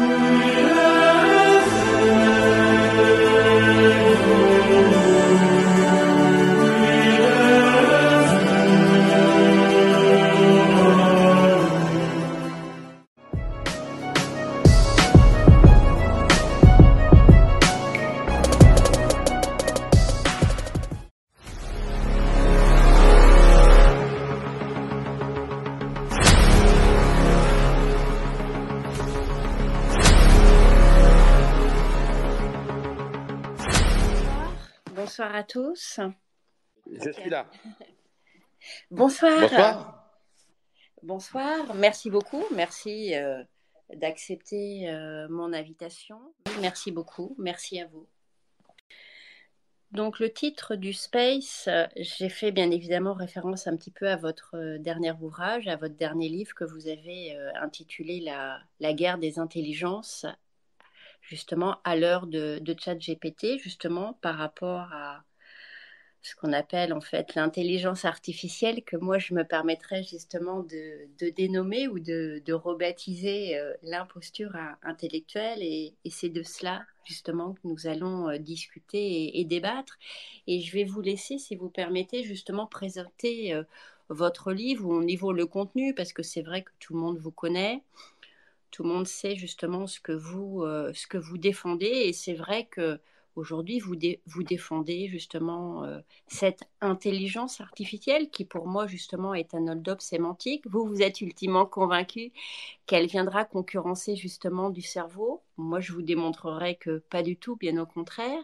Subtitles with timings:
[0.00, 0.89] Bonsoir
[35.80, 36.00] tous.
[36.90, 37.46] Je suis là.
[38.90, 39.40] Bonsoir.
[39.40, 40.12] Bonsoir.
[41.02, 41.74] Bonsoir.
[41.74, 42.44] Merci beaucoup.
[42.54, 43.42] Merci euh,
[43.94, 46.20] d'accepter euh, mon invitation.
[46.60, 47.34] Merci beaucoup.
[47.38, 48.06] Merci à vous.
[49.92, 54.56] Donc le titre du Space, j'ai fait bien évidemment référence un petit peu à votre
[54.56, 59.18] euh, dernier ouvrage, à votre dernier livre que vous avez euh, intitulé la, la guerre
[59.18, 60.26] des intelligences,
[61.22, 65.24] justement à l'heure de, de ChatGPT, justement par rapport à
[66.22, 71.88] ce qu'on appelle en fait l'intelligence artificielle que moi je me permettrais justement de, dénommer
[71.88, 75.62] ou de, de rebaptiser euh, l'imposture in- intellectuelle.
[75.62, 79.98] Et, c'est de cela justement que nous allons euh, discuter et, débattre.
[80.46, 83.62] Et je vais vous laisser si vous permettez justement présenter euh,
[84.10, 87.30] votre livre au niveau le contenu parce que c'est vrai que tout le monde vous
[87.30, 87.82] connaît.
[88.70, 91.86] Tout le monde sait justement ce que vous ce que vous défendez.
[91.86, 93.00] Et c'est vrai que
[93.36, 99.54] Aujourd'hui, vous, dé- vous défendez justement euh, cette intelligence artificielle qui, pour moi, justement, est
[99.54, 100.66] un hold-up sémantique.
[100.66, 102.32] Vous, vous êtes ultimement convaincu
[102.86, 105.42] qu'elle viendra concurrencer justement du cerveau.
[105.56, 108.42] Moi, je vous démontrerai que pas du tout, bien au contraire.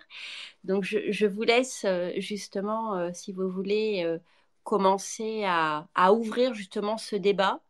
[0.65, 4.19] Donc, je, je vous laisse euh, justement, euh, si vous voulez, euh,
[4.63, 7.61] commencer à, à ouvrir justement ce débat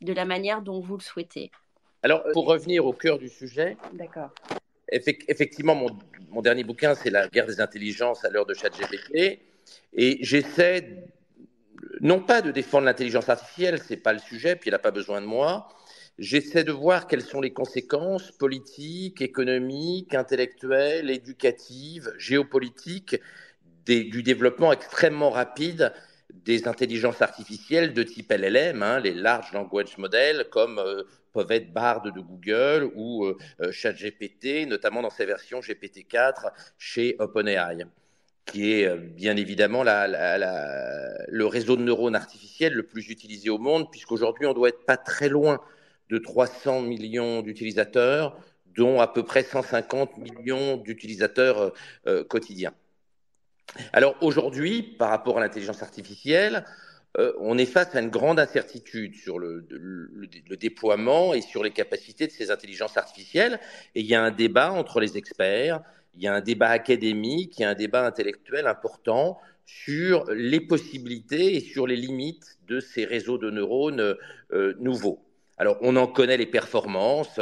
[0.00, 1.50] de la manière dont vous le souhaitez.
[2.02, 4.30] Alors, pour revenir au cœur du sujet, D'accord.
[4.94, 9.40] Effectivement, mon, dernier bouquin, c'est La guerre des intelligences à l'heure de ChatGPT.
[9.92, 11.04] Et j'essaie,
[12.00, 15.20] non pas de défendre l'intelligence artificielle, c'est pas le sujet, puis elle n'a pas besoin
[15.20, 15.68] de moi.
[16.18, 23.16] J'essaie de voir quelles sont les conséquences politiques, économiques, intellectuelles, éducatives, géopolitiques
[23.86, 25.92] du développement extrêmement rapide
[26.32, 31.02] des intelligences artificielles de type LLM, hein, les Large Language Models, comme euh,
[31.34, 37.16] peuvent être Bard de Google ou euh, euh, ChatGPT, notamment dans ses versions GPT-4 chez
[37.18, 37.84] OpenAI,
[38.46, 43.90] qui est euh, bien évidemment le réseau de neurones artificiels le plus utilisé au monde,
[43.90, 45.60] puisqu'aujourd'hui on doit être pas très loin
[46.08, 48.38] de 300 millions d'utilisateurs,
[48.76, 51.72] dont à peu près 150 millions d'utilisateurs
[52.28, 52.74] quotidiens.
[53.92, 56.64] Alors aujourd'hui, par rapport à l'intelligence artificielle,
[57.16, 59.66] euh, on est face à une grande incertitude sur le,
[60.58, 63.60] déploiement et sur les capacités de ces intelligences artificielles.
[63.94, 65.80] Et il y a un débat entre les experts,
[66.16, 70.60] il y a un débat académique, il y a un débat intellectuel important sur les
[70.60, 74.16] possibilités et sur les limites de ces réseaux de neurones
[74.52, 75.24] euh, nouveaux.
[75.56, 77.38] Alors, on en connaît les performances.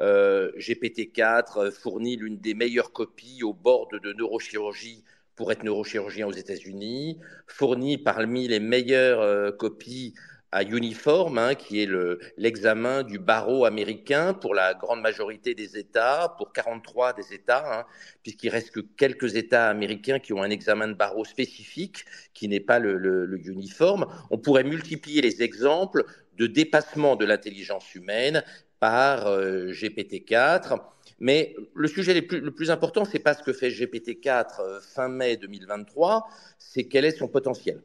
[0.00, 5.02] Euh, GPT-4 fournit l'une des meilleures copies au bord de neurochirurgie
[5.36, 10.14] pour être neurochirurgien aux États-Unis, fournit parmi les meilleures euh, copies
[10.52, 15.76] à Uniform, hein, qui est le- l'examen du barreau américain pour la grande majorité des
[15.76, 17.84] États, pour 43 des États, hein,
[18.22, 22.60] puisqu'il reste que quelques États américains qui ont un examen de barreau spécifique, qui n'est
[22.60, 24.06] pas le, le, le Uniform.
[24.30, 26.04] On pourrait multiplier les exemples
[26.38, 28.42] de dépassement de l'intelligence humaine
[28.80, 30.78] par euh, GPT-4.
[31.18, 35.36] Mais le sujet le plus, important, c'est pas ce que fait GPT-4 euh, fin mai
[35.36, 36.28] 2023,
[36.58, 37.82] c'est quel est son potentiel.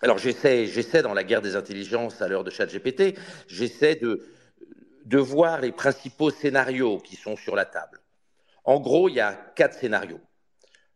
[0.00, 5.60] Alors j'essaie, j'essaie dans la guerre des intelligences à l'heure de ChatGPT, j'essaie de voir
[5.60, 8.00] les principaux scénarios qui sont sur la table.
[8.64, 10.20] En gros, il y a quatre scénarios.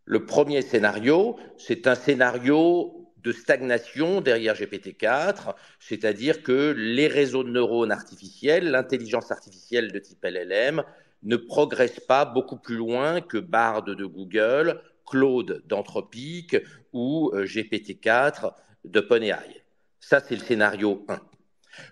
[0.04, 7.50] Le premier scénario, c'est un scénario de stagnation derrière GPT-4, c'est-à-dire que les réseaux de
[7.50, 10.82] neurones artificiels, l'intelligence artificielle de type LLM,
[11.22, 16.56] ne progressent pas beaucoup plus loin que Bard de Google, Claude d'Anthropique
[16.92, 18.52] ou euh, GPT-4
[18.84, 19.64] d'OpenAI.
[20.00, 21.20] Ça, c'est le scénario 1.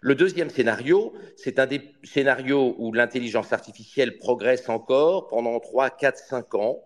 [0.01, 6.19] Le deuxième scénario, c'est un des scénarios où l'intelligence artificielle progresse encore pendant 3, 4,
[6.19, 6.83] 5 ans,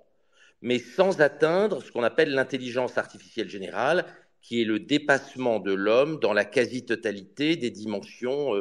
[0.60, 4.04] mais sans atteindre ce qu'on appelle l'intelligence artificielle générale,
[4.42, 8.54] qui est le dépassement de l'homme dans la quasi-totalité des dimensions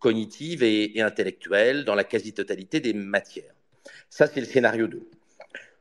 [0.00, 3.54] cognitives et, intellectuelles, dans la quasi-totalité des matières.
[4.08, 5.08] Ça, c'est le scénario 2.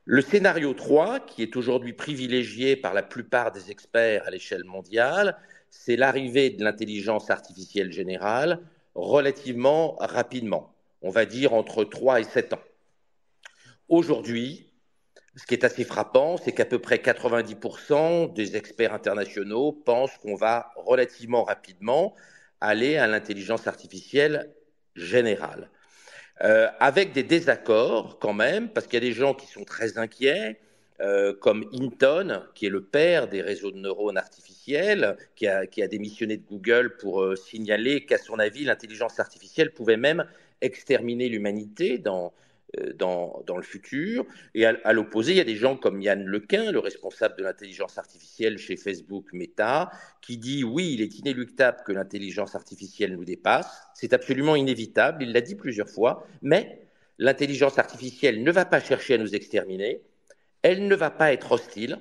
[0.06, 5.38] Le scénario 3, qui est aujourd'hui privilégié par la plupart des experts à l'échelle mondiale,
[5.70, 8.60] c'est l'arrivée de l'intelligence artificielle générale
[8.96, 10.74] relativement rapidement.
[11.02, 12.64] on va dire entre 3 et 7 ans.
[13.88, 14.70] Aujourd'hui,
[15.36, 20.36] ce qui est assez frappant, c'est qu'à peu près 90% des experts internationaux pensent qu'on
[20.36, 22.14] va relativement rapidement
[22.62, 24.52] aller à l'intelligence artificielle
[24.96, 25.70] générale.
[26.42, 29.98] Euh, avec des désaccords quand même, parce qu'il y a des gens qui sont très
[29.98, 30.60] inquiets,
[31.02, 36.38] euh, comme Hinton, qui est le père des réseaux de neurones artificiels, qui a, démissionné
[36.38, 40.26] de Google pour euh, signaler qu'à son avis, l'intelligence artificielle pouvait même
[40.62, 42.34] exterminer l'humanité dans,
[42.96, 44.26] dans, dans, le futur.
[44.54, 47.98] Et à, l'opposé, il y a des gens comme Yann Lequin, le responsable de l'intelligence
[47.98, 53.90] artificielle chez Facebook Meta, qui dit oui, il est inéluctable que l'intelligence artificielle nous dépasse.
[53.94, 56.82] C'est absolument inévitable, il l'a dit plusieurs fois, mais
[57.18, 60.02] l'intelligence artificielle ne va pas chercher à nous exterminer,
[60.62, 62.00] elle ne va pas être hostile,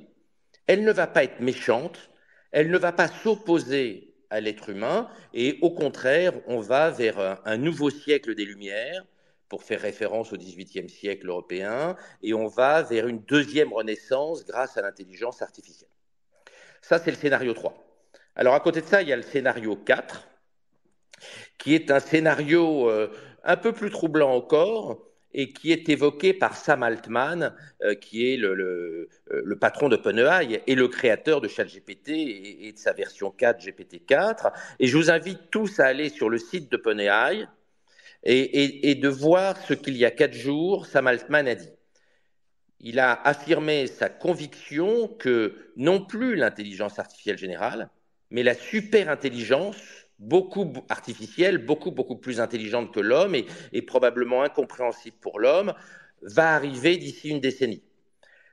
[0.66, 2.10] elle ne va pas être méchante,
[2.52, 7.56] elle ne va pas s'opposer à l'être humain, et au contraire, on va vers un
[7.56, 9.04] nouveau siècle des Lumières,
[9.48, 14.76] pour faire référence au XVIIIe siècle européen, et on va vers une deuxième renaissance grâce
[14.76, 15.90] à l'intelligence artificielle.
[16.82, 17.74] Ça, c'est le scénario 3.
[18.36, 20.28] Alors à côté de ça, il y a le scénario 4,
[21.58, 23.10] qui est un scénario euh,
[23.42, 28.36] un peu plus troublant encore, et qui est évoqué par Sam Altman, euh, qui est
[28.36, 33.30] le, le, euh, le patron et le créateur de ChatGPT et, et de sa version
[33.30, 34.52] 4, GPT-4.
[34.78, 37.46] Et je vous invite tous à aller sur le site d'OpenAI,
[38.24, 41.70] et, de voir ce qu'il y a quatre jours, Sam Altman a dit.
[42.80, 47.90] Il a affirmé sa conviction que non plus l'intelligence artificielle générale,
[48.30, 49.76] mais la super-intelligence,
[50.18, 55.74] beaucoup artificielle, beaucoup, beaucoup plus intelligente que l'homme et, et probablement incompréhensible pour l'homme,
[56.22, 57.82] va arriver d'ici une décennie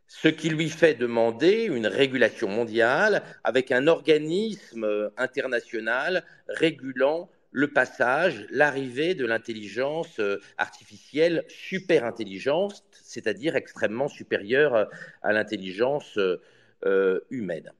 [0.07, 8.45] ce qui lui fait demander une régulation mondiale avec un organisme international régulant le passage,
[8.49, 14.85] l'arrivée de l'intelligence euh, artificielle super intelligente, c'est-à-dire extrêmement supérieure euh,
[15.21, 17.71] à l'intelligence euh, humaine.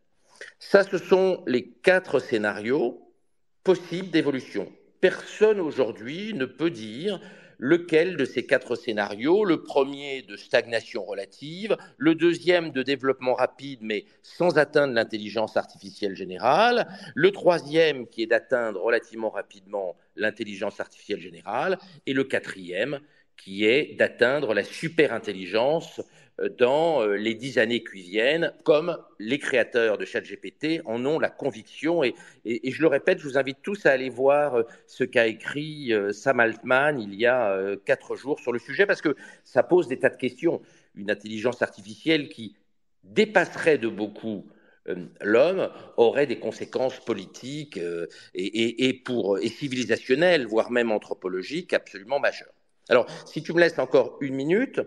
[0.60, 3.06] Ça, ce sont les quatre scénarios
[3.66, 4.72] possibles d'évolution.
[5.02, 7.20] Personne aujourd'hui ne peut dire
[7.58, 13.80] lequel de ces quatre scénarios, le premier de stagnation relative, le deuxième de développement rapide
[13.82, 21.20] mais sans atteindre l'intelligence artificielle générale, le troisième qui est d'atteindre relativement rapidement l'intelligence artificielle
[21.20, 23.00] générale, et le quatrième
[23.38, 26.02] qui est d'atteindre la superintelligence
[26.58, 31.30] dans euh, les dix années qui viennent, comme les créateurs de ChatGPT en ont la
[31.30, 32.04] conviction.
[32.04, 32.14] Et,
[32.46, 36.40] je le répète, je vous invite tous à aller voir euh, ce qu'a écrit Sam
[36.40, 40.10] Altman il y a quatre jours sur le sujet, parce que ça pose des tas
[40.10, 40.62] de questions.
[40.96, 42.56] Une intelligence artificielle qui
[43.04, 44.46] dépasserait de beaucoup
[45.22, 47.80] l'homme aurait des conséquences politiques
[48.36, 52.54] et, pour, et civilisationnelles, voire même anthropologiques, absolument majeures.
[52.90, 54.80] Alors, si tu me laisses encore une minute,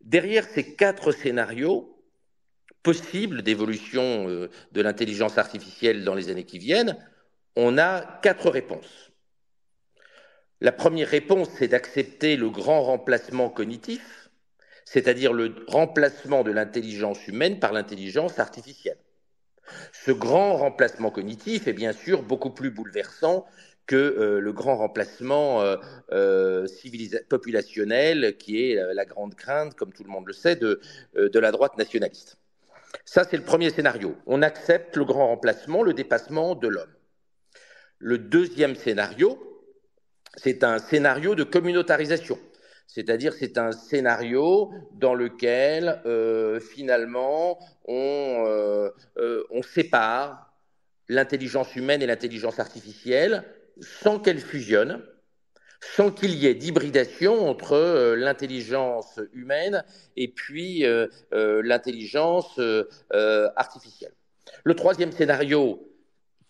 [0.00, 1.96] derrière ces quatre scénarios
[2.82, 6.96] possibles d'évolution euh, de l'intelligence artificielle dans les années qui viennent,
[7.56, 9.12] on a quatre réponses.
[10.60, 14.30] La première réponse, c'est d'accepter le grand remplacement cognitif,
[14.84, 18.98] c'est-à-dire le remplacement de l'intelligence humaine par l'intelligence artificielle.
[19.92, 23.46] Ce grand remplacement cognitif est bien sûr beaucoup plus bouleversant
[23.90, 25.76] que euh, le grand remplacement euh,
[26.12, 26.64] euh
[27.28, 30.80] populationnel qui est la grande crainte, comme tout le monde le sait, de,
[31.16, 32.36] la droite nationaliste.
[33.04, 34.16] Ça, c'est le premier scénario.
[34.26, 36.94] On accepte le grand remplacement, le dépassement de l'homme.
[37.98, 39.38] Le deuxième scénario,
[40.36, 42.38] c'est un scénario de communautarisation.
[42.86, 46.00] C'est-à-dire, c'est un scénario dans lequel,
[46.60, 50.54] finalement, on sépare
[51.08, 53.44] l'intelligence humaine et l'intelligence artificielle
[53.80, 55.02] sans qu'elle fusionne,
[55.80, 59.84] sans qu'il y ait d'hybridation entre euh, l'intelligence humaine
[60.16, 62.60] et puis euh, euh, l'intelligence
[63.56, 64.12] artificielle.
[64.64, 65.86] Le troisième scénario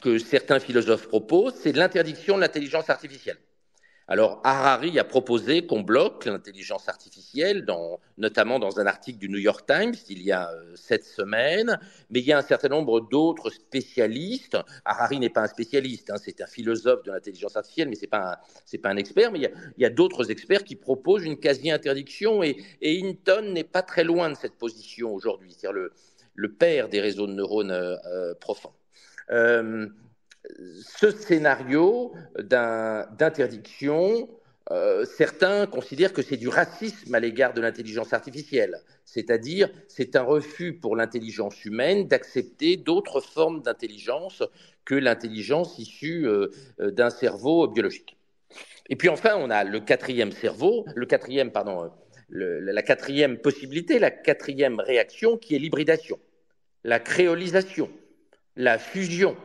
[0.02, 3.38] que certains philosophes proposent, c'est l'interdiction de l'intelligence artificielle.
[4.12, 7.64] Alors, Harari a proposé qu'on bloque l'intelligence artificielle,
[8.18, 11.78] notamment dans un article du New York Times il y a euh, sept semaines,
[12.10, 14.58] mais il y a un certain nombre d'autres spécialistes.
[14.84, 18.08] Harari n'est pas un spécialiste, hein, c'est un philosophe de l'intelligence artificielle, mais ce n'est
[18.08, 18.40] pas,
[18.82, 23.62] un expert, mais il y a, d'autres experts qui proposent une quasi-interdiction, et, Hinton n'est
[23.62, 25.88] pas très loin de cette position aujourd'hui, c'est-à-dire
[26.34, 28.72] le, père des réseaux de neurones euh, euh, profonds
[30.83, 34.28] ce scénario d'interdiction,
[34.71, 40.23] euh, certains considèrent que c'est du racisme à l'égard de l'intelligence artificielle, c'est-à-dire c'est un
[40.23, 44.45] refus pour l'intelligence humaine d'accepter d'autres formes d'intelligence
[44.85, 48.16] que l'intelligence issue euh, d'un cerveau biologique.
[48.88, 51.90] Et puis enfin, on a le quatrième cerveau, le quatrième, pardon,
[52.28, 56.19] la quatrième possibilité, la quatrième réaction qui est l'hybridation,
[56.85, 57.90] la créolisation,
[58.57, 59.37] la fusion.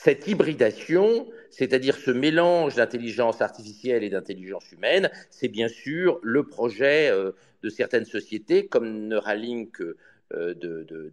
[0.00, 7.10] Cette hybridation, c'est-à-dire ce mélange d'intelligence artificielle et d'intelligence humaine, c'est bien sûr le projet
[7.10, 7.32] euh,
[7.64, 10.54] de certaines sociétés comme Neuralink euh,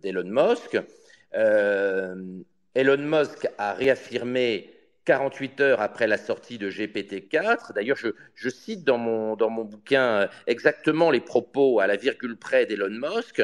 [0.04, 0.78] d'Elon Musk.
[1.34, 2.16] Euh,
[2.76, 4.70] Elon Musk a réaffirmé
[5.06, 7.74] 48 heures après la sortie de GPT-4.
[7.74, 12.68] D'ailleurs, je, cite dans mon, dans mon bouquin exactement les propos à la virgule près
[12.68, 13.42] d'Elon Musk.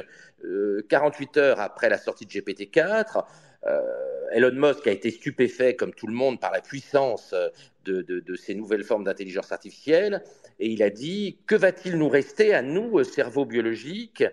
[0.90, 3.22] 48 heures après la sortie de GPT-4, euh,
[4.34, 7.36] Elon Musk a été stupéfait, comme tout le monde, par la puissance
[7.86, 10.24] de, ces nouvelles formes d'intelligence artificielle,
[10.60, 14.24] et il a dit Que va-t-il nous rester à nous, cerveau biologique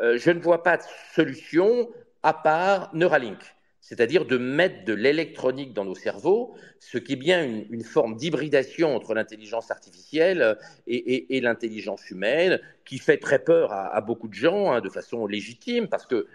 [0.00, 0.82] euh, Je ne vois pas de
[1.14, 1.88] solution
[2.22, 3.38] à part Neuralink
[3.84, 8.96] c'est-à-dire de mettre de l'électronique dans nos cerveaux, ce qui est bien une, forme d'hybridation
[8.96, 14.80] entre l'intelligence artificielle et, l'intelligence humaine, qui fait très peur à, beaucoup de gens, hein,
[14.80, 16.26] de façon légitime, parce que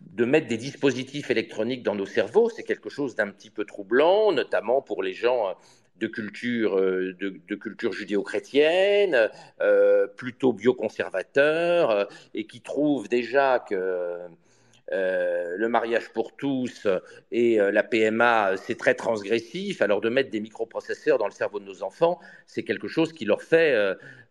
[0.00, 4.32] de mettre des dispositifs électroniques dans nos cerveaux, c'est quelque chose d'un petit peu troublant,
[4.32, 5.54] notamment pour les gens
[5.98, 14.18] de culture, euh, de, culture judéo-chrétienne, euh, plutôt bioconservateurs, euh, et qui trouvent déjà que
[14.90, 16.88] le mariage pour tous
[17.30, 19.82] et la PMA, c'est très transgressif.
[19.82, 23.26] Alors de mettre des microprocesseurs dans le cerveau de nos enfants, c'est quelque chose qui
[23.26, 23.74] leur fait,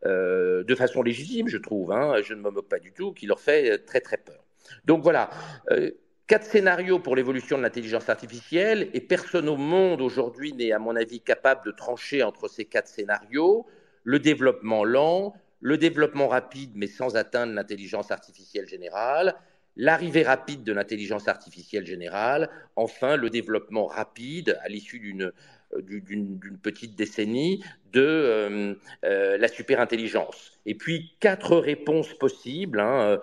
[0.03, 3.39] de façon légitime, je trouve, hein, je ne me moque pas du tout, qui leur
[3.39, 4.47] fait très très peur.
[4.86, 5.29] Donc voilà,
[5.71, 5.91] euh,
[6.27, 10.95] quatre scénarios pour l'évolution de l'intelligence artificielle, et personne au monde aujourd'hui n'est, à mon
[10.95, 13.65] avis, capable de trancher entre ces quatre scénarios.
[14.03, 19.36] Le développement lent, le développement rapide mais sans atteindre l'intelligence artificielle générale,
[19.75, 25.31] l'arrivée rapide de l'intelligence artificielle générale, enfin le développement rapide à l'issue d'une
[25.74, 30.59] euh, d'une petite décennie de euh, euh, la superintelligence.
[30.65, 32.79] Et puis quatre réponses possibles.
[32.79, 33.19] Hein,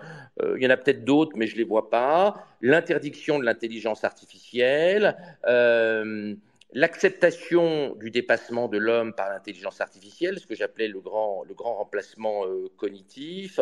[0.55, 2.45] il y en a peut-être d'autres, mais je ne les vois pas.
[2.61, 5.15] L'interdiction de l'intelligence artificielle,
[6.73, 11.75] l'acceptation du dépassement de l'homme par l'intelligence artificielle, ce que j'appelais le grand, le grand
[11.75, 12.43] remplacement
[12.75, 13.59] cognitif,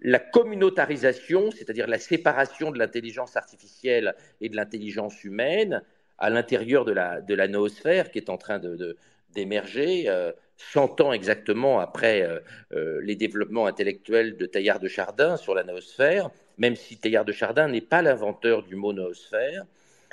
[0.00, 5.82] la communautarisation, c'est-à-dire la séparation de l'intelligence artificielle et de l'intelligence humaine,
[6.20, 8.96] à l'intérieur de la, de la noosphère qui est en train de,
[9.34, 10.32] d'émerger, euh,
[10.72, 12.38] 100 ans exactement après euh,
[12.72, 17.32] euh, les développements intellectuels de Teilhard de Chardin sur la noosphère, même si Teilhard de
[17.32, 19.64] Chardin n'est pas l'inventeur du mot noosphère.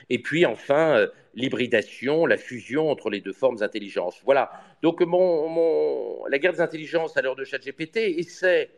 [0.10, 4.22] Et puis enfin, euh, l'hybridation, la fusion entre les deux formes d'intelligence.
[4.24, 4.52] Voilà.
[4.82, 8.70] Donc mon, mon, la guerre des intelligences à l'heure de ChatGPT essaie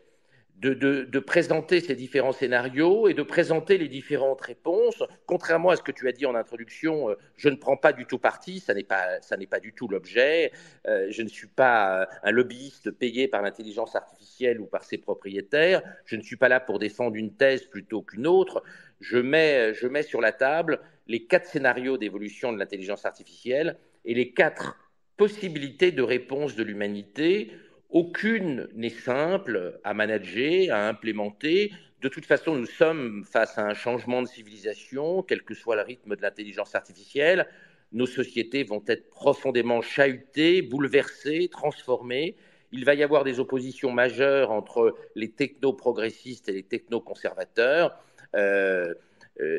[0.60, 5.02] de, présenter ces différents scénarios et de présenter les différentes réponses.
[5.26, 8.04] Contrairement à ce que tu as dit en introduction, euh, je ne prends pas du
[8.04, 10.52] tout parti, ça n'est pas, pas du tout l'objet.
[10.86, 15.82] Euh, je ne suis pas un lobbyiste payé par l'intelligence artificielle ou par ses propriétaires.
[16.04, 18.62] Je ne suis pas là pour défendre une thèse plutôt qu'une autre.
[19.00, 24.14] Je mets, je mets sur la table les quatre scénarios d'évolution de l'intelligence artificielle et
[24.14, 24.76] les quatre
[25.16, 27.50] possibilités de réponse de l'humanité
[27.90, 31.72] aucune n'est simple à manager, à implémenter.
[32.00, 35.82] De toute façon, nous sommes face à un changement de civilisation, quel que soit le
[35.82, 37.46] rythme de l'intelligence artificielle.
[37.92, 42.36] Nos sociétés vont être profondément chahutées, bouleversées, transformées.
[42.72, 47.98] Il va y avoir des oppositions majeures entre les techno-progressistes et les techno-conservateurs.
[48.36, 48.94] Euh,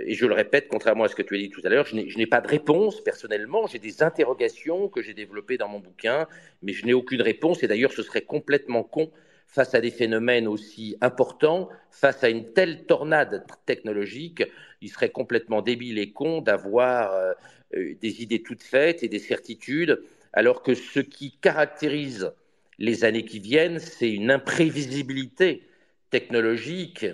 [0.05, 1.95] et je le répète, contrairement à ce que tu as dit tout à l'heure, je
[1.95, 3.67] n'ai pas de réponse personnellement.
[3.67, 6.27] J'ai des interrogations que j'ai développées dans mon bouquin,
[6.61, 7.63] mais je n'ai aucune réponse.
[7.63, 9.11] Et d'ailleurs, ce serait complètement con
[9.51, 14.43] face à des phénomènes aussi importants, face à une telle tornade technologique,
[14.81, 17.33] il serait complètement débile et con d'avoir euh,
[17.75, 22.31] euh, des idées toutes faites et des certitudes, alors que ce qui caractérise
[22.79, 25.63] les années qui viennent, c'est une imprévisibilité
[26.11, 27.05] technologique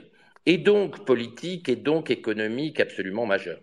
[0.48, 3.60] et donc politique et donc économique absolument majeure.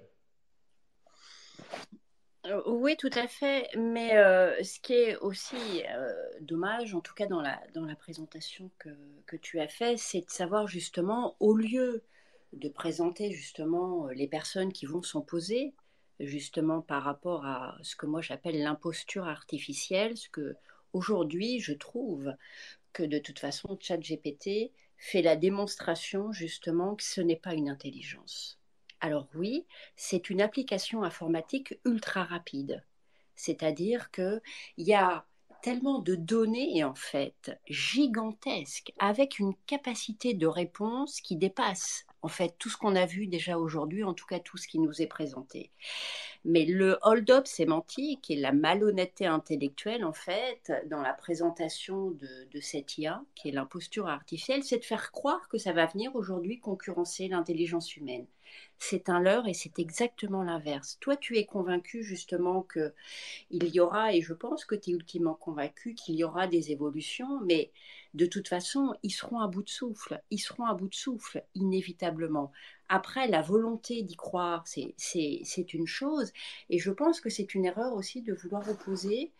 [2.46, 3.68] Euh, oui, tout à fait.
[3.74, 6.12] Mais euh, ce qui est aussi euh,
[6.42, 8.90] dommage, en tout cas dans la, dans la présentation que,
[9.26, 12.04] que tu as faite, c'est de savoir justement, au lieu
[12.52, 15.72] de présenter justement les personnes qui vont s'opposer,
[16.20, 20.54] justement par rapport à ce que moi j'appelle l'imposture artificielle, ce que
[20.92, 22.30] aujourd'hui je trouve
[22.92, 24.70] que de toute façon ChatGPT
[25.04, 28.58] fait la démonstration justement que ce n'est pas une intelligence.
[29.00, 32.82] Alors oui, c'est une application informatique ultra rapide.
[33.36, 34.40] C'est-à-dire qu'il
[34.78, 35.26] y a
[35.60, 42.54] tellement de données en fait gigantesques avec une capacité de réponse qui dépasse en fait,
[42.58, 45.06] tout ce qu'on a vu déjà aujourd'hui, en tout cas tout ce qui nous est
[45.06, 45.70] présenté.
[46.46, 52.60] Mais le hold-up sémantique et la malhonnêteté intellectuelle, en fait, dans la présentation de, de
[52.60, 56.60] cette IA, qui est l'imposture artificielle, c'est de faire croire que ça va venir aujourd'hui
[56.60, 58.26] concurrencer l'intelligence humaine
[58.78, 60.98] c'est un leurre et c'est exactement l'inverse.
[61.00, 62.92] Toi, tu es convaincu justement que
[63.50, 66.72] il y aura, et je pense que tu es ultimement convaincu qu'il y aura des
[66.72, 67.72] évolutions, mais
[68.14, 71.44] de toute façon, ils seront à bout de souffle, ils seront à bout de souffle,
[71.54, 72.52] inévitablement.
[72.88, 76.32] Après, la volonté d'y croire, c'est une chose,
[76.70, 79.32] et je pense que c'est une erreur aussi de vouloir opposer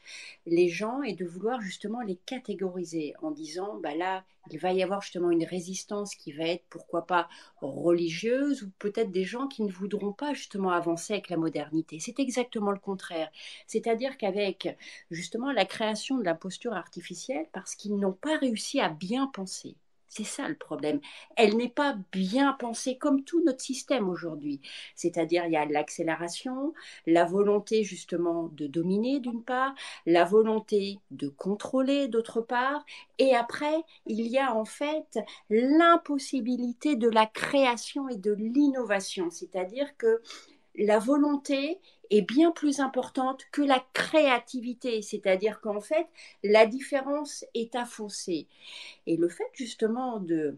[0.47, 4.83] les gens et de vouloir justement les catégoriser en disant, bah là, il va y
[4.83, 7.29] avoir justement une résistance qui va être, pourquoi pas,
[7.61, 11.99] religieuse, ou peut-être des gens qui ne voudront pas justement avancer avec la modernité.
[11.99, 13.31] C'est exactement le contraire.
[13.67, 14.77] C'est-à-dire qu'avec
[15.11, 19.77] justement la création de la posture artificielle, parce qu'ils n'ont pas réussi à bien penser,
[20.14, 21.00] c'est ça le problème.
[21.37, 24.61] Elle n'est pas bien pensée comme tout notre système aujourd'hui.
[24.94, 26.73] C'est-à-dire, il y a l'accélération,
[27.06, 29.75] la volonté justement de dominer d'une part,
[30.06, 32.85] la volonté de contrôler d'autre part,
[33.18, 35.18] et après, il y a en fait
[35.50, 39.30] l'impossibilité de la création et de l'innovation.
[39.30, 40.23] C'est-à-dire que
[40.76, 41.80] la volonté
[42.11, 46.07] est bien plus importante que la créativité, c'est-à-dire qu'en fait,
[46.43, 48.47] la différence est à fausser.
[49.07, 50.57] Et le fait justement de,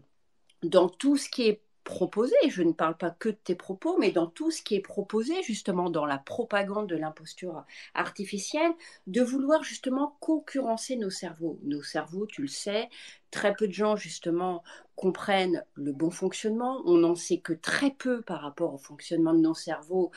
[0.63, 4.11] dans tout ce qui est proposé, je ne parle pas que de tes propos, mais
[4.11, 7.63] dans tout ce qui est proposé justement dans la propagande de l'imposture
[7.93, 8.73] artificielle,
[9.07, 11.57] de vouloir justement concurrencer nos cerveaux.
[11.63, 12.89] Nos cerveaux, tu le sais,
[13.31, 14.63] très peu de gens justement
[14.97, 16.81] comprennent le bon fonctionnement.
[16.85, 20.11] On n'en sait que très peu par rapport au fonctionnement de nos cerveaux,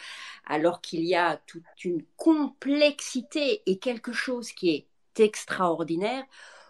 [0.47, 4.87] alors qu'il y a toute une complexité et quelque chose qui est
[5.21, 6.25] extraordinaire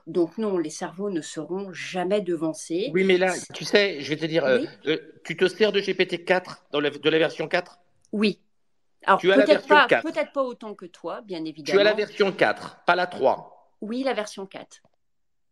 [0.07, 2.91] donc non, les cerveaux ne seront jamais devancés.
[2.93, 5.81] Oui, mais là, tu sais, je vais te dire, euh, euh, tu te sers de
[5.81, 7.79] GPT-4 dans la, de la version 4
[8.13, 8.41] Oui.
[9.05, 11.75] Alors peut-être pas, peut-être pas autant que toi, bien évidemment.
[11.75, 13.77] Tu as la version 4, pas la 3.
[13.81, 14.83] Oui, la version 4.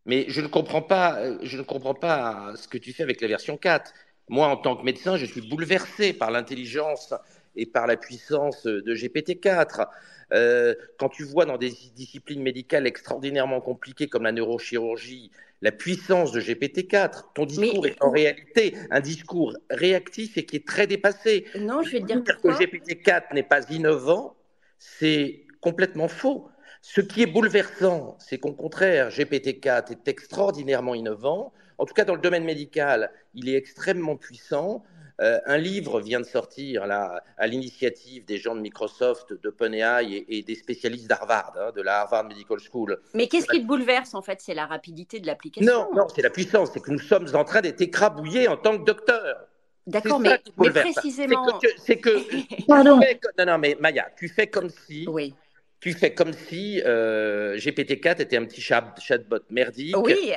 [0.04, 3.20] Mais je ne comprends pas, euh, je ne comprends pas ce que tu fais avec
[3.20, 3.92] la version 4.
[4.28, 7.14] Moi, en tant que médecin, je suis bouleversé par l'intelligence
[7.58, 9.86] et par la puissance de GPT-4.
[10.32, 16.32] Euh, quand tu vois dans des disciplines médicales extraordinairement compliquées comme la neurochirurgie, la puissance
[16.32, 21.46] de GPT-4, ton discours est en réalité un discours réactif et qui est très dépassé.
[21.58, 24.36] Non, je vais te dire, dire que GPT-4 n'est pas innovant,
[24.78, 26.48] c'est complètement faux.
[26.80, 31.52] Ce qui est bouleversant, c'est qu'au contraire, GPT-4 est extraordinairement innovant.
[31.78, 34.84] En tout cas, dans le domaine médical, il est extrêmement puissant.
[35.20, 40.38] Euh, un livre vient de sortir là, à l'initiative des gens de Microsoft, d'OpenAI et,
[40.38, 43.00] et, des spécialistes d'Harvard, hein, de la Harvard Medical School.
[43.14, 44.40] Mais qu'est-ce qui te bouleverse en fait?
[44.40, 46.70] C'est la rapidité de l'application Non, non, c'est la puissance.
[46.72, 49.48] C'est que nous sommes en train d'être écrabouillés en tant que docteurs.
[49.88, 51.46] D'accord, mais, mais, précisément.
[51.78, 55.06] C'est que, que non, non, mais Maya, tu fais comme si.
[55.08, 55.34] Oui.
[55.80, 59.96] Tu fais comme si euh, GPT-4 était un petit chat, chatbot merdique.
[59.96, 60.32] Oui,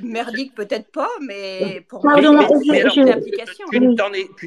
[0.00, 3.66] merdique peut-être pas, mais pour moi, c'est une application.
[3.70, 3.94] Tu ne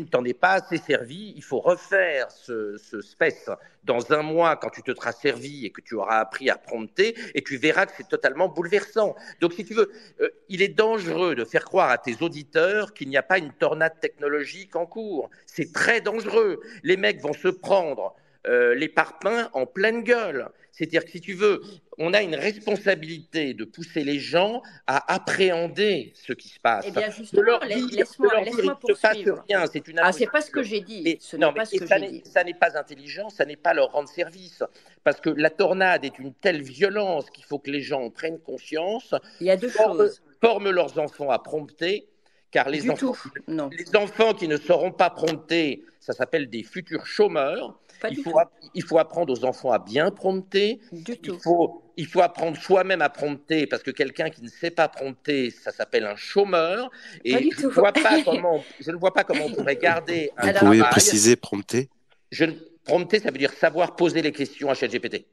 [0.05, 1.33] t'en es, pas assez servi.
[1.35, 3.49] Il faut refaire ce, ce space
[3.83, 7.15] dans un mois quand tu te seras servi et que tu auras appris à prompter
[7.35, 9.15] et tu verras que c'est totalement bouleversant.
[9.41, 13.09] Donc, si tu veux, euh, il est dangereux de faire croire à tes auditeurs qu'il
[13.09, 15.29] n'y a pas une tornade technologique en cours.
[15.45, 16.61] C'est très dangereux.
[16.83, 18.15] Les mecs vont se prendre
[18.47, 20.49] euh, les parpaings en pleine gueule.
[20.73, 21.61] C'est-à-dire que si tu veux,
[21.99, 26.85] on a une responsabilité de pousser les gens à appréhender ce qui se passe.
[26.87, 29.45] Eh bien, justement, laisse-moi laisse poursuivre.
[29.47, 31.17] rien, c'est une Ah, c'est pas ce que j'ai dit.
[31.21, 34.63] ce non, pas ce que ça n'est pas intelligent, ça n'est pas leur rendre service.
[35.03, 39.13] Parce que la tornade est une telle violence qu'il faut que les gens prennent conscience.
[39.39, 40.23] Il y a deux choses.
[40.41, 42.09] Forment leurs enfants à prompter,
[42.49, 43.13] car les enfants,
[43.47, 43.69] non.
[43.69, 48.39] les enfants qui ne sauront pas prompter, ça s'appelle des futurs chômeurs il, faut,
[48.73, 50.79] il faut apprendre aux enfants à bien prompter.
[50.91, 54.71] Du il, faut, il faut apprendre soi-même à prompter parce que quelqu'un qui ne sait
[54.71, 56.89] pas prompter, ça s'appelle un chômeur.
[57.23, 60.51] Et je, ne vois pas comment, je ne vois pas comment on pourrait garder un
[60.51, 61.89] Vous pouvez préciser prompter?
[62.31, 62.45] Je,
[62.83, 65.25] Prompter, ça veut dire savoir poser les questions à ChatGPT.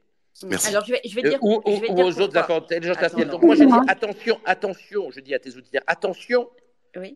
[0.45, 0.69] Merci.
[0.69, 3.43] Alors, je vais, je vais dire, ou, je vais ou dire aux autres intelligences Donc,
[3.43, 6.49] moi, je dis attention, attention, je dis à tes auditeurs, attention,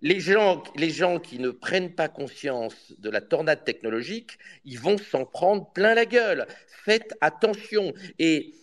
[0.02, 4.98] les, gens, les gens qui ne prennent pas conscience de la tornade technologique, ils vont
[4.98, 6.48] s'en prendre plein la gueule.
[6.68, 7.94] Faites attention.
[8.20, 8.54] Et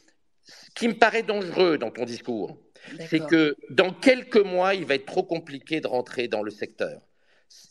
[0.43, 2.59] ce qui me paraît dangereux dans ton discours,
[3.09, 7.01] c'est que dans quelques mois, il va être trop compliqué de rentrer dans le secteur.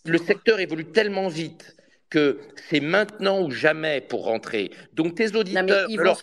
[0.05, 1.75] Le secteur évolue tellement vite
[2.11, 4.69] que c'est maintenant ou jamais pour rentrer.
[4.93, 6.21] Donc tes auditeurs ne leur,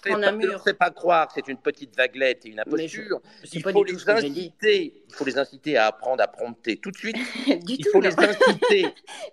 [0.62, 3.20] fais pas, pas croire que c'est une petite vaguelette et une imposture.
[3.52, 7.16] il faut les inciter il faut les inciter à apprendre à prompter tout de suite.
[7.46, 8.86] il faut les inciter,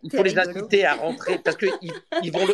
[0.04, 1.70] il faut les inciter à rentrer parce qu'ils
[2.24, 2.54] ils vont, le,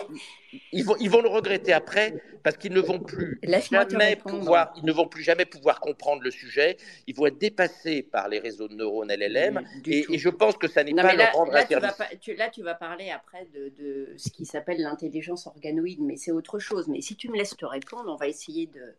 [0.71, 3.39] ils, vont, ils vont le regretter après parce qu'ils ne vont plus
[3.71, 6.77] jamais pouvoir, ils ne vont plus jamais pouvoir comprendre le sujet.
[7.07, 10.67] Ils vont être dépassés par les réseaux de neurones LLM et, et, je pense que
[10.67, 11.95] ça n'est pas leur rendre là, tu vas
[12.37, 16.59] là, tu vas parler après de, de ce qui s'appelle l'intelligence organoïde, mais c'est autre
[16.59, 16.87] chose.
[16.87, 18.95] Mais si tu me laisses te répondre, on va essayer de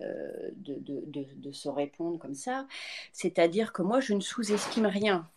[0.00, 0.80] euh, de,
[1.36, 2.66] de, se répondre comme ça.
[3.12, 5.28] C'est-à-dire que moi, je ne sous-estime rien.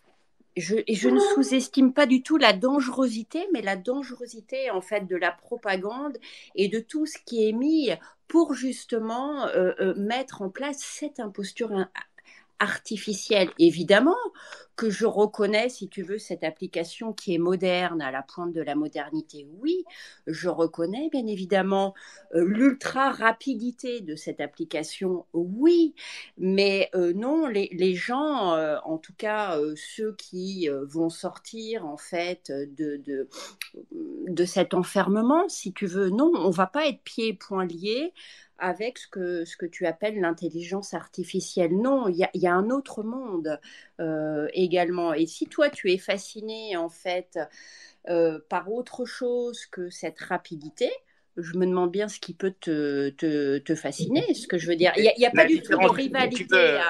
[0.56, 5.30] Je, ne sous-estime pas du tout la dangerosité, mais la dangerosité en fait de la
[5.30, 6.18] propagande
[6.56, 7.90] et de tout ce qui est mis
[8.26, 11.70] pour justement euh, euh, mettre en place cette imposture
[12.58, 13.50] artificielle.
[13.58, 14.16] Évidemment
[14.78, 18.62] que je reconnais, si tu veux, cette application qui est moderne, à la pointe de
[18.62, 19.84] la modernité, oui,
[20.28, 21.94] je reconnais bien évidemment
[22.36, 25.94] euh, l'ultra rapidité de cette application, oui,
[26.38, 31.96] mais euh, non, les, les gens, euh, en tout cas ceux qui vont sortir en
[31.96, 33.28] fait de, de,
[34.28, 38.12] de cet enfermement, si tu veux, non, on va pas être pieds et poings liés
[38.58, 41.76] avec ce que, ce que tu appelles l'intelligence artificielle.
[41.76, 43.60] Non, il y, y a, un autre monde
[44.00, 45.14] euh, également.
[45.14, 47.38] Et si toi, tu es fasciné en fait
[48.08, 50.90] euh, par autre chose que cette rapidité,
[51.36, 54.74] je me demande bien ce qui peut te, te, te fasciner, ce que je veux
[54.74, 54.92] dire.
[54.96, 56.46] Il n'y a, a, pas du tout de rivalité.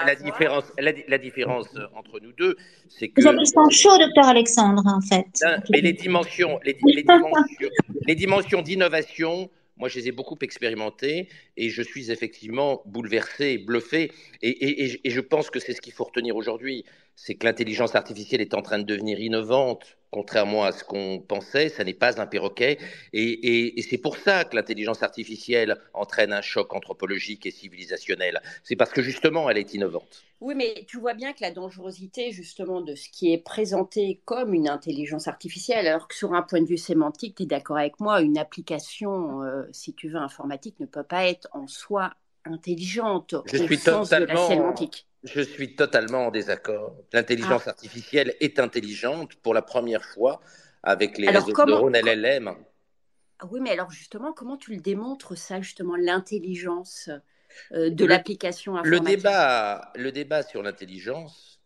[0.06, 2.56] la, différence, la, la, différence entre nous deux,
[2.88, 3.20] c'est que.
[3.20, 5.26] Vous avez le chaud, docteur Alexandre, en fait.
[5.70, 7.70] mais les dimensions, les, les dimensions,
[8.06, 14.12] les dimensions d'innovation moi, je les ai beaucoup expérimentés et je suis effectivement bouleversé, bluffé.
[14.42, 16.84] Et, et je pense que c'est ce qu'il faut retenir aujourd'hui.
[17.16, 21.68] C'est que l'intelligence artificielle est en train de devenir innovante, contrairement à ce qu'on pensait,
[21.68, 22.78] ça n'est pas un perroquet.
[23.12, 28.40] Et, c'est pour ça que l'intelligence artificielle entraîne un choc anthropologique et civilisationnel.
[28.62, 30.24] C'est parce que justement, elle est innovante.
[30.40, 34.54] Oui, mais tu vois bien que la dangerosité, justement, de ce qui est présenté comme
[34.54, 37.98] une intelligence artificielle, alors que sur un point de vue sémantique, tu es d'accord avec
[37.98, 43.34] moi, une application, euh, si tu veux, informatique, ne peut pas être en soi intelligente
[43.46, 44.26] Je suis sens totalement...
[44.26, 45.07] de la sémantique.
[45.34, 46.96] Je suis totalement en désaccord.
[47.12, 47.70] L'intelligence ah.
[47.70, 50.40] artificielle est intelligente pour la première fois
[50.82, 52.54] avec les réseaux de neurones LLM.
[53.40, 57.10] Ah oui, mais alors justement, comment tu le démontres ça, justement, l'intelligence
[57.72, 59.08] euh, de l'application informatique?
[59.08, 61.60] le débat, le débat sur l'intelligence,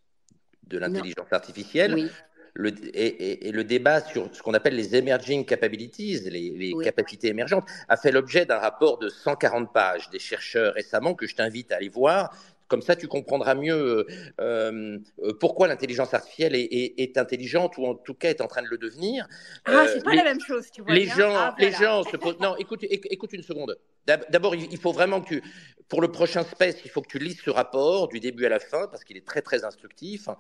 [0.64, 2.10] de l'intelligence artificielle,
[2.54, 7.96] le, et, le débat sur ce qu'on appelle les emerging capabilities, les, capacités émergentes, a
[7.96, 11.88] fait l'objet d'un rapport de 140 pages des chercheurs récemment que je t'invite à aller
[11.88, 12.36] voir
[12.72, 14.06] comme ça, tu comprendras mieux euh,
[14.40, 14.98] euh,
[15.40, 19.28] pourquoi l'intelligence artificielle est, intelligente ou en tout cas est en train de le devenir.
[19.66, 20.94] Ah, c'est pas la même chose, tu vois.
[20.94, 22.40] Les gens, ah, les gens se posent.
[22.40, 23.76] Non, écoute, écoute une seconde.
[24.06, 25.42] D'abord, il faut vraiment que tu,
[25.90, 28.58] pour le prochain space, il faut que tu lises ce rapport du début à la
[28.58, 30.30] fin parce qu'il est très très instructif.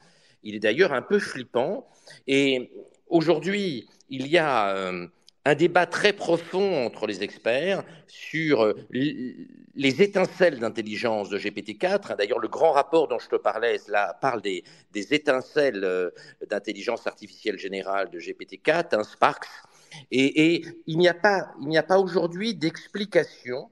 [0.42, 1.86] Il est d'ailleurs un peu flippant.
[2.26, 2.72] Et
[3.08, 5.06] aujourd'hui, il y a euh,
[5.44, 12.16] un débat très profond entre les experts sur euh, les étincelles d'intelligence de GPT-4.
[12.16, 14.62] D'ailleurs, le grand rapport dont je te parlais là, parle des,
[14.94, 16.10] étincelles euh,
[16.48, 19.48] d'intelligence artificielle générale de GPT-4, un Sparks.
[20.10, 21.52] Et, il n'y a pas,
[21.86, 23.70] pas aujourd'hui d'explication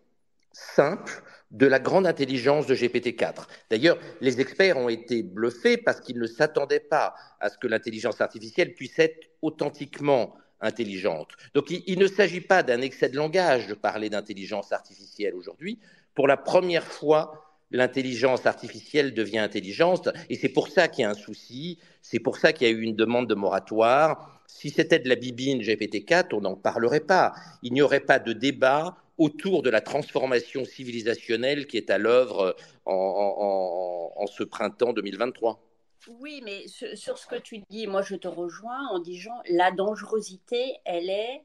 [0.53, 3.47] simple de la grande intelligence de GPT-4.
[3.71, 8.21] D'ailleurs, les experts ont été bluffés parce qu'ils ne s'attendaient pas à ce que l'intelligence
[8.21, 11.29] artificielle puisse être authentiquement intelligente.
[11.55, 15.79] Donc il, ne s'agit pas d'un excès de langage de parler d'intelligence artificielle aujourd'hui.
[16.15, 21.11] Pour la première fois, l'intelligence artificielle devient intelligente et c'est pour ça qu'il y a
[21.11, 24.41] un souci, c'est pour ça qu'il y a eu une demande de moratoire.
[24.47, 27.33] Si c'était de la bibine GPT-4, on n'en parlerait pas.
[27.63, 32.57] Il n'y aurait pas de débat autour de la transformation civilisationnelle qui est à l'œuvre
[32.87, 35.70] en, en ce printemps 2023.
[36.09, 40.79] Oui, mais sur ce que tu dis, moi je te rejoins en disant la dangerosité,
[40.85, 41.45] elle est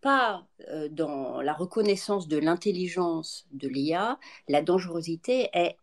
[0.00, 5.76] pas euh, dans la reconnaissance de l'intelligence de l'IA, la dangerosité est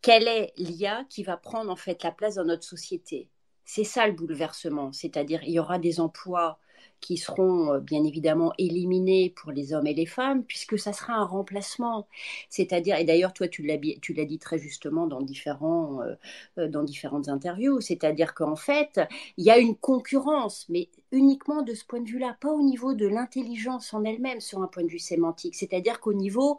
[0.00, 3.30] quelle est l'IA qui va prendre en fait la place dans notre société.
[3.64, 6.58] C'est ça le bouleversement, c'est-à-dire il y aura des emplois
[7.02, 11.14] qui seront euh, bien évidemment éliminés pour les hommes et les femmes, puisque ça sera
[11.14, 12.06] un remplacement.
[12.48, 16.14] C'est-à-dire, et d'ailleurs, toi, tu l'as, dit très justement dans, différents, euh,
[16.58, 19.00] euh, dans différentes interviews, c'est-à-dire qu'en fait,
[19.36, 22.94] il y a une concurrence, mais uniquement de ce point de vue-là, pas au niveau
[22.94, 25.56] de l'intelligence en elle-même, sur un point de vue sémantique.
[25.56, 26.58] C'est-à-dire qu'au niveau,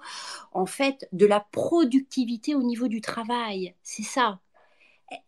[0.51, 3.73] en fait, de la productivité au niveau du travail.
[3.81, 4.39] C'est ça.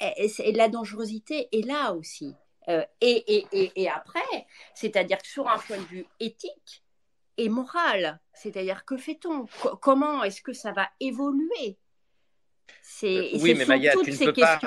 [0.01, 2.35] Et la dangerosité est là aussi.
[2.69, 6.83] Euh, et, et, et, après, c'est-à-dire que sur un point de vue éthique
[7.37, 9.45] et moral, c'est-à-dire que fait-on?
[9.81, 11.77] Comment est-ce que ça va évoluer?
[13.03, 14.59] Oui, mais Maya, tu ne, peux pas,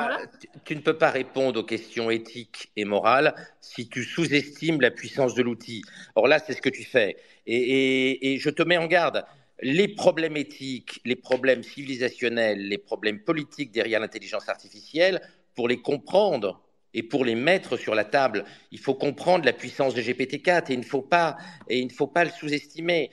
[0.64, 5.34] tu, ne peux pas répondre aux questions éthiques et morales si tu sous-estimes la puissance
[5.34, 5.82] de l'outil.
[6.14, 7.16] Or là, c'est ce que tu fais.
[7.46, 9.24] Et, et, je te mets en garde.
[9.61, 15.20] Les problèmes éthiques, les problèmes civilisationnels, les problèmes politiques derrière l'intelligence artificielle,
[15.54, 16.61] pour les comprendre,
[16.94, 20.74] et pour les mettre sur la table, il faut comprendre la puissance de GPT-4 et
[20.74, 21.37] il ne faut pas,
[21.68, 23.11] et il ne faut pas le sous-estimer.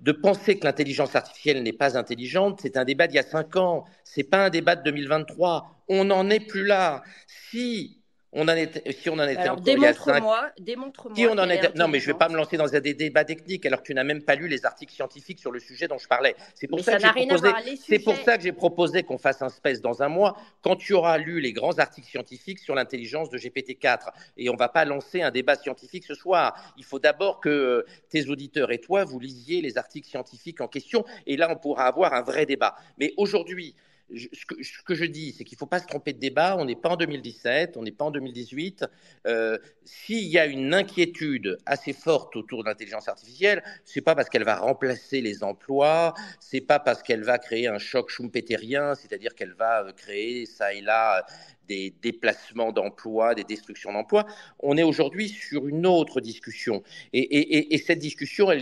[0.00, 3.54] De penser que l'intelligence artificielle n'est pas intelligente, c'est un débat d'il y a cinq
[3.54, 3.84] ans.
[4.02, 5.84] C'est pas un débat de 2023.
[5.88, 7.04] On n'en est plus là.
[7.28, 8.01] Si
[8.34, 11.16] on en était, si on en était alors, démontre-moi, démontre-moi.
[11.16, 13.26] Si on en était, non, mais je ne vais pas me lancer dans des débats
[13.26, 15.98] techniques alors que tu n'as même pas lu les articles scientifiques sur le sujet dont
[15.98, 16.34] je parlais.
[16.54, 17.50] C'est pour, ça, que j'ai proposé,
[17.86, 20.94] c'est pour ça que j'ai proposé qu'on fasse un space dans un mois quand tu
[20.94, 24.08] auras lu les grands articles scientifiques sur l'intelligence de GPT-4.
[24.38, 26.72] Et on ne va pas lancer un débat scientifique ce soir.
[26.78, 31.04] Il faut d'abord que tes auditeurs et toi, vous lisiez les articles scientifiques en question.
[31.26, 32.76] Et là, on pourra avoir un vrai débat.
[32.98, 33.74] Mais aujourd'hui,
[34.14, 36.56] ce, que, je dis, c'est qu'il ne faut pas se tromper de débat.
[36.58, 38.84] On n'est pas en 2017, on n'est pas en 2018.
[39.26, 44.28] Euh, s'il y a une inquiétude assez forte autour de l'intelligence artificielle, c'est pas parce
[44.28, 49.34] qu'elle va remplacer les emplois, c'est pas parce qu'elle va créer un choc schumpeterien, c'est-à-dire
[49.34, 51.24] qu'elle va euh, créer ça et là
[51.68, 54.26] des déplacements d'emplois, des destructions d'emplois.
[54.58, 56.82] On est aujourd'hui sur une autre discussion.
[57.12, 58.60] Et, cette discussion, elle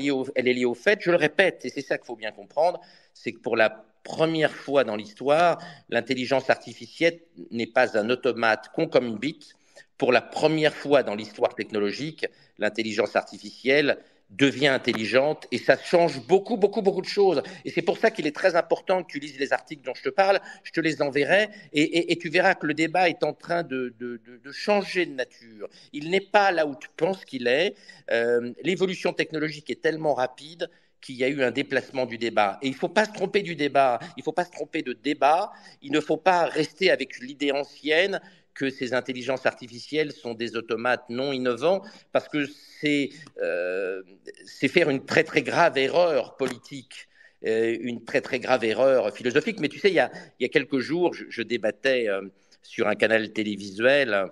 [0.49, 2.81] est liée au fait, je le répète, et c'est ça qu'il faut bien comprendre,
[3.15, 5.59] c'est que pour la première fois dans l'histoire,
[5.89, 9.55] l'intelligence artificielle n'est pas un automate con comme une bite.
[9.99, 12.27] Pour la première fois dans l'histoire technologique,
[12.59, 13.99] l'intelligence artificielle
[14.31, 17.43] devient intelligente et ça change beaucoup, beaucoup, beaucoup de choses.
[17.65, 20.05] Et c'est pour ça qu'il est très important que tu lises les articles dont je
[20.05, 20.41] te parle.
[20.63, 23.95] Je te les enverrai et, tu verras que le débat est en train de,
[24.53, 25.69] changer de nature.
[25.93, 27.75] Il n'est pas là où tu penses qu'il est.
[28.11, 32.59] Euh, l'évolution technologique est tellement rapide qu'il y a eu un déplacement du débat.
[32.63, 34.83] Et il ne faut pas se tromper du débat, il ne faut pas se tromper
[34.83, 38.21] de débat, il ne faut pas rester avec l'idée ancienne
[38.55, 41.83] que ces intelligences artificielles sont des automates non innovants,
[42.13, 42.47] parce que
[42.81, 43.11] c'est
[43.43, 44.03] euh,
[44.69, 47.09] faire une très très grave erreur politique.
[47.47, 49.61] Euh, une très très grave erreur philosophique.
[49.61, 50.11] Mais tu sais, il y a,
[50.49, 52.21] quelques jours, je, débattais euh,
[52.63, 54.27] sur un canal télévisuel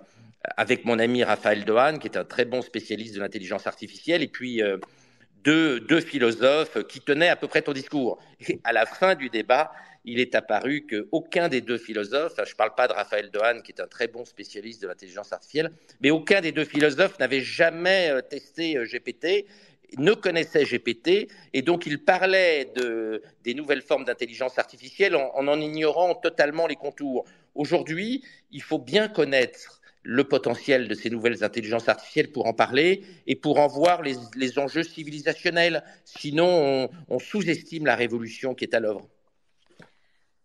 [0.57, 4.27] avec mon ami Raphaël Dohan, qui est un très bon spécialiste de l'intelligence artificielle, et
[4.27, 4.61] puis
[5.43, 8.19] deux, philosophes qui tenaient à peu près ton discours.
[8.47, 9.71] Et à la fin du débat,
[10.05, 13.71] il est apparu qu'aucun des deux philosophes, je ne parle pas de Raphaël Dohan, qui
[13.71, 15.71] est un très bon spécialiste de l'intelligence artificielle,
[16.01, 19.45] mais aucun des deux philosophes n'avait jamais euh, testé euh, GPT,
[19.97, 25.59] ne connaissait GPT, et donc il parlait de, des nouvelles formes d'intelligence artificielle en, en
[25.59, 27.25] ignorant totalement les contours.
[27.55, 33.03] Aujourd'hui, il faut bien connaître le potentiel de ces nouvelles intelligences artificielles pour en parler
[33.27, 35.83] et pour en voir les, enjeux civilisationnels.
[36.05, 39.07] Sinon, on, sous-estime la révolution qui est à l'œuvre.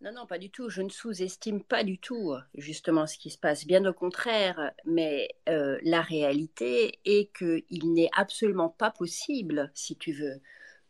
[0.01, 0.69] Non, non, pas du tout.
[0.69, 3.65] Je ne sous-estime pas du tout justement ce qui se passe.
[3.65, 4.71] Bien au contraire.
[4.85, 10.41] Mais euh, la réalité est qu'il n'est absolument pas possible, si tu veux,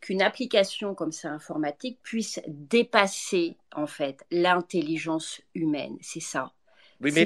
[0.01, 5.97] qu'une application comme ça informatique puisse dépasser en fait l'intelligence humaine.
[6.01, 6.54] C'est ça.
[7.01, 7.25] Oui, mais,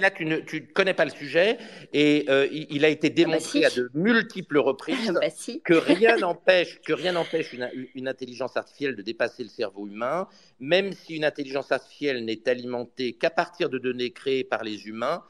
[0.00, 1.56] là, tu ne tu connais pas le sujet
[1.92, 5.28] et euh, il, a été ah bah démontré à de multiples reprises bah
[5.64, 10.26] que rien n'empêche que rien n'empêche une, une, intelligence artificielle de dépasser le cerveau humain,
[10.58, 15.22] même si une intelligence artificielle n'est alimentée qu'à partir de données créées par les humains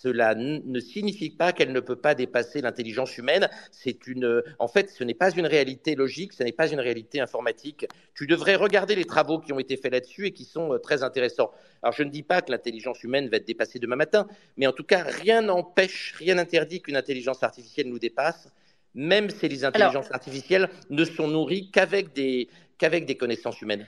[0.00, 3.48] cela ne signifie pas qu'elle ne peut pas dépasser l'intelligence humaine.
[3.72, 7.20] C'est une, en fait, ce n'est pas une réalité logique, ce n'est pas une réalité
[7.20, 7.86] informatique.
[8.14, 11.02] Tu devrais regarder les travaux qui ont été faits là-dessus et qui sont euh, très
[11.02, 11.50] intéressants.
[11.82, 14.72] Alors, je ne dis pas que l'intelligence humaine va être dépassée demain matin, mais en
[14.72, 18.48] tout cas, rien n'empêche, rien n'interdit qu'une intelligence artificielle nous dépasse,
[18.94, 22.48] même si les intelligences artificielles ne sont nourries qu'avec des,
[22.78, 23.86] qu'avec des connaissances humaines.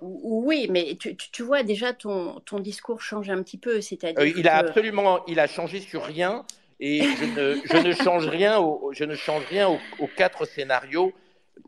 [0.00, 4.20] Oui, mais tu, vois déjà ton, ton, discours change un petit peu, c'est-à-dire.
[4.20, 6.44] Euh, il a absolument, il a changé sur rien,
[6.80, 8.60] et je ne, je ne change rien,
[8.92, 11.12] je ne change rien aux, quatre scénarios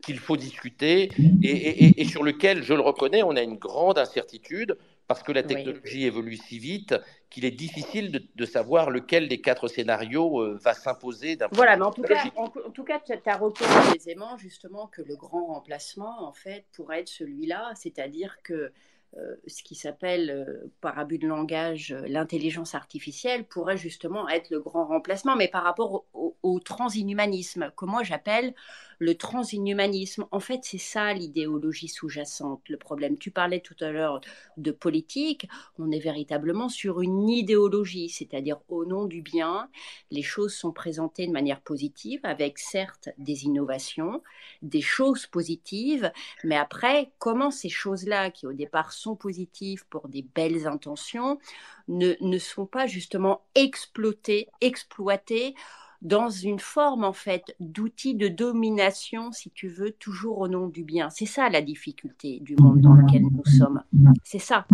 [0.01, 1.09] qu'il faut discuter
[1.41, 4.77] et, et, sur lequel, je le reconnais, on a une grande incertitude
[5.07, 6.95] parce que la technologie évolue si vite
[7.29, 11.83] qu'il est difficile de, savoir lequel des quatre scénarios euh, va s'imposer d'un Voilà, mais
[11.83, 16.27] en tout, cas, en, tout cas, tu as reconnu aisément justement que le grand remplacement,
[16.27, 18.71] en fait, pourrait être celui-là, c'est-à-dire que
[19.15, 24.59] euh, ce qui s'appelle, euh, par abus de langage, l'intelligence artificielle pourrait justement être le
[24.59, 28.53] grand remplacement, mais par rapport au, transinhumanisme, que moi j'appelle
[28.99, 30.25] le transinhumanisme.
[30.31, 33.17] En fait, c'est ça l'idéologie sous-jacente, le problème.
[33.17, 34.21] Tu parlais tout à l'heure
[34.57, 39.69] de politique, on est véritablement sur une idéologie, c'est-à-dire au nom du bien,
[40.11, 44.23] les choses sont présentées de manière positive, avec certes des innovations,
[44.61, 46.11] des choses positives,
[46.43, 51.39] mais après, comment ces choses-là, qui au départ sont positives pour des belles intentions,
[51.87, 55.55] ne, ne sont pas justement exploitées, exploitées
[56.01, 60.83] dans une forme en fait d'outil de domination, si tu veux, toujours au nom du
[60.83, 61.09] bien.
[61.09, 63.83] C'est ça la difficulté du monde dans lequel nous sommes.
[64.23, 64.65] C'est ça.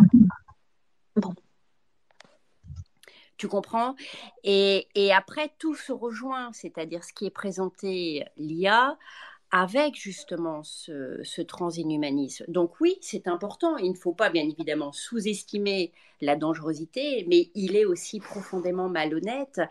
[1.15, 1.33] Bon.
[3.37, 3.95] Tu comprends?
[4.43, 8.97] Et, et, après, tout se rejoint, c'est-à-dire ce qui est présenté, l'IA,
[9.55, 12.43] avec justement ce, ce transinhumanisme.
[12.47, 13.77] Donc oui, c'est important.
[13.77, 19.61] Il ne faut pas bien évidemment sous-estimer la dangerosité, mais il est aussi profondément malhonnête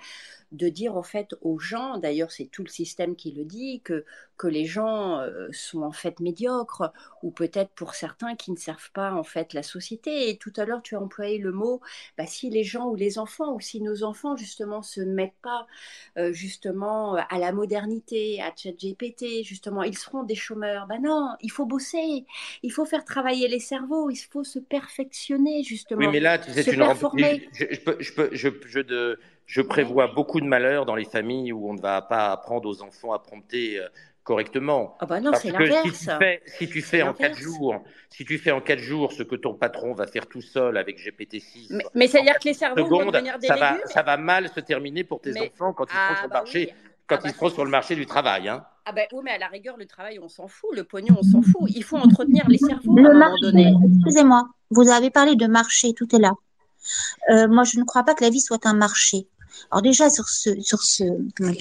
[0.52, 4.04] de dire fait aux gens, d'ailleurs c'est tout le système qui le dit, que,
[4.42, 8.90] que les gens euh, sont en fait médiocres ou peut-être pour certains qui ne servent
[8.90, 10.31] pas en fait la société.
[10.31, 11.81] Et tout à l'heure tu as employé le mot,
[12.18, 15.68] bah, si les gens ou les enfants ou si nos enfants justement se mettent pas
[16.18, 20.88] euh, justement à la modernité, à ChatGPT, justement ils seront des chômeurs.
[20.88, 22.24] Ben non, il faut bosser,
[22.64, 26.00] il faut faire travailler les cerveaux, il faut se perfectionner justement.
[26.00, 29.61] Oui, mais là tu sais, une je, je, peux, je, peux, je, je, de, je
[29.61, 33.12] prévois beaucoup de malheurs dans les familles où on ne va pas apprendre aux enfants
[33.12, 33.87] à prompter euh,
[34.24, 34.96] correctement.
[35.00, 35.88] Ah bah non, c'est l'inverse.
[35.92, 39.12] Si tu fais, si tu fais en quatre jours, si tu fais en quatre jours
[39.12, 42.54] ce que ton patron va faire tout seul avec GPT-6, mais, mais c'est-à-dire que les
[42.54, 43.80] cerveaux vont devenir des ça légumes.
[43.82, 46.28] va, ça va mal se terminer pour tes enfants quand ils seront ah sur le
[46.28, 46.90] bah marché, oui.
[47.06, 48.64] quand ah ils bah seront sur le marché du travail, hein.
[48.85, 50.70] Ah ben oui, mais à la rigueur, le travail, on s'en fout.
[50.74, 51.68] Le pognon, on s'en fout.
[51.68, 53.72] Il faut entretenir les cerveaux le à un moment donné.
[53.94, 56.32] Excusez-moi, vous avez parlé de marché, tout est là.
[57.30, 59.28] Euh, moi, je ne crois pas que la vie soit un marché.
[59.70, 61.04] Alors déjà sur ce, sur ce,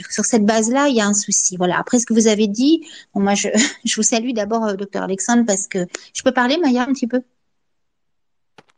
[0.09, 1.57] sur cette base-là, il y a un souci.
[1.57, 1.79] Voilà.
[1.79, 3.49] Après ce que vous avez dit, bon, moi je,
[3.85, 7.07] je vous salue d'abord, euh, docteur Alexandre, parce que je peux parler, Maya, un petit
[7.07, 7.21] peu?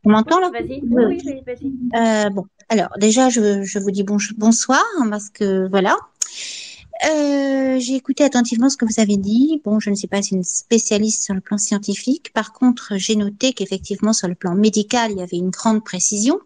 [0.04, 0.50] On m'entend là?
[0.50, 0.82] Vas-y.
[0.82, 1.72] Oui, oui, vas-y.
[1.96, 5.96] Euh, bon, alors déjà, je, je vous dis bon, bonsoir, hein, parce que voilà.
[7.06, 9.60] Euh, j'ai écouté attentivement ce que vous avez dit.
[9.64, 12.32] Bon, je ne suis pas une spécialiste sur le plan scientifique.
[12.32, 16.40] Par contre, j'ai noté qu'effectivement, sur le plan médical, il y avait une grande précision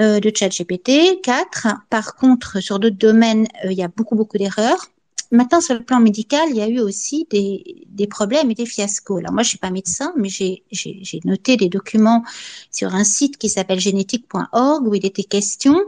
[0.00, 1.20] euh, de ChatGPT.
[1.22, 1.68] 4.
[1.90, 4.90] Par contre, sur d'autres domaines, euh, il y a beaucoup, beaucoup d'erreurs.
[5.30, 8.66] Maintenant, sur le plan médical, il y a eu aussi des, des problèmes et des
[8.66, 9.18] fiascos.
[9.18, 12.22] Alors moi, je suis pas médecin, mais j'ai noté des documents
[12.70, 15.80] sur un site qui s'appelle génétique.org où il était question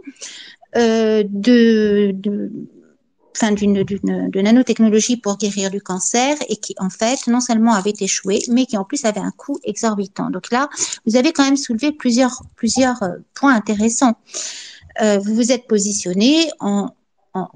[0.76, 2.50] euh, de, de
[3.36, 7.92] enfin d'une de nanotechnologie pour guérir du cancer et qui en fait non seulement avait
[8.00, 10.30] échoué, mais qui en plus avait un coût exorbitant.
[10.30, 10.68] Donc là,
[11.06, 12.42] vous avez quand même soulevé plusieurs
[13.02, 14.14] euh, points intéressants.
[15.02, 16.90] Euh, vous vous êtes positionné en,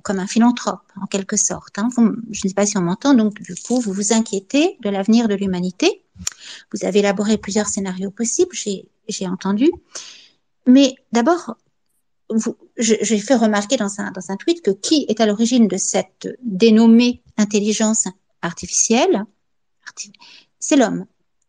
[0.03, 1.79] comme un philanthrope en quelque sorte.
[1.79, 1.89] Hein.
[2.31, 3.15] Je ne sais pas si on m'entend.
[3.15, 6.03] Donc du coup, vous vous inquiétez de l'avenir de l'humanité.
[6.73, 8.55] Vous avez élaboré plusieurs scénarios possibles.
[9.09, 9.71] J'ai entendu.
[10.67, 11.57] Mais d'abord,
[12.77, 16.29] j'ai fait remarquer dans un, dans un tweet que qui est à l'origine de cette
[16.43, 18.07] dénommée intelligence
[18.43, 19.25] artificielle,
[20.59, 21.07] c'est l'homme,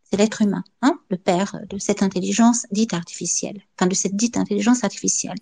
[0.09, 4.37] c'est l'être humain, hein, le père de cette intelligence dite artificielle, enfin de cette dite
[4.37, 5.37] intelligence artificielle.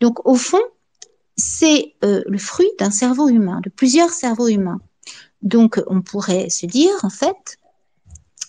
[0.00, 0.62] Donc au fond,
[1.36, 4.80] c'est euh, le fruit d'un cerveau humain, de plusieurs cerveaux humains.
[5.42, 7.58] Donc on pourrait se dire en fait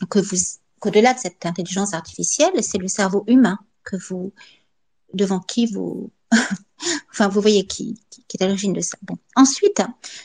[0.09, 0.37] que vous
[0.79, 4.31] qu'au-delà de cette intelligence artificielle, c'est le cerveau humain que vous
[5.13, 6.11] devant qui vous
[7.11, 7.99] enfin, vous voyez qui,
[8.33, 8.97] est à l'origine de ça.
[9.01, 9.17] Bon.
[9.35, 9.81] Ensuite,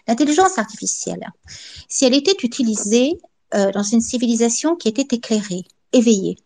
[0.06, 1.26] l'intelligence artificielle,
[1.88, 3.18] si elle était utilisée
[3.54, 6.36] euh, dans une civilisation qui était éclairée, éveillée,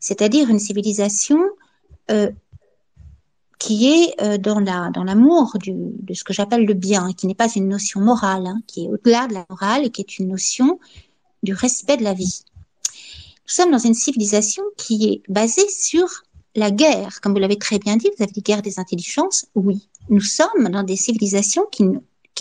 [0.00, 1.40] c'est-à-dire une civilisation
[2.10, 2.30] euh,
[3.58, 7.68] qui est euh, dans l'amour de ce que j'appelle le bien, qui n'est pas une
[7.68, 10.78] notion morale, hein, qui est au-delà de la morale, et qui est une notion
[11.42, 12.44] du respect de la vie.
[13.48, 16.06] Nous sommes dans une civilisation qui est basée sur
[16.58, 19.88] la guerre, comme vous l'avez très bien dit, vous avez dit guerre des intelligences, oui.
[20.10, 21.84] Nous sommes dans des civilisations qui,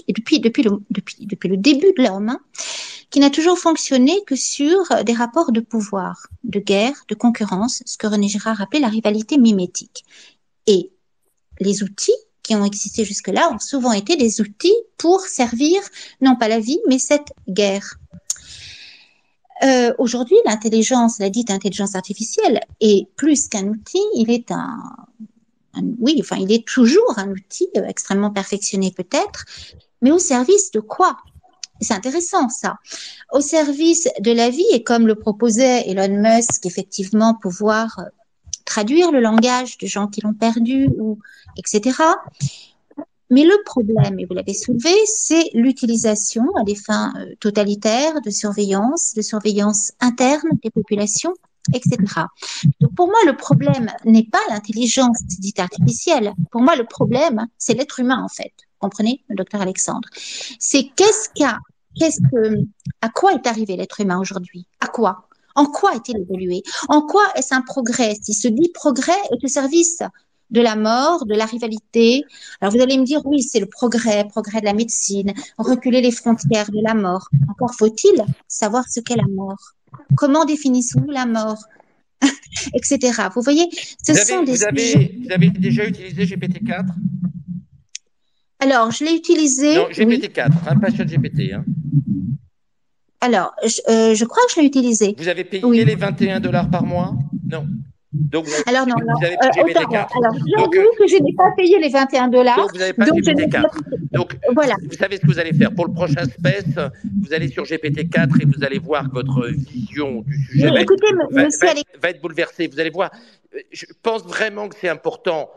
[0.07, 2.39] depuis, le début de l'homme, hein,
[3.09, 7.97] qui n'a toujours fonctionné que sur des rapports de pouvoir, de guerre, de concurrence, ce
[7.97, 10.03] que René Girard appelait la rivalité mimétique.
[10.65, 10.91] Et
[11.59, 12.11] les outils
[12.43, 15.81] qui ont existé jusque-là ont souvent été des outils pour servir
[16.21, 17.99] non pas la vie, mais cette guerre.
[19.63, 24.77] Euh, Aujourd'hui, l'intelligence, la dite intelligence artificielle, est plus qu'un outil, il est un,
[25.99, 29.45] oui, enfin, il est toujours un outil euh, extrêmement perfectionné peut-être,
[30.01, 31.17] mais au service de quoi?
[31.79, 32.77] C'est intéressant ça.
[33.31, 38.03] Au service de la vie et comme le proposait Elon Musk, effectivement pouvoir euh,
[38.65, 41.19] traduire le langage de gens qui l'ont perdu ou
[41.57, 41.95] etc.
[43.29, 48.29] Mais le problème, et vous l'avez soulevé, c'est l'utilisation à des fins euh, totalitaires de
[48.29, 51.33] surveillance, de surveillance interne des populations,
[51.73, 51.97] etc.
[52.79, 56.33] Donc pour moi, le problème n'est pas l'intelligence dite artificielle.
[56.51, 58.53] Pour moi, le problème, c'est l'être humain en fait.
[58.79, 60.07] Comprenez, le docteur Alexandre?
[60.59, 61.57] C'est qu'est-ce qu'a,
[61.99, 62.61] qu'est-ce que,
[63.01, 64.67] à quoi est arrivé l'être humain aujourd'hui?
[64.79, 65.27] À quoi?
[65.55, 66.61] En quoi est-il évolué?
[66.87, 68.15] En quoi est-ce un progrès?
[68.21, 70.03] Si se dit progrès est au service
[70.49, 72.23] de la mort, de la rivalité.
[72.61, 76.11] Alors vous allez me dire, oui, c'est le progrès, progrès de la médecine, reculer les
[76.11, 77.27] frontières de la mort.
[77.49, 79.73] Encore faut-il savoir ce qu'est la mort.
[80.15, 81.63] Comment définissons-nous la mort
[82.73, 82.99] Etc.
[83.35, 83.69] Vous voyez,
[84.03, 86.85] ce vous sont des vous avez, vous avez déjà utilisé GPT-4
[88.59, 89.75] Alors, je l'ai utilisé.
[89.75, 91.53] Non, GPT-4, hein, pas GPT.
[91.53, 91.63] Hein.
[93.21, 95.15] Alors, je, euh, je, crois que je l'ai utilisé.
[95.17, 97.15] Vous avez payé les 21 dollars par mois?
[97.45, 97.67] Non.
[98.31, 99.13] Donc, alors, non, non.
[99.19, 102.57] Vous avez euh, alors, j'avoue euh, que je n'ai pas payé les 21 dollars.
[102.57, 103.65] Donc, vous n'avez pas donc, GPT-4.
[104.11, 104.75] Donc, voilà.
[104.83, 105.73] vous savez ce que vous allez faire.
[105.73, 106.91] Pour le prochain space,
[107.21, 111.07] vous allez sur GPT-4 et vous allez voir que votre vision du sujet va, écoutez,
[111.07, 112.67] être, va, va, va, être bouleversée.
[112.67, 113.11] Vous allez voir,
[113.55, 115.49] euh, je pense vraiment que c'est important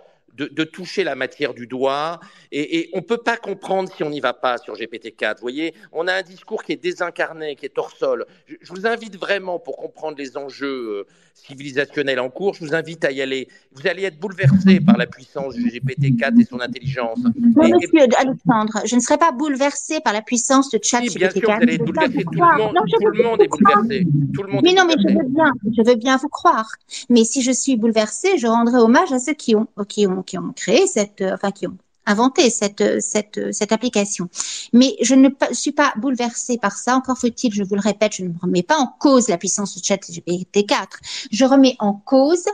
[0.49, 2.21] de, toucher la matière du doigt.
[2.53, 5.37] Et, on ne peut pas comprendre si on n'y va pas sur GPT-4.
[5.37, 8.27] Vous voyez, on a un discours qui est désincarné, qui est hors sol.
[8.47, 11.07] Je, vous invite vraiment, pour comprendre les enjeux
[11.47, 13.49] civilisationnels en cours, je vous invite à y aller.
[13.72, 17.18] Vous allez être bouleversé par la puissance du GPT-4 et son intelligence.
[17.36, 21.16] Non, monsieur Alexandre, je ne serai pas bouleversé par la puissance de chat GPT-4.
[21.16, 22.24] bien sûr, vous allez être bouleversé.
[22.24, 24.07] Tout le monde, tout le monde est bouleversé.
[24.34, 26.70] Tout le monde mais non, mais je veux bien, je veux bien vous croire.
[27.09, 30.38] Mais si je suis bouleversé, je rendrai hommage à ceux qui ont, qui ont, qui
[30.38, 31.76] ont créé cette, euh, enfin qui ont
[32.11, 34.29] inventé cette, cette, cette application.
[34.73, 36.97] Mais je ne suis pas bouleversée par ça.
[36.97, 39.85] Encore faut-il, je vous le répète, je ne remets pas en cause la puissance de
[39.85, 41.01] ChatGPT 4.
[41.31, 42.45] Je remets en cause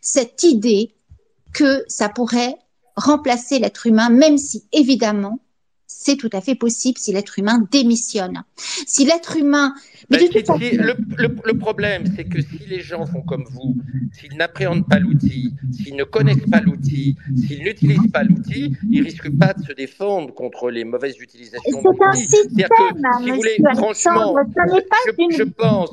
[0.00, 0.94] cette idée
[1.52, 2.56] que ça pourrait
[2.96, 5.38] remplacer l'être humain, même si évidemment
[6.04, 8.42] c'est tout à fait possible si l'être humain démissionne.
[8.56, 9.74] Si l'être humain...
[10.10, 13.76] Mais le, le, problème, c'est que si les gens font comme vous,
[14.12, 19.38] s'ils n'appréhendent pas l'outil, s'ils ne connaissent pas l'outil, s'ils n'utilisent pas l'outil, ils risquent
[19.38, 22.26] pas de se défendre contre les mauvaises utilisations de l'outil.
[22.28, 24.34] C'est-à-dire que, si vous voulez, franchement,
[24.66, 25.90] je, je pense,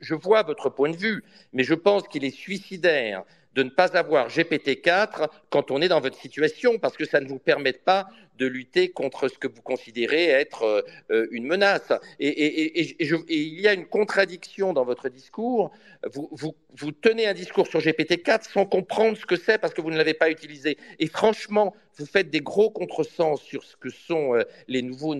[0.00, 1.22] je vois votre point de vue,
[1.52, 3.24] mais je pense qu'il est suicidaire
[3.54, 7.26] de ne pas avoir GPT-4 quand on est dans votre situation, parce que ça ne
[7.26, 8.08] vous permet pas
[8.38, 11.92] de lutter contre ce que vous considérez être euh, euh, une menace.
[12.20, 12.94] Et,
[13.28, 15.70] il y a une contradiction dans votre discours.
[16.12, 19.96] Vous, tenez un discours sur GPT-4 sans comprendre ce que c'est parce que vous ne
[19.96, 20.78] l'avez pas utilisé.
[21.00, 25.16] Et franchement, vous faites des gros contresens sur ce que sont euh, les nouveaux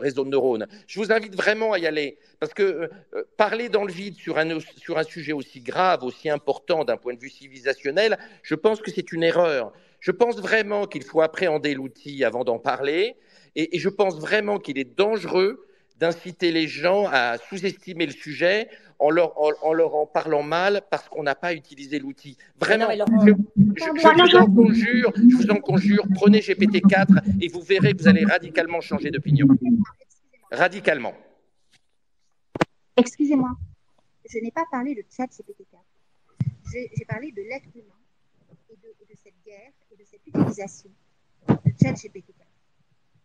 [0.00, 0.68] réseaux de neurones.
[0.86, 2.90] Je vous invite vraiment à y aller parce que
[3.36, 7.30] parler dans le vide sur un sujet aussi grave, aussi important d'un point de vue
[7.30, 9.72] civilisationnel, je pense que c'est une erreur.
[10.02, 13.14] Je pense vraiment qu'il faut appréhender l'outil avant d'en parler,
[13.54, 15.64] et, je pense vraiment qu'il est dangereux
[15.96, 21.08] d'inciter les gens à sous-estimer le sujet en leur en, leur en parlant mal parce
[21.08, 22.36] qu'on n'a pas utilisé l'outil.
[22.58, 28.02] Vraiment, je, vous en conjure, je vous en conjure, prenez GPT-4 et vous verrez que
[28.02, 29.46] vous allez radicalement changer d'opinion.
[30.50, 31.14] Radicalement.
[32.96, 33.50] Excusez-moi,
[34.28, 35.78] je n'ai pas parlé de chat GPT-4.
[36.72, 38.01] J'ai parlé de l'être humain
[38.72, 39.72] et de cette guerre
[40.26, 40.90] utilisation
[41.48, 42.34] de ChatGPT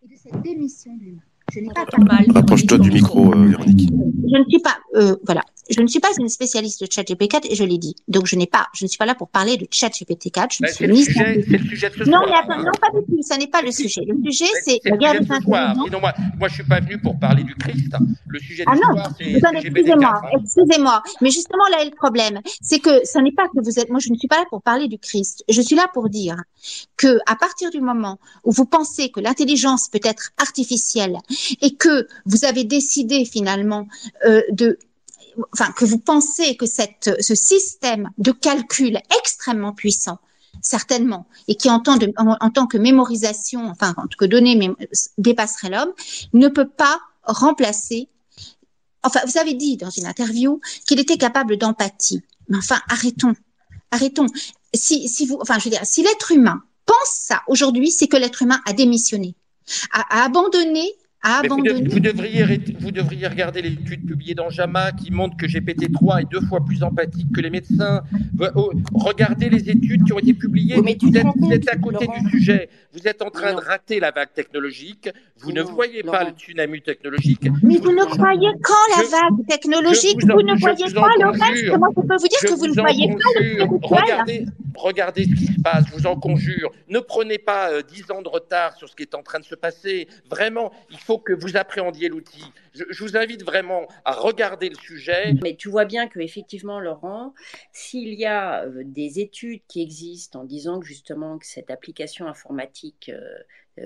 [0.04, 1.22] et de cette démission de l'humain.
[1.54, 2.26] Je n'ai pas mal.
[2.36, 3.89] Approche-toi du micro, euh, Véronique.
[3.89, 7.56] Je ne suis pas, euh, voilà, je ne suis pas une spécialiste de ChatGPT4 et
[7.56, 7.95] je l'ai dit.
[8.08, 10.58] Donc je n'ai pas, je ne suis pas là pour parler de ChatGPT4.
[10.58, 11.04] Je ne suis ni.
[11.04, 12.26] C'est le sujet de ce non, soir.
[12.28, 13.22] Mais attends, non, pas du tout.
[13.22, 14.02] Ça n'est pas le sujet.
[14.08, 15.78] Le sujet, c'est la guerre des intelligences.
[15.86, 17.95] Sinon, moi, moi, je suis pas venu pour parler du Christ.
[18.28, 19.02] Le sujet de ah non,
[19.60, 20.39] excusez-moi, hein.
[20.41, 21.04] excusez-moi.
[21.22, 23.89] Mais justement, là est le problème, c'est que ce n'est pas que vous êtes.
[23.89, 25.43] Moi, je ne suis pas là pour parler du Christ.
[25.50, 26.36] Je suis là pour dire
[26.98, 31.18] que à partir du moment où vous pensez que l'intelligence peut être artificielle
[31.62, 33.88] et que vous avez décidé finalement
[34.26, 34.78] euh, de
[35.54, 40.20] enfin que vous pensez que cette, ce système de calcul extrêmement puissant
[40.62, 44.76] certainement, et qui en tant, de, en, tant que mémorisation, enfin en tant que données
[45.18, 45.94] dépasserait l'homme,
[46.34, 48.10] ne peut pas remplacer.
[49.04, 52.22] Enfin, vous avez dit dans une interview qu'il était capable d'empathie.
[52.50, 53.34] Mais enfin, arrêtons,
[53.92, 54.28] arrêtons.
[54.74, 58.18] Si, si vous, enfin, je veux dire, si l'être humain pense ça aujourd'hui, c'est que
[58.18, 59.36] l'être humain a démissionné,
[59.92, 60.92] a, a abandonné
[61.47, 66.41] vous, devriez, vous devriez regarder l'étude publiée dans JAMA qui montre que GPT-3 est deux
[66.41, 68.03] fois plus empathique que les médecins.
[68.55, 70.76] Oh, regardez les études qui ont été publiées.
[70.76, 72.70] vous, êtes, à côté du sujet.
[72.93, 75.09] Vous êtes en train de rater la vague technologique.
[75.39, 77.49] Vous ne voyez pas le tsunami technologique.
[77.63, 81.89] Mais vous, ne croyez quand la vague technologique Vous, ne voyez pas le reste Moi,
[81.95, 83.63] je peux vous dire que vous ne voyez pas le.
[83.82, 84.45] Regardez,
[84.78, 86.71] regardez ce qui se passe, vous en conjure.
[86.88, 89.55] Ne prenez pas dix ans de retard sur ce qui est en train de se
[89.55, 90.07] passer.
[90.30, 92.45] Vraiment, il faut que vous appréhendiez l'outil.
[92.73, 95.34] Je, vous invite vraiment à regarder le sujet.
[95.41, 97.34] Mais tu vois bien que effectivement, Laurent,
[97.71, 103.09] s'il y a des études qui existent en disant que justement que cette application informatique
[103.13, 103.19] euh,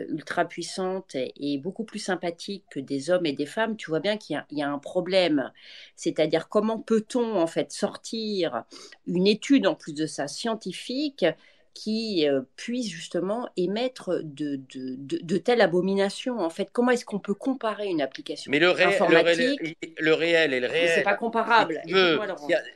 [0.10, 4.18] ultra puissante et, beaucoup plus sympathique que des hommes et des femmes, tu vois bien
[4.18, 5.52] qu'il y, y, a un problème.
[5.96, 8.64] C'est-à-dire comment peut-on en fait sortir
[9.08, 11.26] une étude en plus de ça scientifique
[11.74, 16.40] qui euh, puisse justement émettre de, de, de, telles abominations.
[16.40, 20.60] En fait, comment est-ce qu'on peut comparer une application mais le informatique le, réel, et
[20.60, 20.92] le réel.
[20.96, 21.82] C'est pas comparable.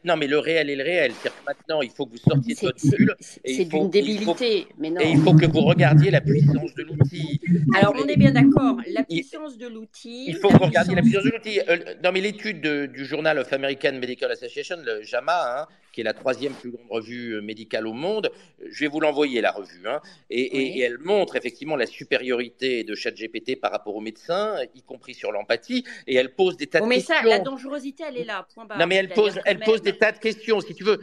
[0.04, 1.12] non, mais le réel et le réel.
[1.46, 3.16] Maintenant, il faut que vous sortiez de votre bulle.
[3.20, 4.68] C'est d'une débilité.
[4.78, 5.02] mais non.
[5.02, 7.42] Et il faut que vous regardiez la puissance de l'outil.
[7.76, 8.78] Alors, on est bien d'accord.
[8.88, 10.26] La puissance de l'outil.
[10.28, 11.60] Il faut que vous regardiez la puissance de l'outil.
[11.68, 16.04] Euh, non, mais l'étude du journal of American Medical Association, le JAMA, hein, qui est
[16.04, 18.30] la troisième plus grande revue euh, médicale au monde.
[18.68, 19.88] Je vais vous l'envoyer, la revue.
[19.88, 20.02] Hein.
[20.30, 25.32] Et, elle montre effectivement la supériorité de ChatGPT par rapport aux médecins, y compris sur
[25.32, 25.86] l'empathie.
[26.06, 27.16] Et elle pose des tas de questions.
[27.16, 28.46] Mais ça, la dangerosité, elle est là.
[28.54, 28.78] Point barre.
[28.78, 30.60] Non, mais elle pose, elle pose des tas de questions.
[30.60, 31.00] Si tu veux,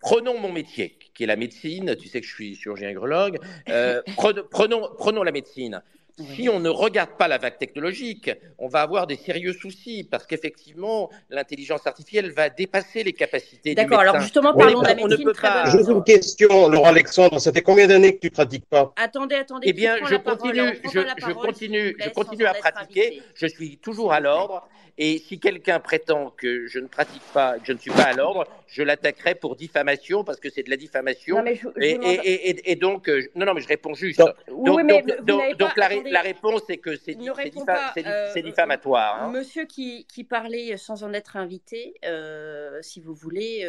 [0.00, 1.94] prenons mon métier, qui est la médecine.
[1.94, 3.38] Tu sais que je suis chirurgien-grologue.
[3.68, 4.02] Euh,
[4.50, 5.80] prenons, prenons la médecine.
[6.18, 10.26] Si on ne regarde pas la vague technologique, on va avoir des sérieux soucis parce
[10.26, 15.32] qu'effectivement, l'intelligence artificielle va dépasser les capacités D'accord, alors justement, parlons de la médecine.
[15.40, 15.70] Pas...
[15.70, 17.38] J'ai une question, Laurent Alexandre.
[17.38, 18.92] Ça fait combien d'années que tu ne pratiques pas?
[18.96, 19.66] Attendez, attendez.
[19.68, 23.22] Eh bien, je continue, je, je, continue, je continue à pratiquer.
[23.34, 24.68] Je suis toujours à l'ordre.
[24.98, 28.12] Et si quelqu'un prétend que je ne pratique pas, que je ne suis pas à
[28.12, 31.42] l'ordre, je l'attaquerai pour diffamation parce que c'est de la diffamation.
[31.46, 34.18] et, donc, euh, non, non, mais je réponds juste.
[34.18, 39.22] Donc, oui, mais donc, la, réponse c'est que c'est euh, diffamatoire.
[39.22, 39.30] Hein.
[39.30, 43.66] Monsieur qui, qui, parlait sans en être invité, euh, si vous voulez,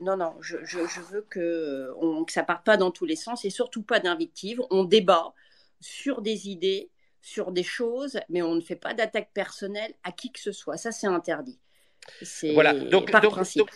[0.00, 3.44] non, non, je, je, veux que, on, que ça parte pas dans tous les sens
[3.44, 4.62] et surtout pas d'invective.
[4.70, 5.34] On débat
[5.80, 6.90] sur des idées
[7.22, 10.76] sur des choses, mais on ne fait pas d'attaque personnelle à qui que ce soit.
[10.76, 11.58] Ça, c'est interdit.
[12.22, 12.74] C'est voilà.
[12.74, 13.70] Donc, par principe.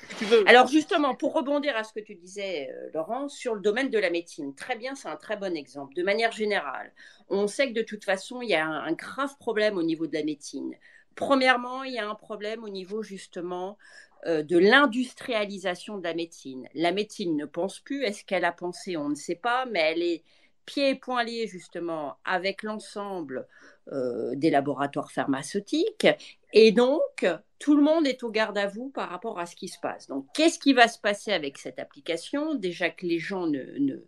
[0.46, 3.98] Alors justement, pour rebondir à ce que tu disais, euh, Laurent, sur le domaine de
[3.98, 5.94] la médecine, très bien, c'est un très bon exemple.
[5.94, 6.92] De manière générale,
[7.28, 10.14] on sait que de toute façon, il y a un, grave problème au niveau de
[10.14, 10.74] la médecine.
[11.14, 13.78] Premièrement, il y a un problème au niveau justement
[14.26, 16.68] euh, de l'industrialisation de la médecine.
[16.74, 18.02] La médecine ne pense plus.
[18.02, 18.96] Est-ce qu'elle a pensé?
[18.96, 20.24] On ne sait pas, mais elle est
[20.66, 23.46] pieds et poings liés justement avec l'ensemble
[23.92, 26.06] euh, des laboratoires pharmaceutiques.
[26.52, 27.26] Et donc,
[27.58, 30.08] tout le monde est au garde à vous par rapport à ce qui se passe.
[30.08, 32.54] Donc, qu'est-ce qui va se passer avec cette application?
[32.54, 33.62] Déjà que les gens ne,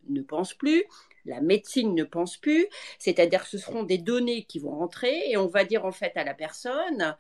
[0.09, 0.85] ne, pensent plus,
[1.25, 2.67] la médecine ne pense plus,
[2.99, 6.17] c'est-à-dire que ce seront des données qui vont rentrer et on va dire en fait
[6.17, 7.17] à la personne,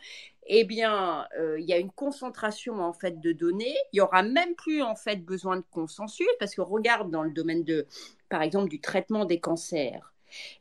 [0.48, 3.76] eh bien, euh, il y a une concentration en fait de données.
[3.92, 7.30] Il y aura même plus en fait besoin de consensus parce que regarde dans le
[7.30, 7.86] domaine de,
[8.28, 10.12] par exemple, du traitement des cancers.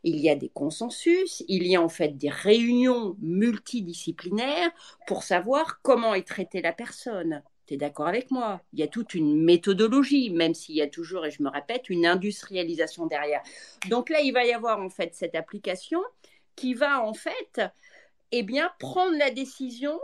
[0.04, 4.72] Il y a des consensus, il y a en fait des réunions multidisciplinaires
[5.08, 7.42] pour savoir comment est traitée la personne.
[7.66, 8.62] Tu es d'accord avec moi?
[8.72, 11.90] Il y a toute une méthodologie, même s'il y a toujours, et je me répète,
[11.90, 13.42] une industrialisation derrière.
[13.90, 16.02] Donc là, il va y avoir en fait cette application
[16.56, 17.62] qui va en fait
[18.32, 20.00] eh bien, prendre la décision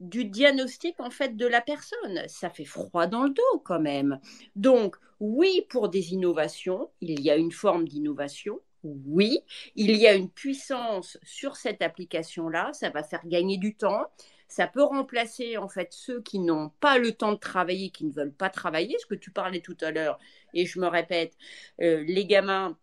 [0.00, 2.22] du diagnostic en fait de la personne.
[2.26, 4.18] Ça fait froid dans le dos quand même.
[4.56, 8.60] Donc oui pour des innovations, il y a une forme d'innovation.
[8.84, 9.38] Oui,
[9.76, 14.06] il y a une puissance sur cette application-là, ça va faire gagner du temps,
[14.48, 18.12] ça peut remplacer en fait ceux qui n'ont pas le temps de travailler, qui ne
[18.12, 20.18] veulent pas travailler, ce que tu parlais tout à l'heure,
[20.52, 21.36] et je me répète,
[21.80, 22.76] euh, les gamins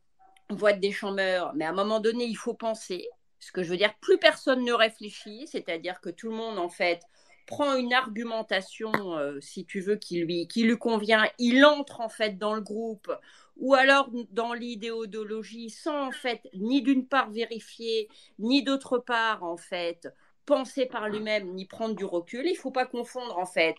[0.50, 3.10] voient des chambeurs, mais à un moment donné, il faut penser,
[3.40, 6.70] ce que je veux dire, plus personne ne réfléchit, c'est-à-dire que tout le monde, en
[6.70, 7.02] fait,
[7.48, 12.10] prend une argumentation, euh, si tu veux, qui lui, qui lui convient, il entre en
[12.10, 13.12] fait dans le groupe,
[13.58, 19.58] ou alors dans l'idéologie, sans en fait ni d'une part vérifier, ni d'autre part en
[19.58, 20.08] fait
[20.50, 22.42] penser par lui-même ni prendre du recul.
[22.48, 23.76] Il ne faut pas confondre en fait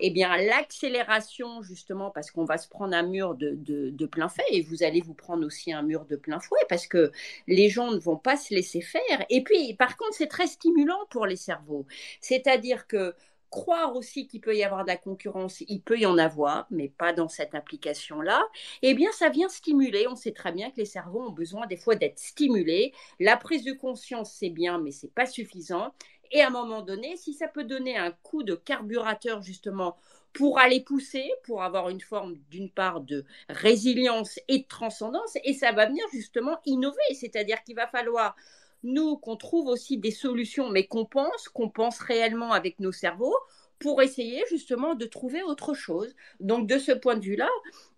[0.00, 4.44] eh bien l'accélération justement parce qu'on va se prendre un mur de, de, plein fait
[4.50, 7.10] et vous allez vous prendre aussi un mur de plein fouet parce que
[7.46, 9.24] les gens ne vont pas se laisser faire.
[9.30, 11.86] Et puis par contre c'est très stimulant pour les cerveaux.
[12.20, 13.14] C'est-à-dire que
[13.50, 16.88] croire aussi qu'il peut y avoir de la concurrence, il peut y en avoir, mais
[16.88, 18.42] pas dans cette application-là,
[18.82, 20.06] eh bien, ça vient stimuler.
[20.08, 22.92] On sait très bien que les cerveaux ont besoin des fois d'être stimulés.
[23.18, 25.92] La prise de conscience, c'est bien, mais c'est pas suffisant.
[26.32, 29.96] Et à un moment donné, si ça peut donner un coup de carburateur, justement,
[30.32, 35.54] pour aller pousser, pour avoir une forme d'une part de résilience et de transcendance, et
[35.54, 38.36] ça va venir justement innover, c'est-à-dire qu'il va falloir
[38.82, 43.36] nous, qu'on trouve aussi des solutions, mais qu'on pense, qu'on pense réellement avec nos cerveaux,
[43.80, 46.14] pour essayer justement de trouver autre chose.
[46.38, 47.48] Donc de ce point de vue-là,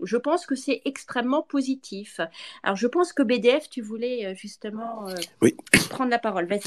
[0.00, 2.20] je pense que c'est extrêmement positif.
[2.62, 5.50] Alors je pense que BDF, tu voulais euh, justement euh,
[5.90, 6.46] prendre la parole.
[6.46, 6.62] Vas-y.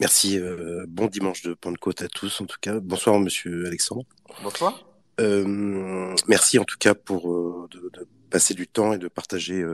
[0.00, 0.38] Merci.
[0.38, 2.80] Euh, bon dimanche de Pentecôte à tous en tout cas.
[2.80, 4.04] Bonsoir Monsieur Alexandre.
[4.42, 4.84] Bonsoir.
[5.18, 9.64] merci en tout cas pour de, passer du temps et de partager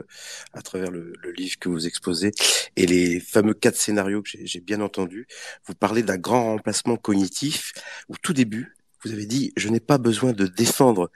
[0.53, 2.29] à travers le, le, livre que vous exposez
[2.75, 5.25] et les fameux quatre scénarios que j'ai bien entendus.
[5.65, 7.73] Vous parlez d'un grand remplacement cognitif.
[8.07, 11.09] Au tout début, vous avez dit, je n'ai pas besoin de défendre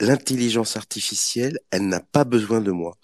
[0.00, 2.96] l'intelligence artificielle, elle n'a pas besoin de moi.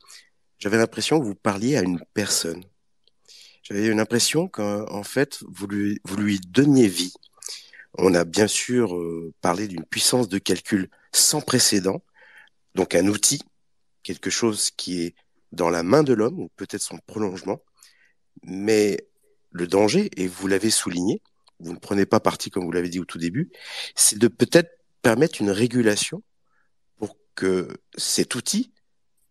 [0.58, 2.64] J'avais l'impression que vous parliez à une personne.
[3.62, 7.12] J'avais l'impression qu'en fait, vous lui, vous lui donniez vie.
[7.98, 12.02] On a bien sûr euh, parlé d'une puissance de calcul sans précédent,
[12.74, 13.42] donc un outil,
[14.06, 15.16] quelque chose qui est
[15.50, 17.60] dans la main de l'homme, ou peut-être son prolongement,
[18.44, 19.08] mais
[19.50, 21.22] le danger, et vous l'avez souligné,
[21.58, 23.50] vous ne prenez pas parti comme vous l'avez dit au tout début,
[23.96, 24.70] c'est de peut-être
[25.02, 26.22] permettre une régulation
[26.98, 28.72] pour que cet outil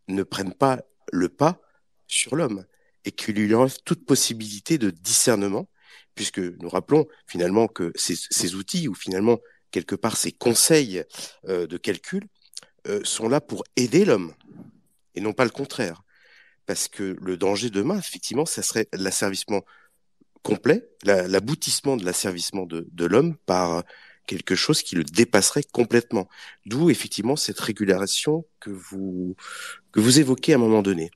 [0.09, 0.81] ne prenne pas
[1.13, 1.61] le pas
[2.07, 2.65] sur l'homme
[3.05, 5.69] et qu'il lui enlève toute possibilité de discernement,
[6.15, 9.39] puisque nous rappelons finalement que ces, outils, ou finalement
[9.71, 11.01] quelque part ces conseils
[11.47, 12.27] euh, de calcul,
[12.87, 14.33] euh, sont là pour aider l'homme,
[15.15, 16.03] et non pas le contraire.
[16.65, 19.63] Parce que le danger demain, effectivement, ça serait l'asservissement
[20.45, 23.83] complet, l'aboutissement de l'asservissement de, l'homme par
[24.27, 26.27] quelque chose qui le dépasserait complètement.
[26.65, 29.35] D'où effectivement cette régulation que vous
[29.91, 31.09] que vous évoquez à un moment donné.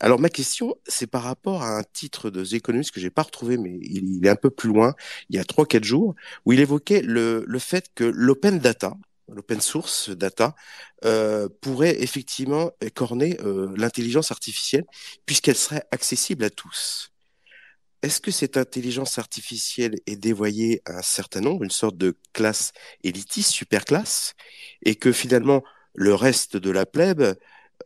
[0.00, 3.22] Alors ma question, c'est par rapport à un titre de The Economist que j'ai pas
[3.22, 4.94] retrouvé, mais il, est un peu plus loin,
[5.30, 8.94] il y a trois quatre jours, où il évoquait le, le fait que l'open data,
[9.28, 10.54] l'open source data,
[11.04, 14.84] euh, pourrait effectivement écorner euh, l'intelligence artificielle
[15.26, 17.12] puisqu'elle serait accessible à tous.
[18.02, 22.72] Est-ce que cette intelligence artificielle est dévoyée à un certain nombre, une sorte de classe
[23.02, 24.34] élitiste, super classe,
[24.84, 25.64] et que finalement
[25.94, 27.34] le reste de la plèbe,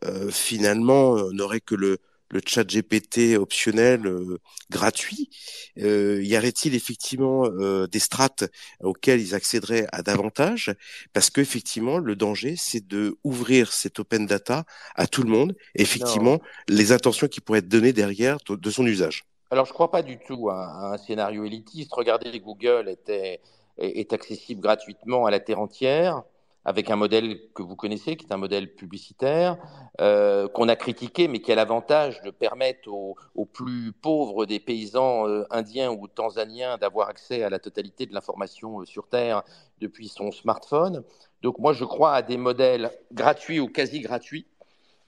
[0.03, 1.99] euh, finalement, euh, n'aurait que le,
[2.33, 5.29] le chat GPT optionnel euh, gratuit
[5.77, 8.45] Y aurait-il effectivement des strates
[8.81, 10.73] auxquelles ils accéderaient à davantage?
[11.13, 14.65] Parce que effectivement, le danger, c'est de ouvrir cette open data
[14.95, 15.55] à tout le monde.
[15.75, 19.25] Et effectivement, les intentions qui pourraient être données derrière de son usage.
[19.51, 21.93] Alors, je ne crois pas du tout à, un scénario élitiste.
[21.93, 23.39] Regardez, Google était,
[23.77, 26.23] est accessible gratuitement à la terre entière
[26.65, 29.57] avec un modèle que vous connaissez, qui est un modèle publicitaire,
[30.01, 35.27] euh, qu'on a critiqué, mais qui a l'avantage de permettre aux, plus pauvres des paysans
[35.27, 39.43] euh, indiens ou tanzaniens d'avoir accès à la totalité de l'information euh, sur Terre
[39.79, 41.03] depuis son smartphone.
[41.41, 44.47] Donc moi, je crois à des modèles gratuits ou quasi gratuits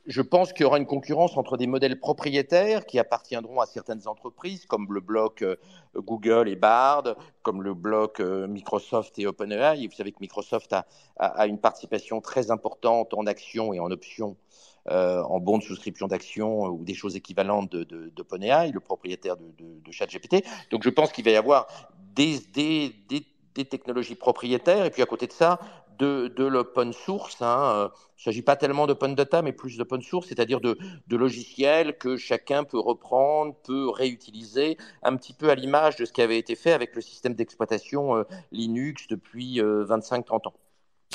[0.08, 4.08] je pense qu'il y aura une concurrence entre des modèles propriétaires qui appartiendront à certaines
[4.08, 5.56] entreprises, comme le bloc euh,
[5.96, 9.88] Google et Bard, comme le bloc euh, Microsoft et OpenAI.
[9.88, 10.76] Vous savez que Microsoft
[11.18, 14.38] a, une participation très importante en actions et en options,
[14.90, 19.52] euh, en bons de souscription d'actions ou des choses équivalentes d'OpenAI, de, le propriétaire de,
[19.58, 20.46] de, ChatGPT.
[20.70, 21.68] Donc je pense qu'il va y avoir
[22.14, 22.94] des, des,
[23.56, 25.60] des technologies propriétaires et puis à côté de ça,
[25.98, 27.42] de, l'open source.
[27.42, 27.92] Hein.
[28.18, 30.78] Il ne s'agit pas tellement d'open data, mais plus d'open source, c'est-à-dire de,
[31.08, 36.14] de, logiciels que chacun peut reprendre, peut réutiliser, un petit peu à l'image de ce
[36.14, 40.54] qui avait été fait avec le système d'exploitation euh, Linux depuis 25-30 euh, ans.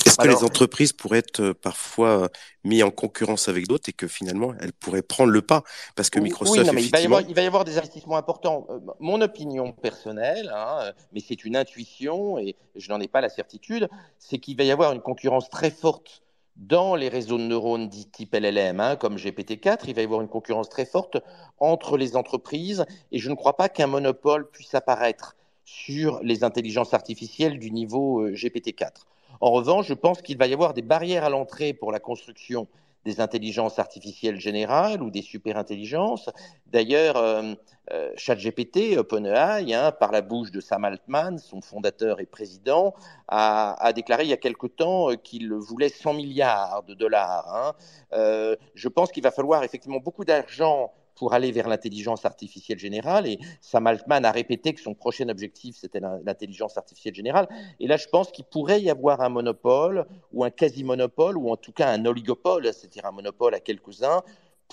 [0.07, 2.28] Est-ce que les entreprises pourraient être euh, parfois euh,
[2.64, 5.62] mises en concurrence avec d'autres et que finalement elles pourraient prendre le pas?
[5.95, 6.91] Parce que Microsoft oui, mais il,
[7.34, 8.66] va y avoir, des investissements importants.
[8.70, 13.28] Euh, mon opinion personnelle, hein, mais c'est une intuition et je n'en ai pas la
[13.28, 13.88] certitude,
[14.18, 16.22] c'est qu'il va y avoir une concurrence très forte
[16.57, 20.20] dans les réseaux de neurones dits type LLM, hein, comme GPT-4, il va y avoir
[20.20, 21.18] une concurrence très forte
[21.59, 26.93] entre les entreprises et je ne crois pas qu'un monopole puisse apparaître sur les intelligences
[26.93, 29.05] artificielles du niveau GPT-4.
[29.41, 32.68] En revanche, je pense qu'il va y avoir des barrières à l'entrée pour la construction
[33.05, 36.28] des intelligences artificielles générales ou des superintelligences.
[36.66, 37.55] D'ailleurs, euh,
[37.93, 42.95] euh, ChatGPT, OpenAI, hein, par la bouche de Sam Altman, son fondateur et président,
[43.28, 47.74] a, déclaré il y a quelque temps euh, qu'il voulait 100 milliards de dollars.
[48.12, 48.57] Hein.
[48.74, 53.27] je pense qu'il va falloir effectivement beaucoup d'argent pour aller vers l'intelligence artificielle générale.
[53.27, 57.47] Et Sam Altman a répété que son prochain objectif, c'était l'intelligence artificielle générale.
[57.79, 61.59] Et là, je pense qu'il pourrait y avoir un monopole ou un quasi-monopole, ou en
[61.59, 64.23] tout cas un oligopole, c'est-à-dire un monopole à quelques-uns,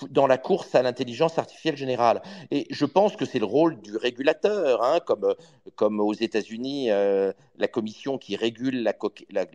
[0.08, 2.22] dans la course à l'intelligence artificielle générale.
[2.50, 5.34] Et je pense que c'est le rôle du régulateur, hein, comme,
[5.74, 8.94] comme aux États-Unis, euh, la commission qui régule la,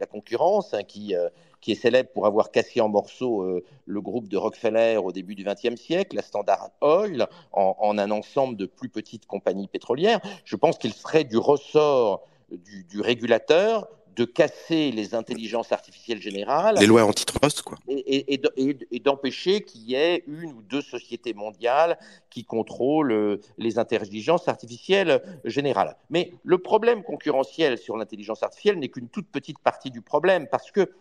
[0.05, 1.29] concurrence, hein, qui, euh,
[1.63, 5.33] qui est célèbre pour avoir cassé en morceaux euh, le groupe de Rockefeller au début
[5.33, 10.19] du XXe siècle, la Standard Oil, en, un ensemble de plus petites compagnies pétrolières.
[10.43, 16.75] Je pense qu'il serait du ressort du régulateur de casser les intelligences artificielles générales.
[16.79, 17.77] Les lois antitrust, quoi.
[17.87, 21.97] Et, et, d'empêcher qu'il y ait une ou deux sociétés mondiales
[22.29, 25.97] qui contrôlent euh, les intelligences artificielles générales.
[26.09, 30.71] Mais le problème concurrentiel sur l'intelligence artificielle n'est qu'une toute petite partie du problème, parce
[30.71, 30.91] que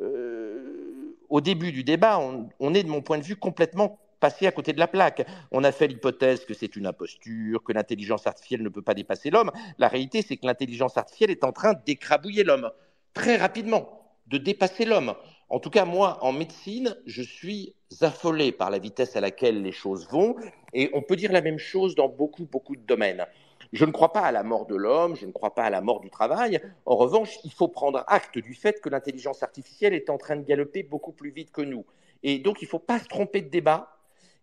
[0.00, 4.46] euh, au début du débat, on, on est, de mon point de vue, complètement passer
[4.46, 5.26] à côté de la plaque.
[5.50, 9.30] On a fait l'hypothèse que c'est une imposture, que l'intelligence artificielle ne peut pas dépasser
[9.30, 9.50] l'homme.
[9.78, 12.70] La réalité, c'est que l'intelligence artificielle est en train d'écrabouiller l'homme
[13.14, 13.84] très rapidement,
[14.28, 15.14] de dépasser l'homme.
[15.48, 19.72] En tout cas, moi, en médecine, je suis affolé par la vitesse à laquelle les
[19.72, 20.36] choses vont,
[20.72, 23.26] et on peut dire la même chose dans beaucoup, beaucoup de domaines.
[23.72, 25.80] Je ne crois pas à la mort de l'homme, je ne crois pas à la
[25.80, 26.60] mort du travail.
[26.86, 30.42] En revanche, il faut prendre acte du fait que l'intelligence artificielle est en train de
[30.42, 31.84] galoper beaucoup plus vite que nous.
[32.22, 33.91] Et donc, il ne faut pas se tromper de débat.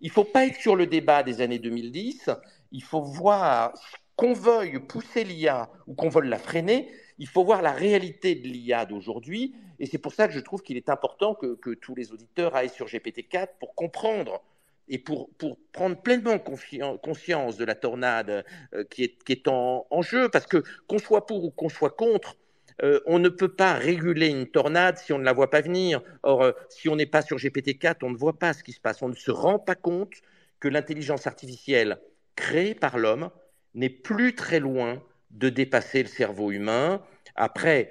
[0.02, 2.30] Il ne faut pas être sur le débat des années 2010.
[2.72, 3.74] Il faut voir
[4.16, 6.92] qu'on veuille pousser l'IA ou qu'on veuille la freiner.
[7.20, 9.56] Il faut voir la réalité de l'IA d'aujourd'hui.
[9.80, 12.70] Et c'est pour ça que je trouve qu'il est important que, tous les auditeurs aillent
[12.70, 14.42] sur GPT-4 pour comprendre
[14.88, 15.30] et pour,
[15.72, 18.44] prendre pleinement conscience de la tornade
[18.74, 20.30] euh, qui est, en, en, jeu.
[20.30, 22.36] Parce que qu'on soit pour ou qu'on soit contre,
[22.84, 26.02] euh, on ne peut pas réguler une tornade si on ne la voit pas venir.
[26.24, 28.80] Or, euh, si on n'est pas sur GPT-4, on ne voit pas ce qui se
[28.80, 29.02] passe.
[29.02, 30.14] On ne se rend pas compte
[30.60, 32.00] que l'intelligence artificielle
[32.36, 33.30] créée par l'homme
[33.76, 35.02] n'est plus très loin
[35.32, 37.02] de dépasser le cerveau humain.
[37.36, 37.90] Après,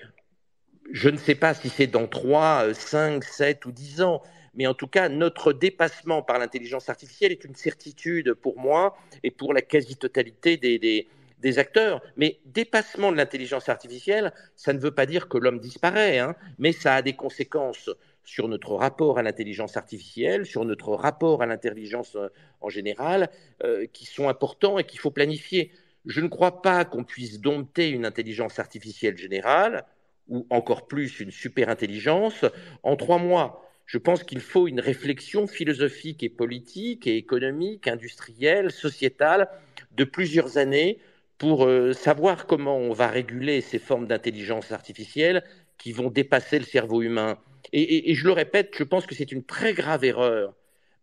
[0.91, 4.23] je ne sais pas si c'est dans 3, 5, 7 ou 10 ans,
[4.55, 9.31] mais en tout cas, notre dépassement par l'intelligence artificielle est une certitude pour moi et
[9.31, 11.09] pour la quasi-totalité des, des
[11.57, 12.03] acteurs.
[12.17, 16.73] Mais dépassement de l'intelligence artificielle, ça ne veut pas dire que l'homme disparaît, hein, mais
[16.73, 17.91] ça a des conséquences
[18.25, 22.29] sur notre rapport à l'intelligence artificielle, sur notre rapport à l'intelligence euh,
[22.61, 23.31] en général,
[23.65, 25.73] euh, qui sont importants et qu'il faut planifier.
[26.05, 29.85] Je ne crois pas qu'on puisse dompter une intelligence artificielle générale,
[30.29, 32.45] ou encore plus une super intelligence,
[32.83, 33.65] en trois mois.
[33.87, 39.49] Je pense qu'il faut une réflexion philosophique et politique et économique, industrielle, sociétale
[39.93, 40.99] de plusieurs années
[41.39, 45.45] pour euh, savoir comment on va réguler ces formes d'intelligence artificielle
[45.79, 47.39] qui vont dépasser le cerveau humain.
[47.73, 50.55] Et, je le répète, je pense que c'est une très grave erreur,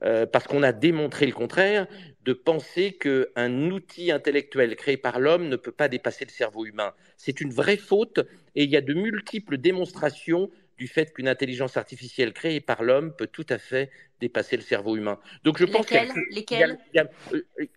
[0.04, 1.88] euh, parce qu'on a démontré le contraire,
[2.24, 6.94] de penser qu'un outil intellectuel créé par l'homme ne peut pas dépasser le cerveau humain.
[7.18, 8.20] C'est une vraie faute,
[8.56, 13.14] et il y a de multiples démonstrations du fait qu'une intelligence artificielle créée par l'homme
[13.16, 15.20] peut tout à fait dépasser le cerveau humain.
[15.44, 15.98] Donc je pense qu'il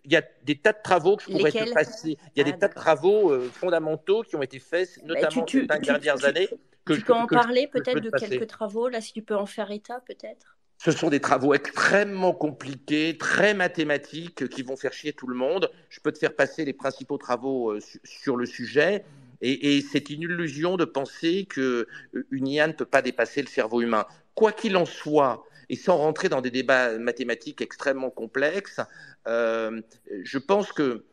[0.05, 2.17] y, a des tas de travaux que je pourrais te passer.
[2.35, 5.15] Il y a des ah, tas de travaux euh, fondamentaux qui ont été faits, bah,
[5.15, 6.49] notamment ces dernières années.
[6.85, 9.69] Que tu peux en parler peut-être de quelques travaux, là, si tu peux en faire
[9.71, 10.57] état peut-être?
[10.81, 15.69] Ce sont des travaux extrêmement compliqués, très mathématiques, qui vont faire chier tout le monde.
[15.89, 19.03] Je peux te faire passer les principaux travaux euh, sur le sujet.
[19.41, 23.81] Et, c'est une illusion de penser qu'une euh, IA ne peut pas dépasser le cerveau
[23.81, 24.05] humain.
[24.35, 28.81] Quoi qu'il en soit, et sans rentrer dans des débats mathématiques extrêmement complexes,
[29.27, 29.81] euh,
[30.23, 31.03] je pense qu'il euh,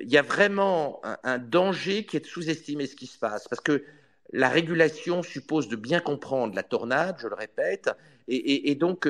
[0.00, 3.46] y a vraiment un, danger qui est de sous-estimer ce qui se passe.
[3.48, 3.84] Parce que
[4.32, 7.90] la régulation suppose de bien comprendre la tornade, je le répète,
[8.28, 9.08] et, donc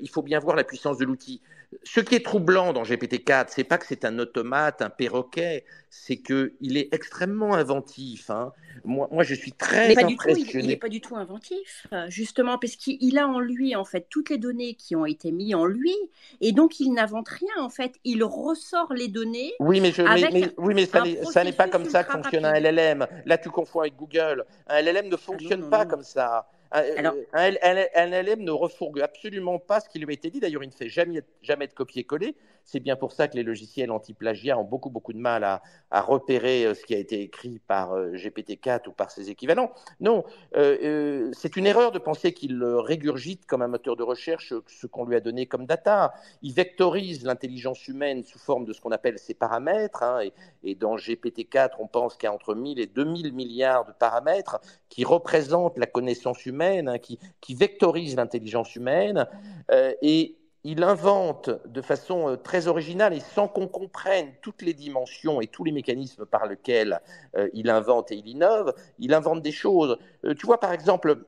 [0.00, 1.40] il faut bien voir la puissance de l'outil.
[1.82, 6.16] Ce qui est troublant dans GPT-4, c'est pas que c'est un automate, un perroquet, c'est
[6.16, 8.30] qu'il est extrêmement inventif.
[8.30, 8.52] Hein.
[8.84, 10.44] Moi, moi, je suis très pas impressionné.
[10.44, 13.84] Du tout, il n'est pas du tout inventif, justement, parce qu'il a en lui, en
[13.84, 15.94] fait, toutes les données qui ont été mises en lui,
[16.40, 17.96] et donc il n'invente rien, en fait.
[18.04, 19.52] Il ressort les données.
[19.60, 20.02] Oui, mais, je,
[20.56, 23.06] oui, mais ça n'est pas comme ça que fonctionne un LLM.
[23.26, 24.46] Là, tu confonds avec Google.
[24.68, 26.48] Un LLM ne ah fonctionne pas comme ça.
[26.70, 30.40] Un, LLM ne refourgue absolument pas ce qui lui a été dit.
[30.40, 32.36] D'ailleurs, il ne fait jamais, jamais de copier-coller.
[32.70, 35.62] C'est bien pour ça que les logiciels anti-plagiat ont beaucoup, beaucoup de mal à,
[36.02, 39.72] repérer euh, ce qui a été écrit par euh, GPT-4 ou par ses équivalents.
[40.00, 40.22] Non,
[40.54, 45.06] euh, c'est une erreur de penser qu'il régurgite comme un moteur de recherche ce qu'on
[45.06, 46.12] lui a donné comme data.
[46.42, 50.02] Il vectorise l'intelligence humaine sous forme de ce qu'on appelle ses paramètres.
[50.02, 50.28] Hein,
[50.62, 54.60] et, dans GPT-4, on pense qu'il y a entre 1000 et 2000 milliards de paramètres
[54.90, 59.26] qui représentent la connaissance humaine, hein, qui, qui vectorisent l'intelligence humaine.
[60.02, 65.40] et il invente de façon euh, très originale et sans qu'on comprenne toutes les dimensions
[65.40, 67.00] et tous les mécanismes par lesquels
[67.36, 69.98] euh, il invente et il innove, il invente des choses.
[70.24, 71.24] Euh, tu vois, par exemple,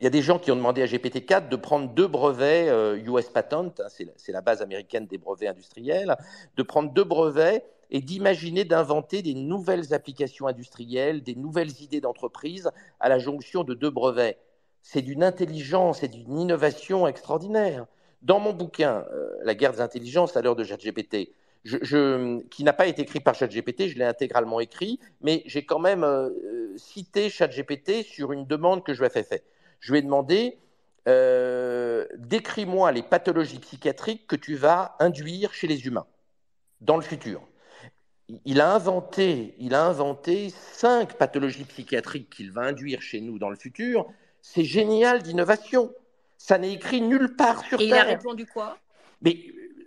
[0.00, 2.68] il y a des gens qui ont demandé à GPT-4 de prendre deux brevets
[3.06, 3.86] US Patent, hein,
[4.16, 6.16] c'est la base américaine des brevets industriels,
[6.56, 12.72] de prendre deux brevets et d'imaginer d'inventer des nouvelles applications industrielles, des nouvelles idées d'entreprise
[12.98, 14.36] à la jonction de deux brevets.
[14.82, 17.86] C'est d'une intelligence et d'une innovation extraordinaire.
[18.24, 21.30] Dans mon bouquin, euh, La guerre des intelligences à l'heure de ChatGPT,
[21.62, 25.78] je, qui n'a pas été écrit par ChatGPT, je l'ai intégralement écrit, mais j'ai quand
[25.78, 26.30] même euh,
[26.76, 29.44] cité ChatGPT sur une demande que je lui ai fait.
[29.80, 30.58] Je lui ai demandé
[31.06, 36.06] euh, décris-moi les pathologies psychiatriques que tu vas induire chez les humains
[36.80, 37.46] dans le futur.
[38.46, 43.50] Il a inventé, il a inventé cinq pathologies psychiatriques qu'il va induire chez nous dans
[43.50, 44.06] le futur.
[44.40, 45.92] C'est génial d'innovation.
[46.46, 48.04] Ça n'est écrit nulle part sur Et Terre.
[48.06, 48.76] il a répondu quoi?
[49.22, 49.38] Mais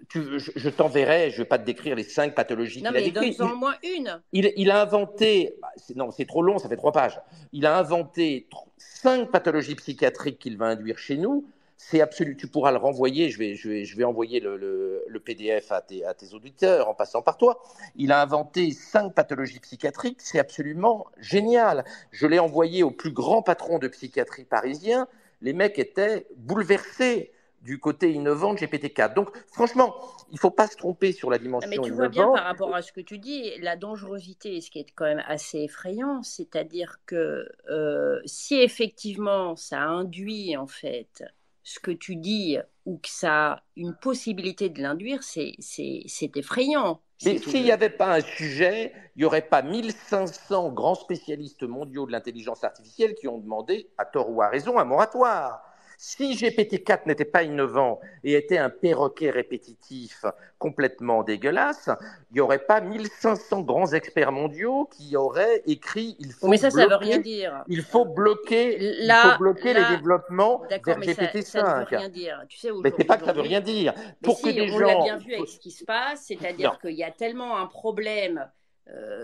[0.10, 2.98] tu, je, je t'enverrai, je ne vais pas te décrire les cinq pathologies Non, qu'il
[2.98, 3.38] a mais décrites.
[3.38, 4.20] donne-en au moins une.
[4.34, 5.54] Il, il a inventé,
[5.96, 7.22] non, c'est trop long, ça fait trois pages.
[7.52, 8.48] Il a inventé
[8.80, 11.46] cinq pathologies psychiatriques qu'il va induire chez nous.
[11.80, 12.36] C'est absolu.
[12.36, 13.30] Tu pourras le renvoyer.
[13.30, 16.34] Je vais, je vais, je vais envoyer le, le- le PDF à tes, à tes
[16.34, 17.62] auditeurs en passant par toi.
[17.96, 20.18] Il a inventé cinq pathologies psychiatriques.
[20.22, 21.86] C'est absolument génial.
[22.10, 25.08] Je l'ai envoyé au plus grand patron de psychiatrie parisien.
[25.42, 27.32] Les mecs étaient bouleversés
[27.62, 29.16] du côté innovant de GPT-4.
[29.16, 29.96] Donc, franchement,
[30.30, 32.30] il ne faut pas se tromper sur la Ah, dimension Mais tu vois bien innovante.
[32.30, 35.60] par rapport à ce que tu dis, la dangerosité, ce qui est quand même assez
[35.64, 41.24] effrayant, c'est-à-dire que euh, si effectivement ça induit en fait
[41.64, 46.38] ce que tu dis ou que ça a une possibilité de l'induire, c'est c'est- c'est
[46.38, 47.02] effrayant.
[47.20, 52.12] S'il n'y avait pas un sujet, il n'y aurait pas 1500 grands spécialistes mondiaux de
[52.12, 55.64] l'intelligence artificielle qui ont demandé, à tort ou à raison, un moratoire.
[56.00, 60.26] Si GPT-4 n'était pas innovant et était un perroquet répétitif
[60.60, 61.90] complètement dégueulasse,
[62.30, 66.70] il n'y aurait pas 1500 grands experts mondiaux qui auraient écrit il faut, Mais ça,
[66.70, 67.64] ça veut bloquer, rien dire.
[67.68, 71.42] il faut bloquer, il Là- faut bloquer là- les développements vers mais ça, GPT-5.
[71.46, 72.44] ça ne veut rien dire.
[72.48, 73.94] Tu sais, Mais c'est pas que ça veut rien dire.
[74.22, 75.04] Pour si, que des on l'a gens.
[75.04, 78.48] bien vu avec ce qui se passe, c'est-à-dire qu'il y a tellement un problème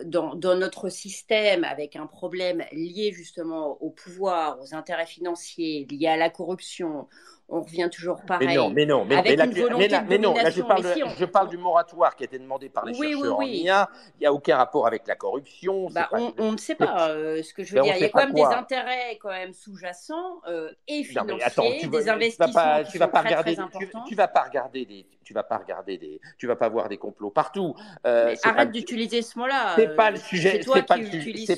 [0.06, 6.08] dans, dans notre système, avec un problème lié justement au pouvoir, aux intérêts financiers, lié
[6.08, 7.08] à la corruption.
[7.50, 8.48] On revient toujours pareil.
[8.48, 10.62] Mais non, mais non, mais, Avec mais là, une volonté mais mais non, là je
[10.62, 12.98] parle, Mais si, de- on- je parle du moratoire qui a été demandé par les
[12.98, 13.58] Oui, chercheurs oui, en oui.
[13.64, 13.90] IA.
[14.16, 15.88] Il n'y a aucun rapport avec la corruption.
[15.92, 17.96] Bah, pas- on, ne sait pas euh, ce que je veux Ben, dire.
[17.98, 18.50] Il y a quand même quoi.
[18.50, 22.08] des intérêts quand même sous-jacents euh, et Non, financiers, mais attends, tu vas, des tu
[22.08, 24.04] vas investissements pas, qui tu vas sont pas très, regarder, très tu, importants.
[24.08, 26.98] tu vas pas regarder des, tu vas pas regarder des, tu vas pas voir des
[26.98, 27.76] complots partout.
[28.08, 29.76] Euh, arrête d'utiliser ce mot-là.
[29.76, 30.82] C'est pas le sujet, C'est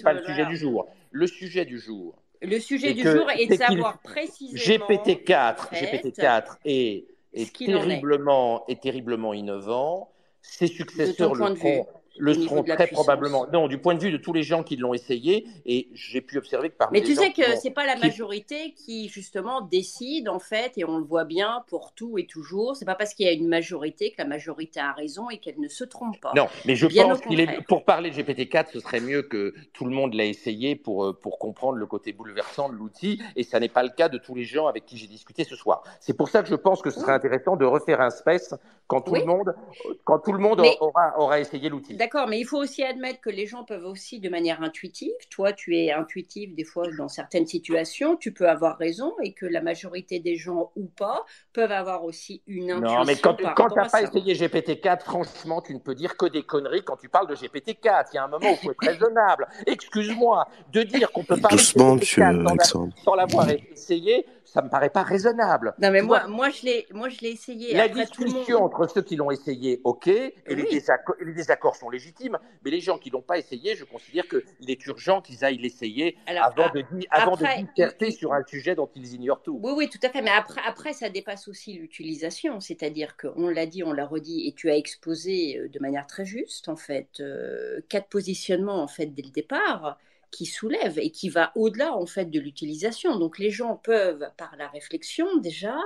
[0.03, 0.87] pas le sujet, du jour.
[1.11, 2.15] Le sujet du jour.
[2.41, 4.87] Le sujet du jour est de savoir précisément.
[4.87, 7.87] GPT-4, en fait, GPT-4 est, est en est.
[7.87, 10.09] terriblement, est terriblement innovant.
[10.41, 11.81] Ses successeurs le vue,
[12.17, 13.45] le seront la très probablement.
[13.51, 16.37] Non, du point de vue de tous les gens qui l'ont essayé, et j'ai pu
[16.37, 19.61] observer que parmi Mais les tu gens sais que c'est pas la majorité qui justement
[19.61, 22.75] décide en fait, et on le voit bien pour tout et toujours.
[22.75, 25.59] C'est pas parce qu'il y a une majorité que la majorité a raison et qu'elle
[25.59, 26.31] ne se trompe pas.
[26.35, 29.53] Non, mais je Bien pense qu'il est pour parler de GPT-4, ce serait mieux que
[29.73, 33.43] tout le monde l'ait essayé pour euh, pour comprendre le côté bouleversant de l'outil, et
[33.43, 35.83] ça n'est pas le cas de tous les gens avec qui j'ai discuté ce soir.
[35.99, 37.17] C'est pour ça que je pense que ce serait Oui.
[37.17, 38.53] intéressant de refaire un space
[38.87, 39.19] quand tout Oui.
[39.19, 39.55] le monde
[40.03, 41.95] quand tout le monde Mais- aura aura essayé l'outil.
[42.05, 45.53] D'accord, mais il faut aussi admettre que les gens peuvent aussi de manière intuitive, toi
[45.53, 49.59] tu es intuitif des fois dans certaines situations, tu peux avoir raison et que la
[49.59, 52.99] majorité des gens ou pas peuvent avoir aussi une intuition.
[52.99, 54.01] Non, mais quand, tu n'as pas ça.
[54.03, 58.09] essayé GPT-4, franchement, tu ne peux dire que des conneries quand tu parles de GPT-4.
[58.13, 59.47] Il y a un moment où il faut être raisonnable.
[59.65, 62.93] Excuse-moi, de dire qu'on peut parler Doucement, de monsieur GPT-4 sans la- Alexandre.
[63.03, 65.73] sans l'avoir essayé, ça me paraît pas raisonnable.
[65.81, 67.73] Non mais Tu moi, vois, moi je l'ai, moi je l'ai essayé.
[67.73, 71.15] la Après, tout le monde- discussion entre ceux qui l'ont essayé, ok, et les, désaccords,
[71.19, 74.85] les désaccords sont légitimes, mais les gens qui l'ont pas essayé, je considère qu'il est
[74.85, 78.75] urgent qu'ils aillent l'essayer avant, a- de, di- avant après, de disserter sur un sujet
[78.75, 79.59] dont ils ignorent tout.
[79.63, 80.21] Oui, oui, tout à fait.
[80.21, 82.59] Mais après, après ça dépasse aussi l'utilisation.
[82.59, 86.25] C'est-à-dire qu'on l'a dit, on l'a redit, et tu as exposé euh, de manière très
[86.25, 89.97] juste, en fait, euh, quatre positionnements, en fait, dès le départ,
[90.35, 93.17] qui soulèvent et qui va au-delà, en fait, de l'utilisation.
[93.17, 95.77] Donc, les gens peuvent, par la réflexion, déjà,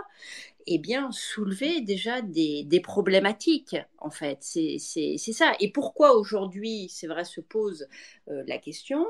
[0.65, 4.39] eh bien, soulever déjà des, problématiques, en fait.
[4.41, 5.53] C'est ça.
[5.59, 7.87] Et pourquoi aujourd'hui, c'est vrai, se pose
[8.29, 9.05] euh, la question?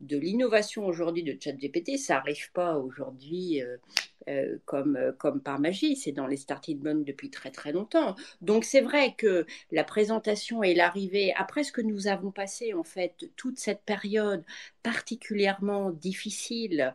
[0.00, 3.76] De l'innovation aujourd'hui de ChatGPT, ça n'arrive pas aujourd'hui euh,
[4.28, 8.16] euh, comme, euh, comme par magie, c'est dans les starting blocks depuis très très longtemps.
[8.42, 12.84] Donc c'est vrai que la présentation et l'arrivée, après ce que nous avons passé en
[12.84, 14.44] fait toute cette période
[14.82, 16.94] particulièrement difficile,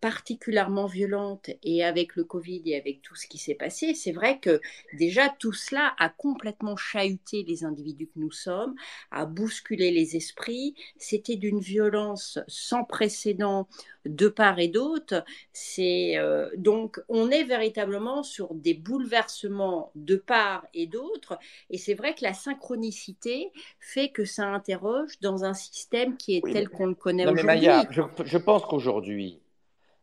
[0.00, 4.38] particulièrement violente, et avec le Covid et avec tout ce qui s'est passé, c'est vrai
[4.38, 4.60] que
[4.94, 8.74] déjà tout cela a complètement chahuté les individus que nous sommes,
[9.10, 13.68] a bousculé les esprits, c'était d'une violence sans précédent
[14.04, 15.24] de part et d'autre.
[15.52, 21.38] C'est euh, donc on est véritablement sur des bouleversements de part et d'autre,
[21.70, 26.42] et c'est vrai que la synchronicité fait que ça interroge dans un système qui est
[26.44, 27.46] Oui, tel qu'on le connaît aujourd'hui.
[27.46, 29.40] Maya, je, je pense qu'aujourd'hui,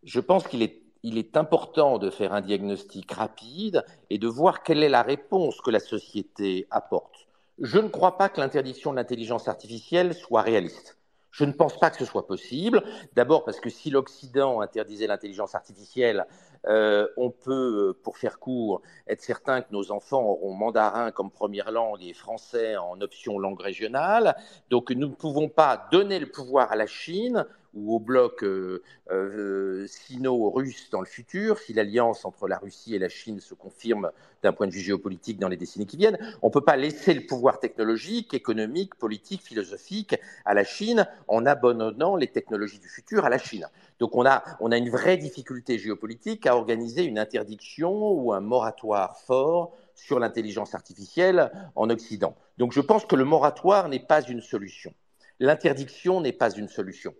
[0.03, 4.63] je pense qu'il est, il est important de faire un diagnostic rapide et de voir
[4.63, 7.27] quelle est la réponse que la société apporte.
[7.59, 10.97] Je ne crois pas que l'interdiction de l'intelligence artificielle soit réaliste.
[11.33, 12.83] Je ne pense pas que ce soit possible.
[13.13, 16.27] D'abord parce que si l'Occident interdisait l'intelligence artificielle,
[16.67, 21.31] euh, on peut, euh, pour faire court, être certain que nos enfants auront mandarin comme
[21.31, 24.35] première langue et français en option langue régionale.
[24.69, 28.83] Donc nous ne pouvons pas donner le pouvoir à la Chine ou au bloc euh,
[29.11, 34.11] euh, sino-russe dans le futur, si l'alliance entre la Russie et la Chine se confirme
[34.43, 37.13] d'un point de vue géopolitique dans les décennies qui viennent, on ne peut pas laisser
[37.13, 40.15] le pouvoir technologique, économique, politique, philosophique
[40.45, 43.67] à la Chine en abandonnant les technologies du futur à la Chine.
[43.99, 48.41] Donc on a, on a une vraie difficulté géopolitique à organiser une interdiction ou un
[48.41, 52.35] moratoire fort sur l'intelligence artificielle en Occident.
[52.57, 54.93] Donc je pense que le moratoire n'est pas une solution.
[55.39, 57.13] L'interdiction n'est pas une solution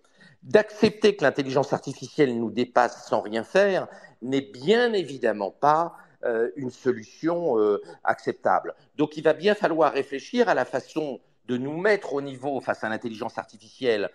[0.44, 3.88] d'accepter que l'intelligence artificielle nous dépasse sans rien faire
[4.22, 8.76] n'est bien évidemment pas euh, une solution euh, acceptable.
[8.98, 12.84] Donc il va bien falloir réfléchir à la façon de nous mettre au niveau face
[12.84, 14.10] à l'intelligence artificielle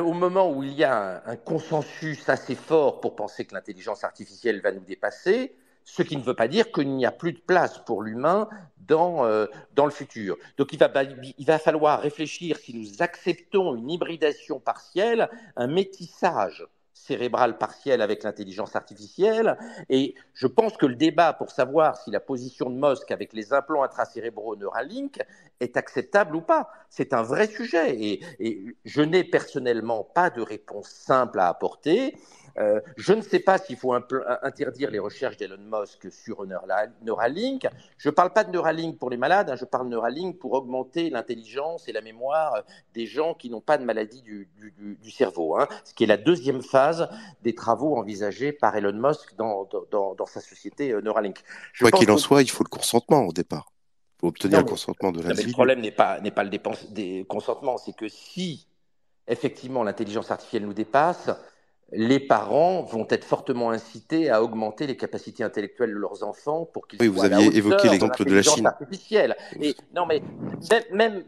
[0.00, 4.60] au moment où il y a un consensus assez fort pour penser que l'intelligence artificielle
[4.60, 5.54] va nous dépasser,
[5.84, 9.24] ce qui ne veut pas dire qu'il n'y a plus de place pour l'humain dans,
[9.24, 10.36] euh, dans le futur.
[10.56, 10.90] Donc il va,
[11.38, 16.66] il va falloir réfléchir si nous acceptons une hybridation partielle, un métissage
[17.02, 19.58] cérébral partiel avec l'intelligence artificielle.
[19.88, 23.52] Et je pense que le débat pour savoir si la position de Musk avec les
[23.52, 25.20] implants intracérébraux Neuralink
[25.62, 27.94] est acceptable ou pas, c'est un vrai sujet.
[27.96, 32.14] Et, et je n'ai personnellement pas de réponse simple à apporter.
[32.58, 36.44] Euh, je ne sais pas s'il faut interdire les recherches d'Elon Musk sur
[37.02, 37.66] Neuralink.
[37.96, 40.52] Je ne parle pas de Neuralink pour les malades, hein, je parle de Neuralink pour
[40.52, 42.62] augmenter l'intelligence et la mémoire
[42.94, 46.62] des gens qui n'ont pas de maladie du, cerveau, hein, ce qui est la deuxième
[46.62, 47.08] phase
[47.42, 49.68] des travaux envisagés par Elon Musk dans,
[50.26, 51.42] sa société euh, Neuralink.
[51.78, 53.72] Quoi qu'il en soit, il faut le consentement au départ.
[54.22, 55.48] Obtenir le consentement de l'individu.
[55.48, 58.68] Le problème n'est pas, pas le consentement, c'est que si
[59.26, 61.30] effectivement l'intelligence artificielle nous dépasse,
[61.92, 66.88] les parents vont être fortement incités à augmenter les capacités intellectuelles de leurs enfants pour
[66.88, 68.66] qu'ils oui, vous aviez évoqué l'exemple de la Chine.
[68.66, 69.36] Artificielle.
[69.60, 70.22] Et, non, mais
[70.90, 71.24] même,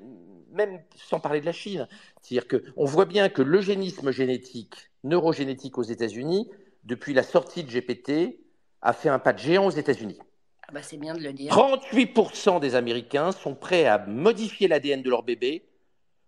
[0.53, 1.87] même, sans parler de la Chine,
[2.23, 6.49] c'est-à-dire qu'on voit bien que l'eugénisme génétique, neurogénétique aux États-Unis,
[6.85, 8.39] depuis la sortie de GPT,
[8.81, 10.19] a fait un pas de géant aux États-Unis.
[10.67, 11.53] Ah bah c'est bien de le dire.
[11.53, 15.69] 38% des Américains sont prêts à modifier l'ADN de leur bébé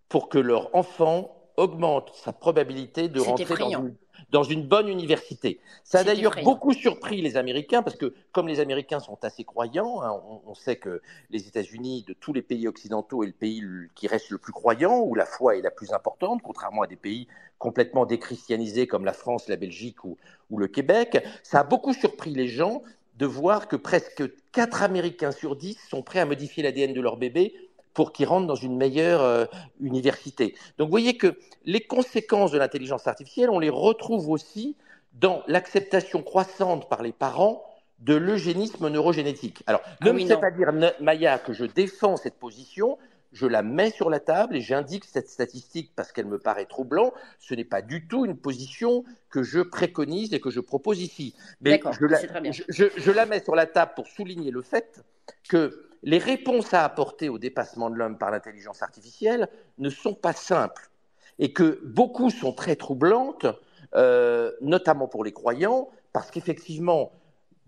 [0.09, 3.97] pour que leur enfant augmente sa probabilité de rentrer dans une
[4.31, 5.61] dans une bonne université.
[5.85, 10.03] Ça a d'ailleurs beaucoup surpris les Américains parce que comme les Américains sont assez croyants,
[10.03, 13.63] hein, on, sait que les États-Unis, de tous les pays occidentaux, est le pays
[13.95, 16.97] qui reste le plus croyant, où la foi est la plus importante, contrairement à des
[16.97, 17.29] pays
[17.59, 20.17] complètement déchristianisés comme la France, la Belgique ou,
[20.51, 21.25] ou le Québec.
[21.43, 22.83] Ça a beaucoup surpris les gens
[23.17, 27.17] de voir que presque 4 Américains sur 10 sont prêts à modifier l'ADN de leur
[27.17, 27.55] bébé
[27.95, 29.47] pour qu'ils rentrent dans une meilleure euh,
[29.81, 30.55] université.
[30.77, 34.77] Donc vous voyez que les conséquences de l'intelligence artificielle, on les retrouve aussi
[35.15, 37.65] dans l'acceptation croissante par les parents
[38.01, 39.63] de l'eugénisme neurogénétique.
[39.67, 42.99] Alors, ne ah me faites pas dire, Maya, que je défends cette position,
[43.33, 47.13] je la mets sur la table et j'indique cette statistique parce qu'elle me paraît troublante.
[47.39, 51.35] Ce n'est pas du tout une position que je préconise et que je propose ici.
[51.61, 55.05] Mais je je, je la mets sur la table pour souligner le fait
[55.49, 59.49] que les réponses à apporter au dépassement de l'homme par l'intelligence artificielle
[59.79, 60.91] ne sont pas simples
[61.39, 63.47] et que beaucoup sont très troublantes,
[63.95, 67.13] euh, notamment pour les croyants, parce qu'effectivement,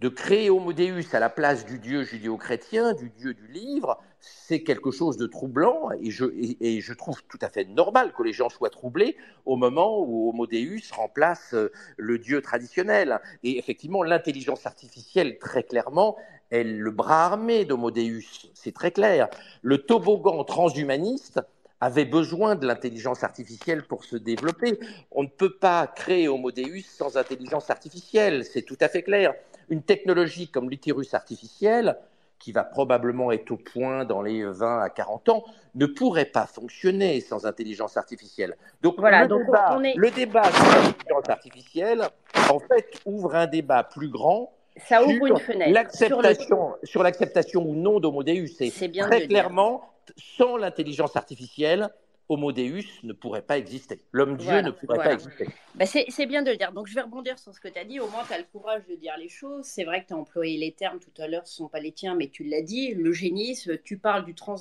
[0.01, 4.63] de créer Homo Deus à la place du Dieu judéo-chrétien, du Dieu du livre, c'est
[4.63, 8.71] quelque chose de troublant et je, trouve tout à fait normal que les gens soient
[8.71, 13.21] troublés au moment où Homo Deus remplace euh, le Dieu traditionnel.
[13.43, 16.17] Et effectivement, l'intelligence artificielle, très clairement,
[16.51, 19.29] est le bras armé d'Homo Deus, c'est très clair.
[19.63, 21.41] Le toboggan transhumaniste
[21.81, 24.79] avait besoin de l'intelligence artificielle pour se développer.
[25.11, 26.51] On ne peut pas créer Homo
[26.85, 29.35] sans intelligence artificielle, c'est tout à fait clair.
[29.71, 31.97] Une technologie comme l'utérus artificiel,
[32.39, 35.45] qui va probablement être au point dans les 20 à 40 ans,
[35.75, 38.57] ne pourrait pas fonctionner sans intelligence artificielle.
[38.81, 42.03] Donc, voilà, le, débat, le débat sur l'intelligence artificielle,
[42.51, 44.53] en fait, ouvre un débat plus grand
[44.87, 45.73] ça ouvre une fenêtre.
[45.73, 49.83] L'acceptation, sur l'acceptation ou non d'Homo Deus, c'est très clairement,
[50.17, 51.89] sans l'intelligence artificielle,
[52.29, 54.01] Homo Deus ne pourrait pas exister.
[54.13, 55.47] L'homme-dieu ne pourrait pas exister.
[55.75, 56.73] Bah c'est bien de le dire.
[56.73, 58.01] Donc je vais rebondir sur ce que tu as dit.
[58.01, 59.65] Au moins, tu as le courage de dire les choses.
[59.65, 61.81] C'est vrai que tu as employé les termes tout à l'heure, ce ne sont pas
[61.81, 62.95] les tiens, mais tu l'as dit.
[62.95, 64.57] L'eugénisme, tu parles du trans,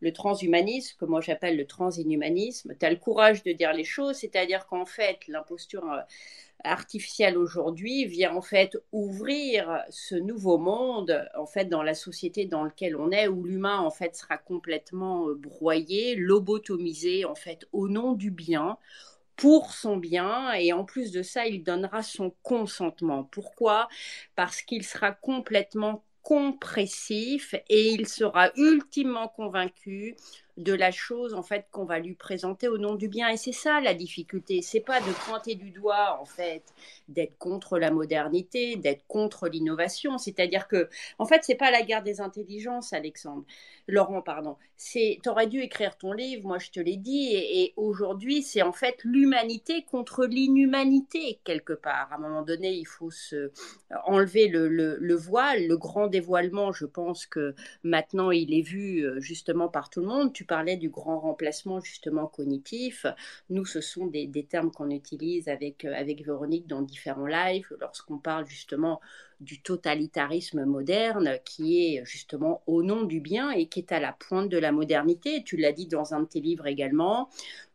[0.00, 2.74] le transhumanisme, que moi j'appelle le transinhumanisme.
[2.78, 5.84] Tu as le courage de dire les choses, c'est-à-dire qu'en fait, l'imposture
[6.64, 12.64] artificielle aujourd'hui vient en fait ouvrir ce nouveau monde en fait dans la société dans
[12.64, 17.88] laquelle on est où l'humain en fait sera complètement euh, broyé, lobotomisé en fait au
[17.88, 18.78] nom du bien
[19.36, 23.24] pour son bien et en plus de ça, il donnera son consentement.
[23.24, 23.88] Pourquoi?
[24.36, 30.14] Parce qu'il sera complètement compressif et il sera ultimement convaincu
[30.60, 33.28] de la chose en fait qu'on va lui présenter au nom du bien.
[33.28, 34.62] Et c'est ça la difficulté.
[34.62, 36.62] C'est pas de pointer du doigt en fait
[37.08, 40.18] d'être contre la modernité d'être contre l'innovation.
[40.18, 40.88] C'est-à-dire que
[41.18, 43.44] en fait c'est pas la guerre des intelligences Alexandre.
[43.88, 44.56] Laurent pardon.
[44.76, 47.34] C'est t'aurais dû écrire ton livre moi je te l'ai dit.
[47.34, 52.12] Et, aujourd'hui c'est en fait l'humanité contre l'inhumanité quelque part.
[52.12, 53.50] À un moment donné il faut se
[54.04, 56.72] enlever le, le voile le grand dévoilement.
[56.72, 60.90] Je pense que maintenant il est vu euh, justement par tout le monde parlais du
[60.90, 63.06] grand remplacement justement cognitif.
[63.50, 68.18] Nous, ce sont des, termes qu'on utilise avec, euh, avec Véronique dans différents lives lorsqu'on
[68.18, 69.00] parle justement
[69.38, 74.12] du totalitarisme moderne qui est justement au nom du bien et qui est à la
[74.12, 75.44] pointe de la modernité.
[75.44, 77.28] Tu l'as dit dans un de tes livres également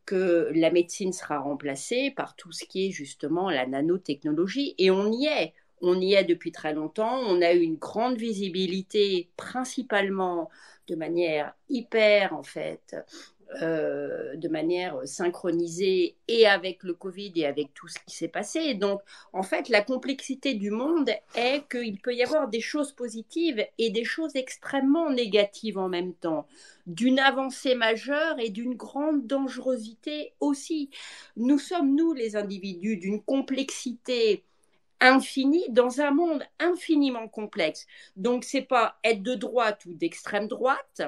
[0.06, 5.14] que la médecine sera remplacée par tout ce qui est justement la nanotechnologie et on
[5.14, 5.54] y est.
[5.88, 7.20] On y est depuis très longtemps.
[7.28, 10.50] On a eu une grande visibilité principalement
[10.88, 12.96] de manière hyper, en fait,
[13.62, 18.74] euh, de manière synchronisée et avec le Covid et avec tout ce qui s'est passé.
[18.74, 23.64] Donc, en fait, la complexité du monde est qu'il peut y avoir des choses positives
[23.78, 26.48] et des choses extrêmement négatives en même temps,
[26.88, 30.90] d'une avancée majeure et d'une grande dangerosité aussi.
[31.38, 34.44] Nous sommes, nous, les individus, d'une complexité
[35.00, 37.86] infini dans un monde infiniment complexe.
[38.16, 41.02] Donc, c'est pas être de droite ou d'extrême droite.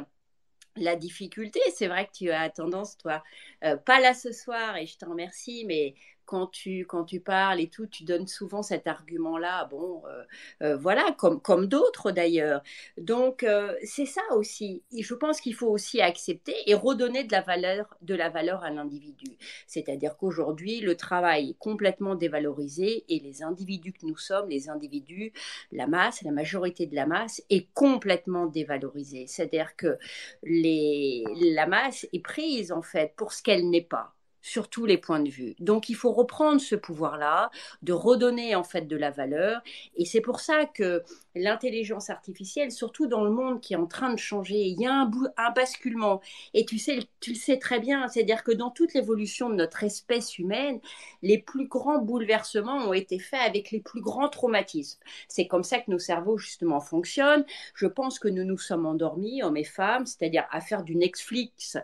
[0.75, 3.23] La difficulté, c'est vrai que tu as tendance, toi,
[3.63, 5.95] euh, pas là ce soir, et je t'en remercie, mais
[6.28, 10.23] quand tu, quand tu parles et tout, tu donnes souvent cet argument-là, bon, euh,
[10.61, 12.61] euh, voilà, comme, comme d'autres d'ailleurs.
[12.97, 14.84] Donc, euh, c'est ça aussi.
[14.95, 18.69] Je pense qu'il faut aussi accepter et redonner de la valeur, de la valeur à
[18.69, 19.38] l'individu.
[19.67, 25.32] C'est-à-dire qu'aujourd'hui, le travail est complètement dévalorisé et les individus que nous sommes, les individus,
[25.71, 29.28] la masse, la majorité de la masse est complètement dévalorisée.
[29.28, 29.97] C'est-à-dire que
[30.43, 34.16] la masse est prise en fait pour ce qu'elle n'est pas
[34.47, 35.55] sur tous les points de vue.
[35.59, 39.61] Donc il faut reprendre ce pouvoir-là, de redonner en fait de la valeur.
[39.95, 41.03] Et c'est pour ça que
[41.38, 44.93] l'intelligence artificielle, surtout dans le monde qui est en train de changer, il y a
[44.93, 46.21] un, basculement.
[46.53, 49.83] Et tu sais, tu le sais très bien, c'est-à-dire que dans toute l'évolution de notre
[49.83, 50.79] espèce humaine,
[51.21, 54.99] les plus grands bouleversements ont été faits avec les plus grands traumatismes.
[55.27, 57.45] C'est comme ça que nos cerveaux justement fonctionnent.
[57.73, 61.77] Je pense que nous nous sommes endormis, hommes et femmes, c'est-à-dire à faire du Netflix,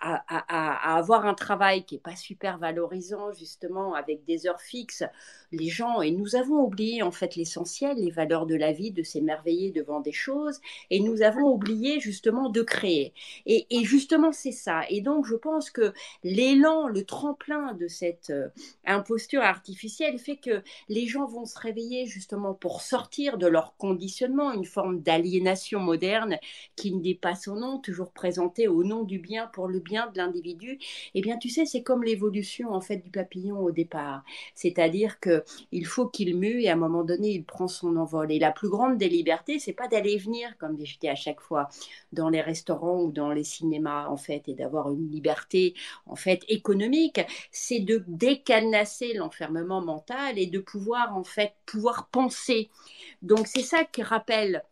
[0.00, 5.04] à, à, avoir un travail qui n'est pas super valorisant, justement, avec des heures fixes,
[5.50, 9.02] les gens, et nous avons oublié en fait l'essentiel, les valeurs de la vie, de
[9.02, 10.60] s'émerveiller devant des choses,
[10.90, 13.12] et nous avons oublié justement de créer.
[13.46, 14.82] Et, justement, c'est ça.
[14.88, 15.92] Et donc, je pense que
[16.24, 18.48] l'élan, le tremplin de cette euh,
[18.84, 24.52] imposture artificielle fait que les gens vont se réveiller justement pour sortir de leur conditionnement,
[24.52, 26.38] une forme d'aliénation moderne
[26.76, 30.08] qui ne dit pas son nom, toujours présentée au nom du bien pour le bien
[30.08, 30.78] de l'individu,
[31.14, 34.22] eh bien, tu sais, c'est comme l'évolution en fait du papillon au départ.
[34.54, 38.32] C'est-à-dire que il faut qu'il mue et à un moment donné, il prend son envol.
[38.32, 41.40] Et la plus grande des libertés, c'est pas d'aller venir, comme je dis à chaque
[41.40, 41.68] fois,
[42.12, 45.74] dans les restaurants ou dans les cinémas, en fait, et d'avoir une liberté,
[46.06, 47.20] en fait, économique.
[47.50, 52.70] C'est de décanasser l'enfermement mental et de pouvoir, en fait, pouvoir penser.
[53.22, 54.62] Donc, c'est ça qui rappelle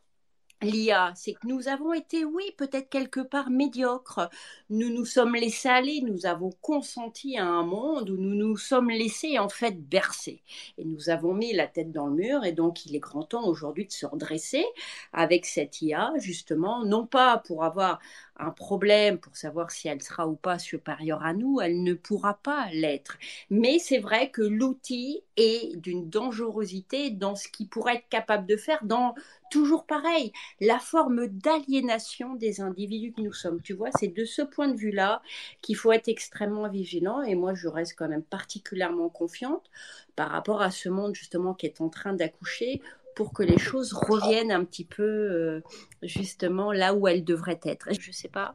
[0.62, 4.30] l'IA, c'est que nous avons été, oui, peut-être quelque part médiocres.
[4.70, 8.90] Nous nous sommes laissés aller, nous avons consenti à un monde où nous nous sommes
[8.90, 10.42] laissés en fait bercer.
[10.78, 13.46] Et nous avons mis la tête dans le mur et donc il est grand temps
[13.46, 14.64] aujourd'hui de se redresser
[15.12, 18.00] avec cette IA, justement, non pas pour avoir
[18.38, 22.34] un problème pour savoir si elle sera ou pas supérieure à nous, elle ne pourra
[22.34, 23.16] pas l'être.
[23.50, 28.56] Mais c'est vrai que l'outil est d'une dangerosité dans ce qu'il pourrait être capable de
[28.56, 29.14] faire dans
[29.50, 33.62] toujours pareil, la forme d'aliénation des individus que nous sommes.
[33.62, 35.22] Tu vois, c'est de ce point de vue-là
[35.62, 39.70] qu'il faut être extrêmement vigilant et moi je reste quand même particulièrement confiante
[40.16, 42.82] par rapport à ce monde justement qui est en train d'accoucher
[43.16, 45.60] pour que les choses reviennent un petit peu euh,
[46.02, 47.88] justement là où elles devraient être.
[47.98, 48.54] Je ne sais pas.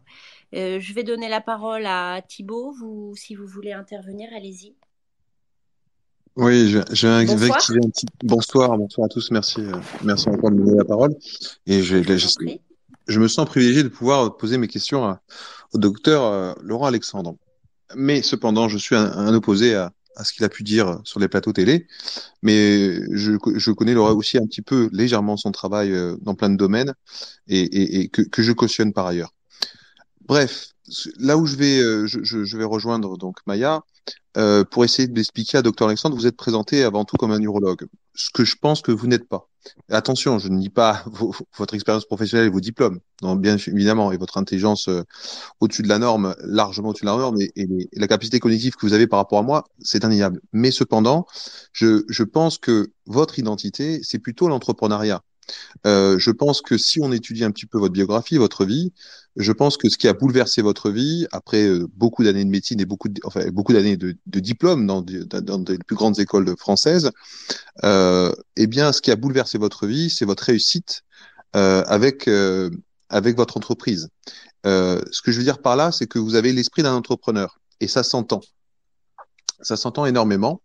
[0.55, 2.71] Euh, je vais donner la parole à Thibaut.
[2.71, 4.75] Vous, si vous voulez intervenir, allez-y.
[6.37, 7.59] Oui, je vais bonsoir.
[7.71, 9.31] un petit bonsoir, bonsoir à tous.
[9.31, 9.73] Merci, euh,
[10.03, 11.15] merci encore de me donner la parole.
[11.65, 12.55] Et je, je,
[13.07, 15.21] je, me sens privilégié de pouvoir poser mes questions à,
[15.73, 17.35] au docteur Laurent Alexandre.
[17.95, 21.19] Mais cependant, je suis un, un opposé à, à ce qu'il a pu dire sur
[21.19, 21.87] les plateaux télé,
[22.41, 26.57] mais je, je connais aussi un petit peu légèrement son travail euh, dans plein de
[26.57, 26.93] domaines
[27.47, 29.33] et, et, que, je cautionne par ailleurs.
[30.31, 30.69] Bref,
[31.19, 33.81] là où je vais, euh, je, vais rejoindre donc Maya
[34.37, 37.85] euh, pour essayer d'expliquer à Dr Alexandre, vous êtes présenté avant tout comme un urologue,
[38.15, 39.49] ce que je pense que vous n'êtes pas.
[39.89, 41.03] Attention, je ne nie pas
[41.57, 45.03] votre expérience professionnelle et vos diplômes, non, bien évidemment, et votre intelligence euh,
[45.59, 48.85] au-dessus de la norme, largement au-dessus de la norme, et, et, la capacité cognitive que
[48.85, 50.39] vous avez par rapport à moi, c'est indéniable.
[50.53, 51.25] Mais cependant,
[51.73, 55.23] je, je pense que votre identité, c'est plutôt l'entrepreneuriat.
[55.85, 58.93] Euh, je pense que si on étudie un petit peu votre biographie, votre vie,
[59.35, 62.79] je pense que ce qui a bouleversé votre vie, après euh, beaucoup d'années de médecine
[62.79, 66.55] et beaucoup, de, enfin, beaucoup d'années de, de diplômes dans, dans, des plus grandes écoles
[66.57, 67.11] françaises,
[67.83, 71.03] euh, eh bien, ce qui a bouleversé votre vie, c'est votre réussite
[71.55, 72.69] euh, avec euh,
[73.09, 74.09] avec votre entreprise.
[74.63, 77.87] Ce que je veux dire par là, c'est que vous avez l'esprit d'un entrepreneur et
[77.87, 78.41] ça s'entend.
[79.61, 80.61] Ça s'entend énormément.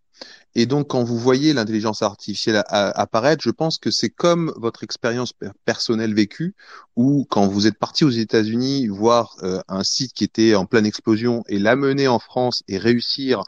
[0.59, 5.31] Et donc, quand vous voyez l'intelligence artificielle apparaître, je pense que c'est comme votre expérience
[5.65, 6.55] personnelle vécue,
[6.95, 10.87] où quand vous êtes parti aux États-Unis voir euh, un site qui était en pleine
[10.87, 13.43] explosion et l'amener en France et réussir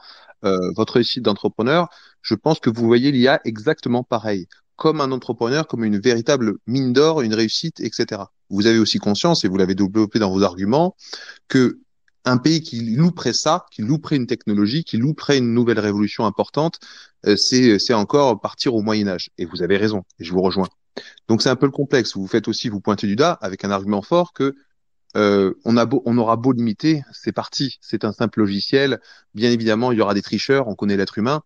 [0.46, 1.90] euh, votre réussite d'entrepreneur,
[2.22, 6.94] je pense que vous voyez l'IA exactement pareil, comme un entrepreneur, comme une véritable mine
[6.94, 8.22] d'or, une réussite, etc.
[8.52, 10.96] Vous avez aussi conscience, et vous l'avez développé dans vos arguments,
[11.48, 11.80] que
[12.30, 16.80] un pays qui louperait ça, qui louperait une technologie, qui louperait une nouvelle révolution importante,
[17.26, 19.30] euh, c'est encore partir au Moyen Âge.
[19.38, 20.68] Et vous avez raison, et je vous rejoins.
[21.28, 22.16] Donc c'est un peu le complexe.
[22.16, 24.56] Vous faites aussi vous pointer du doigt avec un argument fort que
[25.18, 29.00] euh, on, a beau, on aura beau limiter, c'est parti, c'est un simple logiciel.
[29.34, 31.42] Bien évidemment, il y aura des tricheurs, on connaît l'être humain,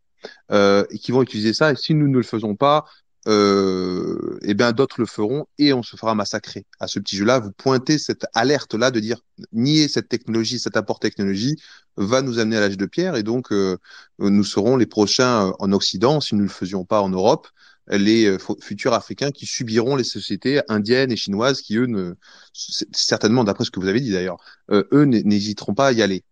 [0.52, 1.72] euh, et qui vont utiliser ça.
[1.72, 2.86] Et si nous ne le faisons pas,
[3.28, 6.66] euh, et eh bien d'autres le feront et on se fera massacrer.
[6.80, 9.20] À ce petit jeu-là, vous pointez cette alerte-là de dire
[9.54, 11.56] nier cette technologie, cet apport technologie
[11.96, 13.78] va nous amener à l'âge de pierre et donc euh,
[14.20, 17.48] nous serons les prochains euh, en Occident, si nous ne le faisions pas en Europe,
[17.88, 22.16] les euh, futurs Africains qui subiront les sociétés indiennes et chinoises qui eux ne
[22.52, 24.38] certainement d'après ce que vous avez dit d'ailleurs,
[24.70, 26.24] eux n'hésiteront pas à y aller.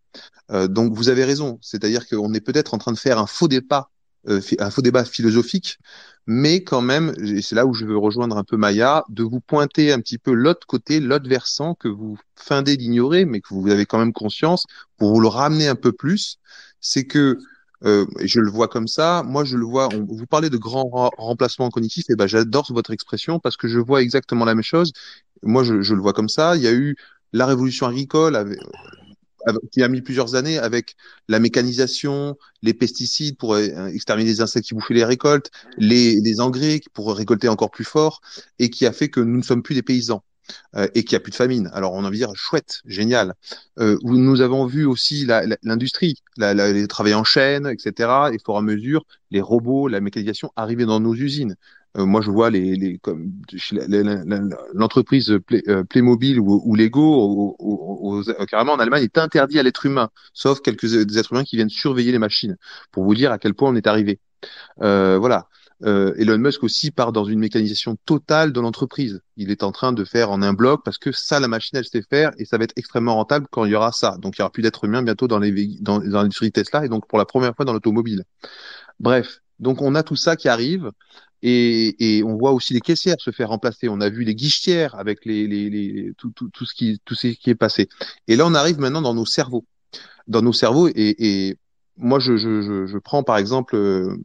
[0.69, 3.91] donc vous avez raison, c'est-à-dire qu'on est peut-être en train de faire un faux départ
[4.27, 5.79] un faux débat philosophique
[6.27, 9.91] mais quand même, c'est là où je veux rejoindre un peu Maya, de vous pointer
[9.91, 13.85] un petit peu l'autre côté, l'autre versant que vous feindez d'ignorer, mais que vous avez
[13.85, 14.65] quand même conscience,
[14.97, 16.37] pour vous le ramener un peu plus,
[16.79, 17.39] c'est que
[17.83, 19.23] euh, je le vois comme ça.
[19.25, 19.89] Moi, je le vois.
[19.89, 24.03] Vous parlez de grand remplacement cognitif, et ben j'adore votre expression parce que je vois
[24.03, 24.93] exactement la même chose.
[25.41, 26.55] Moi, je, je, le vois comme ça.
[26.55, 26.95] Il y a eu
[27.33, 28.35] la révolution agricole
[29.71, 30.95] qui a mis plusieurs années avec
[31.27, 36.81] la mécanisation, les pesticides pour euh, exterminer les insectes qui bouffaient les récoltes, les, engrais
[36.93, 38.21] pour récolter encore plus fort,
[38.59, 40.23] et qui a fait que nous ne sommes plus des paysans.
[40.75, 41.69] Euh, et qu'il n'y a plus de famine.
[41.71, 43.35] Alors on a envie de dire chouette, génial.
[43.79, 45.25] Euh, nous avons vu aussi
[45.63, 48.09] l'industrie, les travail en chaîne, etc.
[48.33, 51.55] Et et à mesure, les robots, la mécanisation arriver dans nos usines.
[51.97, 53.33] Euh, moi, je vois les, les comme
[54.73, 57.55] l'entreprise euh, Playmobil ou, Lego,
[58.47, 61.69] carrément en Allemagne, est interdit à l'être humain, sauf quelques des êtres humains qui viennent
[61.69, 62.57] surveiller les machines,
[62.91, 64.19] pour vous dire à quel point on est arrivé.
[64.81, 65.47] Euh, voilà.
[65.83, 69.21] Euh, Elon Musk aussi part dans une mécanisation totale de l'entreprise.
[69.35, 71.85] Il est en train de faire en un bloc parce que ça, la machine, elle
[71.85, 74.17] sait faire et ça va être extrêmement rentable quand il y aura ça.
[74.19, 75.51] Donc, il y aura plus d'êtres humains bientôt dans les
[75.81, 78.23] dans, dans l'industrie Tesla et donc pour la première fois dans l'automobile.
[78.99, 80.91] Bref, donc on a tout ça qui arrive.
[81.43, 83.89] Et, et, on voit aussi les caissières se faire remplacer.
[83.89, 87.15] On a vu les guichetières avec les, les, les tout, tout, tout, ce qui tout
[87.15, 87.89] ce qui est passé.
[88.27, 89.65] Et là, on arrive maintenant dans nos cerveaux,
[90.27, 90.87] dans nos cerveaux.
[90.89, 91.57] Et, et
[91.97, 94.15] moi, je, je, je, prends par exemple euh,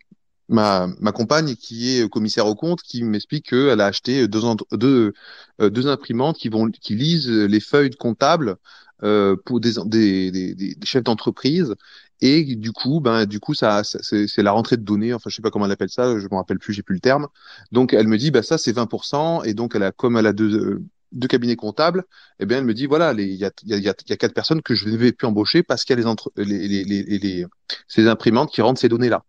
[0.48, 4.40] ma, ma compagne qui est commissaire au compte, qui m'explique qu'elle a acheté deux,
[4.72, 5.12] deux,
[5.60, 8.56] euh, deux imprimantes qui vont qui lisent les feuilles comptables
[9.02, 11.74] euh, pour des, des, des, des chefs d'entreprise
[12.20, 15.12] et du coup, ben, du coup, ça, c'est la rentrée de données.
[15.12, 16.18] Enfin, je sais pas comment elle appelle ça.
[16.18, 16.72] Je me rappelle plus.
[16.72, 17.28] J'ai plus le terme.
[17.72, 19.44] Donc, elle me dit, bah ça, c'est 20%.
[19.44, 20.82] Et donc, elle a, comme elle a deux,
[21.12, 22.04] deux cabinets comptables,
[22.40, 24.62] eh bien, elle me dit, voilà, il y a, y, a, y a quatre personnes
[24.62, 27.18] que je ne vais plus embaucher parce qu'il y a les, entre, les, les, les,
[27.18, 27.46] les,
[27.86, 29.24] ces imprimantes qui rendent ces données-là.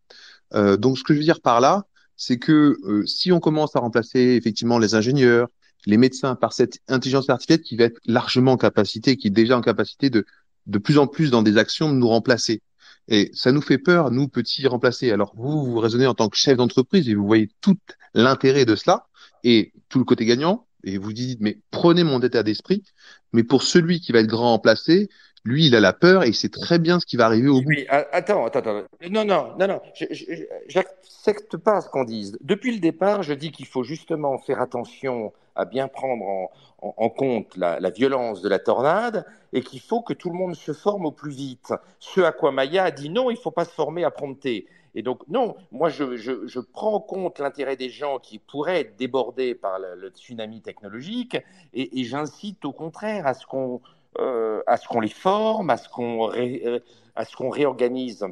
[0.53, 1.85] Euh, donc, ce que je veux dire par là,
[2.15, 5.49] c'est que euh, si on commence à remplacer effectivement les ingénieurs,
[5.85, 9.57] les médecins par cette intelligence artificielle qui va être largement en capacité, qui est déjà
[9.57, 10.25] en capacité de
[10.67, 12.61] de plus en plus dans des actions de nous remplacer.
[13.07, 15.11] Et ça nous fait peur, nous, petits remplacés.
[15.11, 17.77] Alors, vous, vous raisonnez en tant que chef d'entreprise et vous voyez tout
[18.13, 19.07] l'intérêt de cela
[19.43, 20.67] et tout le côté gagnant.
[20.83, 22.83] Et vous dites, mais prenez mon état d'esprit.
[23.33, 25.09] Mais pour celui qui va être grand remplacé,
[25.43, 27.61] Lui, il a la peur et il sait très bien ce qui va arriver au
[27.61, 27.69] bout.
[27.69, 28.83] Oui, attends, attends, attends.
[29.09, 29.81] Non, non, non, non.
[29.95, 32.37] Je- J'accepte pas ce qu'on dise.
[32.41, 36.49] Depuis le départ, je dis qu'il faut justement faire attention à bien prendre
[36.79, 40.71] en, compte la, violence de la tornade et qu'il faut que tout le monde se
[40.71, 41.73] forme au plus vite.
[41.99, 44.67] Ce à quoi Maya a dit non, il faut pas se former à prompter.
[44.95, 49.55] Et donc, non, moi, je, prends en compte l'intérêt des gens qui pourraient être débordés
[49.55, 51.37] par le, tsunami technologique
[51.73, 53.81] et j'incite au contraire à ce qu'on
[54.19, 56.29] euh, à ce qu'on les forme, à ce qu'on
[57.15, 58.25] à ce qu'on réorganise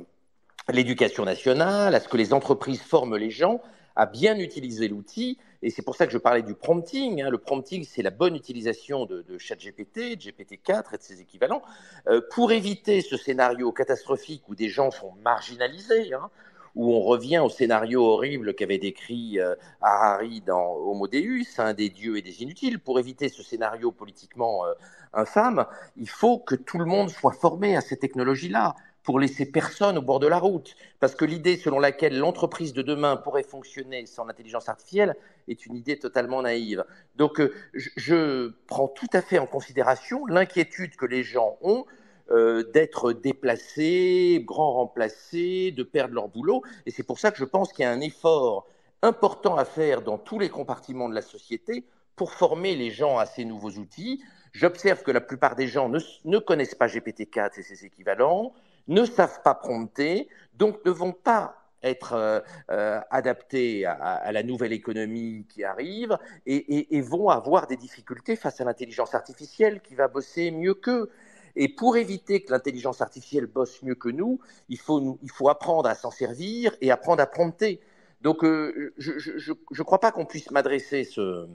[0.71, 3.61] l'éducation nationale, à ce que les entreprises forment les gens
[3.95, 5.37] à bien utiliser l'outil.
[5.61, 7.21] Et c'est pour ça que je parlais du prompting.
[7.21, 7.29] hein.
[7.29, 11.61] Le prompting, c'est la bonne utilisation de, de GPT-4 et de ses équivalents,
[12.07, 16.29] euh, pour éviter ce scénario catastrophique où des gens sont marginalisés, hein,
[16.75, 21.89] où on revient au scénario horrible qu'avait décrit euh, Harari dans Homo Deus, hein, des
[21.89, 22.79] dieux et des inutiles.
[22.79, 24.73] Pour éviter ce scénario politiquement euh,
[25.15, 25.65] infâme,
[25.97, 28.75] il faut que tout le monde soit formé à ces technologies-là
[29.05, 30.75] pour laisser personne au bord de la route.
[30.99, 35.15] Parce que l'idée selon laquelle l'entreprise de demain pourrait fonctionner sans l'intelligence artificielle
[35.47, 36.83] est une idée totalement naïve.
[37.15, 41.85] Donc euh, je, prends tout à fait en considération l'inquiétude que les gens ont
[42.31, 46.63] euh, d'être déplacés, grands remplacés, de perdre leur boulot.
[46.87, 48.67] Et c'est pour ça que je pense qu'il y a un effort
[49.03, 51.85] important à faire dans tous les compartiments de la société
[52.15, 54.23] pour former les gens à ces nouveaux outils.
[54.55, 58.53] J'observe que la plupart des gens ne, connaissent pas GPT-4 et ses équivalents,
[58.87, 62.39] ne savent pas prompter, donc ne vont pas être euh,
[62.71, 68.63] euh, adaptés à, la nouvelle économie qui arrive et, vont avoir des difficultés face à
[68.63, 71.11] l'intelligence artificielle qui va bosser mieux qu'eux.
[71.57, 76.11] Et pour éviter que l'intelligence artificielle bosse mieux que nous, il faut, apprendre à s'en
[76.11, 77.81] servir et apprendre à prompter.
[78.21, 81.45] Donc, euh, je ne crois pas qu'on puisse m'adresser ce,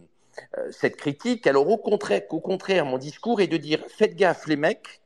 [0.71, 1.47] cette critique.
[1.47, 5.01] Alors, au contraire, au contraire, mon discours est de dire faites gaffe, les mecs,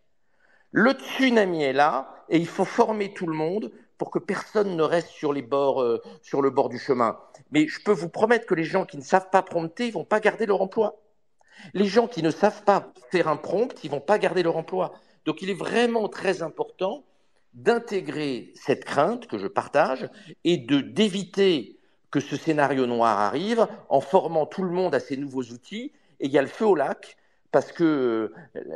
[0.77, 4.83] le tsunami est là et il faut former tout le monde pour que personne ne
[4.83, 7.17] reste sur, les bords, euh, sur le bord du chemin.
[7.53, 10.05] Mais je peux vous promettre que les gens qui ne savent pas prompter, ils vont
[10.05, 11.01] pas garder leur emploi.
[11.75, 14.95] Les gens qui ne savent pas faire un prompt, ils vont pas garder leur emploi.
[15.25, 17.05] Donc il est vraiment très important
[17.53, 20.11] d'intégrer cette crainte que je partage
[20.43, 21.79] et de d'éviter
[22.15, 25.91] que ce scénario noir arrive en formant tout le monde à ces nouveaux outils.
[26.21, 27.17] Et il y a le feu au lac
[27.51, 28.33] parce que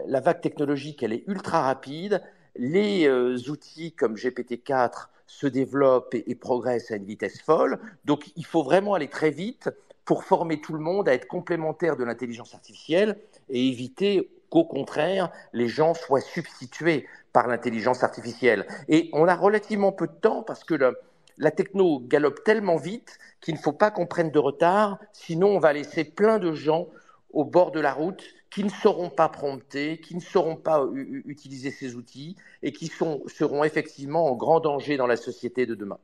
[0.08, 2.20] la vague technologique, elle est ultra rapide.
[2.56, 7.78] Les euh, outils comme GPT-4 se développent et, et, progressent à une vitesse folle.
[8.04, 9.70] Donc, il faut vraiment aller très vite
[10.04, 13.20] pour former tout le monde à être complémentaire de l'intelligence artificielle
[13.50, 18.66] et éviter qu'au contraire, les gens soient substitués par l'intelligence artificielle.
[18.88, 20.98] Et on a relativement peu de temps parce que le,
[21.38, 25.58] la techno galope tellement vite qu'il ne faut pas qu'on prenne de retard, sinon on
[25.58, 26.88] va laisser plein de gens
[27.32, 31.70] au bord de la route qui ne sauront pas prompter, qui ne sauront pas utiliser
[31.70, 35.98] ces outils et qui sont, seront effectivement en grand danger dans la société de demain.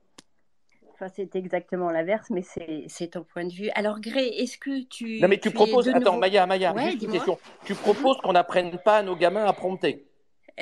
[0.92, 2.42] Enfin, c'est exactement l'inverse, mais
[2.86, 3.68] c'est ton point de vue.
[3.74, 5.20] Alors, Gré, est-ce que tu.
[5.20, 5.88] Non, mais tu, tu proposes.
[5.88, 6.18] Attends, nouveau...
[6.18, 7.38] Maya, Maya, ouais, juste une question.
[7.64, 10.06] Tu proposes qu'on n'apprenne pas à nos gamins à prompter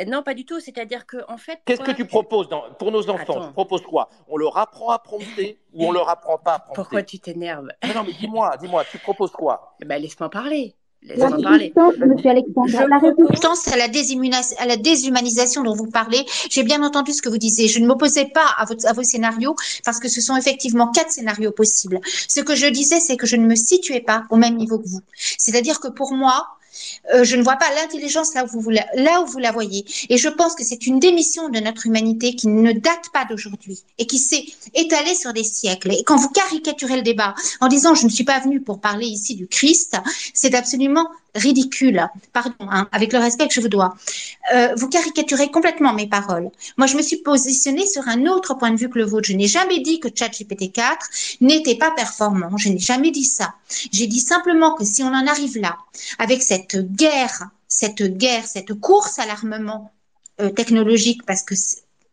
[0.07, 0.61] non, pas du tout.
[0.61, 1.61] C'est-à-dire que, en fait.
[1.65, 3.23] Qu'est-ce que tu proposes dans, pour nos enfants?
[3.35, 3.47] Attends.
[3.47, 4.09] Tu proposes quoi?
[4.29, 6.75] On leur apprend à prompter ou on leur apprend pas à prompter?
[6.81, 7.69] Pourquoi tu t'énerves?
[7.87, 9.77] Non, non, mais dis-moi, dis-moi, tu proposes quoi?
[9.85, 10.75] Ben, Laisse-moi parler.
[11.05, 11.59] La Laisse-moi parler.
[11.75, 13.87] résistance, monsieur Alexandre, Je la propose- résistance à la,
[14.59, 17.67] à la déshumanisation dont vous parlez, j'ai bien entendu ce que vous disiez.
[17.67, 21.11] Je ne m'opposais pas à, votre, à vos scénarios parce que ce sont effectivement quatre
[21.11, 22.01] scénarios possibles.
[22.05, 24.87] Ce que je disais, c'est que je ne me situais pas au même niveau que
[24.89, 25.01] vous.
[25.17, 26.47] C'est-à-dire que pour moi,
[27.15, 29.85] euh, je ne vois pas l'intelligence là où vous, la, là où vous la voyez.
[30.09, 33.83] Et je pense que c'est une démission de notre humanité qui ne date pas d'aujourd'hui
[33.99, 34.45] et qui s'est
[34.75, 35.93] étalée sur des siècles.
[35.93, 39.07] Et quand vous caricaturez le débat en disant je ne suis pas venu pour parler
[39.07, 39.97] ici du Christ,
[40.35, 42.07] c'est absolument ridicule.
[42.33, 43.95] Pardon, hein, avec le respect que je vous dois.
[44.55, 46.51] Euh, vous caricaturez complètement mes paroles.
[46.77, 49.29] Moi, je me suis positionnée sur un autre point de vue que le vôtre.
[49.29, 51.09] Je n'ai jamais dit que ChatGPT 4
[51.41, 52.57] n'était pas performant.
[52.57, 53.55] Je n'ai jamais dit ça.
[53.93, 55.79] J'ai dit simplement que si on en arrive là,
[56.19, 59.93] avec cette guerre, cette guerre, cette course à l'armement
[60.41, 61.55] euh, technologique, parce que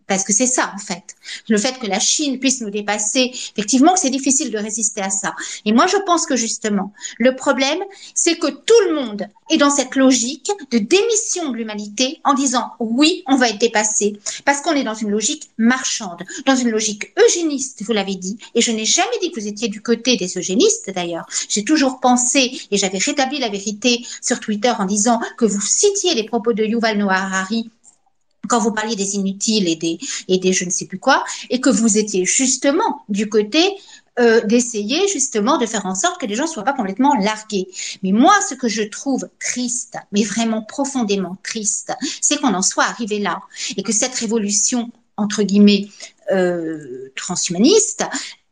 [0.09, 1.15] parce que c'est ça en fait.
[1.47, 5.33] Le fait que la Chine puisse nous dépasser, effectivement, c'est difficile de résister à ça.
[5.65, 7.79] Et moi, je pense que justement, le problème,
[8.13, 12.71] c'est que tout le monde est dans cette logique de démission de l'humanité en disant
[12.79, 17.13] oui, on va être dépassé, parce qu'on est dans une logique marchande, dans une logique
[17.23, 18.37] eugéniste, vous l'avez dit.
[18.55, 21.27] Et je n'ai jamais dit que vous étiez du côté des eugénistes d'ailleurs.
[21.47, 26.15] J'ai toujours pensé, et j'avais rétabli la vérité sur Twitter en disant que vous citiez
[26.15, 27.69] les propos de Yuval Noah Harari
[28.49, 31.69] quand vous parliez des inutiles et des, et je ne sais plus quoi, et que
[31.69, 33.63] vous étiez justement du côté
[34.19, 37.69] euh, d'essayer justement de faire en sorte que les gens ne soient pas complètement largués.
[38.03, 42.83] Mais moi, ce que je trouve triste, mais vraiment profondément triste, c'est qu'on en soit
[42.83, 43.39] arrivé là
[43.77, 45.87] et que cette révolution entre guillemets
[46.31, 48.03] euh, transhumaniste,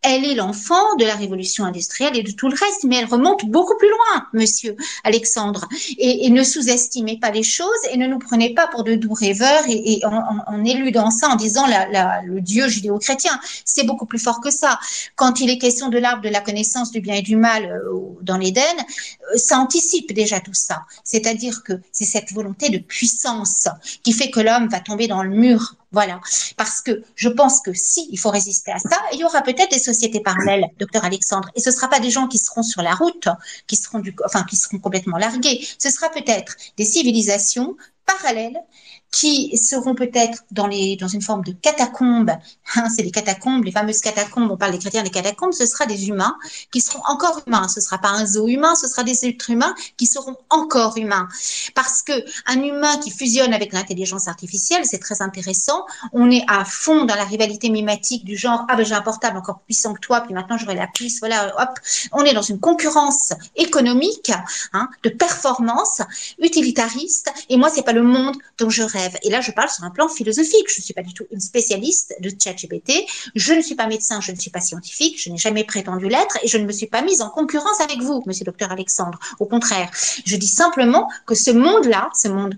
[0.07, 3.45] elle est l'enfant de la révolution industrielle et de tout le reste, mais elle remonte
[3.45, 5.67] beaucoup plus loin, monsieur Alexandre.
[5.97, 9.63] Et, ne sous-estimez pas les choses et ne nous prenez pas pour de doux rêveurs
[9.67, 13.39] et, en, éludant ça, en disant le Dieu judéo-chrétien.
[13.65, 14.79] C'est beaucoup plus fort que ça.
[15.15, 17.99] Quand il est question de l'arbre de la connaissance du bien et du mal euh,
[18.21, 20.81] dans l'Éden, euh, ça anticipe déjà tout ça.
[21.03, 23.67] C'est-à-dire que c'est cette volonté de puissance
[24.03, 26.19] qui fait que l'homme va tomber dans le mur voilà.
[26.57, 29.71] Parce que je pense que si il faut résister à ça, il y aura peut-être
[29.71, 31.49] des sociétés parallèles, docteur Alexandre.
[31.55, 33.29] Et ce ne sera pas des gens qui seront sur la route,
[33.67, 35.65] qui seront du, enfin, qui seront complètement largués.
[35.79, 37.77] Ce sera peut-être des civilisations
[38.07, 38.63] parallèles
[39.11, 42.31] qui seront peut-être dans, dans une forme de catacombes.
[42.75, 45.85] Hein, c'est les catacombes, les fameuses catacombes, on parle des chrétiens des catacombes, ce sera
[45.85, 46.35] des humains
[46.71, 47.67] qui seront encore humains.
[47.67, 50.97] Ce ne sera pas un zoo humain, ce sera des êtres humains qui seront encore
[50.97, 51.27] humains.
[51.73, 52.13] Parce que
[52.47, 55.85] un humain qui fusionne avec l'intelligence artificielle, c'est très intéressant.
[56.11, 59.37] On est à fond dans la rivalité mimétique du genre, ah ben j'ai un portable
[59.37, 61.79] encore puissant que toi, puis maintenant j'aurai la puce, voilà, hop.
[62.11, 64.31] On est dans une concurrence économique,
[64.73, 66.01] hein, de performance,
[66.39, 69.15] utilitariste, et moi, c'est pas le monde dont je rêve.
[69.23, 70.67] Et là, je parle sur un plan philosophique.
[70.69, 72.91] Je ne suis pas du tout une spécialiste de ChatGPT.
[73.35, 76.37] Je ne suis pas médecin, je ne suis pas scientifique, je n'ai jamais prétendu l'être
[76.43, 79.19] et je ne me suis pas mise en concurrence avec vous, monsieur docteur Alexandre.
[79.39, 79.89] Au contraire,
[80.25, 82.55] je dis simplement que ce monde-là, ce monde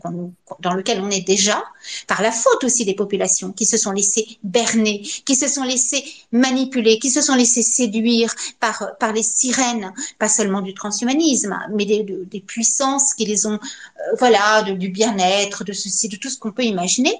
[0.60, 1.64] dans lequel on est déjà,
[2.07, 6.03] par la faute aussi des populations qui se sont laissées berner, qui se sont laissées
[6.32, 11.86] manipuler, qui se sont laissées séduire par, par les sirènes, pas seulement du transhumanisme, mais
[11.86, 15.20] des, des puissances qui les ont, euh, voilà, du bien-être,
[15.65, 17.15] de ceci, de tout ce qu'on peut imaginer,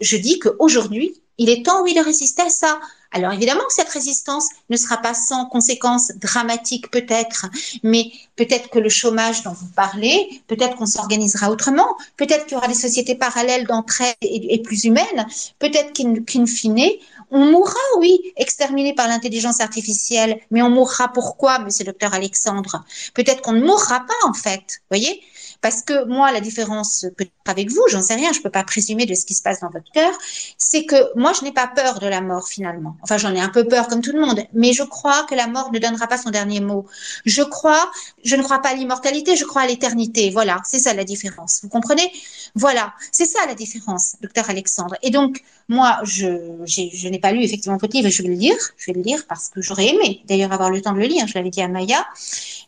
[0.00, 2.80] je dis qu'aujourd'hui, il est temps, oui, de résister à ça.
[3.10, 7.46] Alors évidemment que cette résistance ne sera pas sans conséquences dramatiques peut-être,
[7.84, 12.56] mais peut-être que le chômage dont vous parlez, peut-être qu'on s'organisera autrement, peut-être qu'il y
[12.56, 15.26] aura des sociétés parallèles d'entraide et, plus humaines,
[15.60, 16.90] peut-être qu'in fine,
[17.30, 22.84] on mourra, oui, exterminé par l'intelligence artificielle, mais on mourra pourquoi, monsieur le docteur Alexandre?
[23.14, 25.22] Peut-être qu'on ne mourra pas en fait, voyez?
[25.64, 29.06] Parce que moi, la différence peut-être avec vous, j'en sais rien, je peux pas présumer
[29.06, 30.12] de ce qui se passe dans votre cœur,
[30.58, 32.98] c'est que moi, je n'ai pas peur de la mort finalement.
[33.00, 35.46] Enfin, j'en ai un peu peur comme tout le monde, mais je crois que la
[35.46, 36.84] mort ne donnera pas son dernier mot.
[37.24, 37.90] Je crois,
[38.22, 40.28] je ne crois pas à l'immortalité, je crois à l'éternité.
[40.28, 41.60] Voilà, c'est ça la différence.
[41.62, 42.12] Vous comprenez?
[42.54, 44.96] Voilà, c'est ça la différence, docteur Alexandre.
[45.00, 48.86] Et donc, moi, je, n'ai pas lu effectivement votre livre, je vais le lire, je
[48.86, 51.34] vais le lire parce que j'aurais aimé d'ailleurs avoir le temps de le lire, je
[51.34, 52.04] l'avais dit à Maya.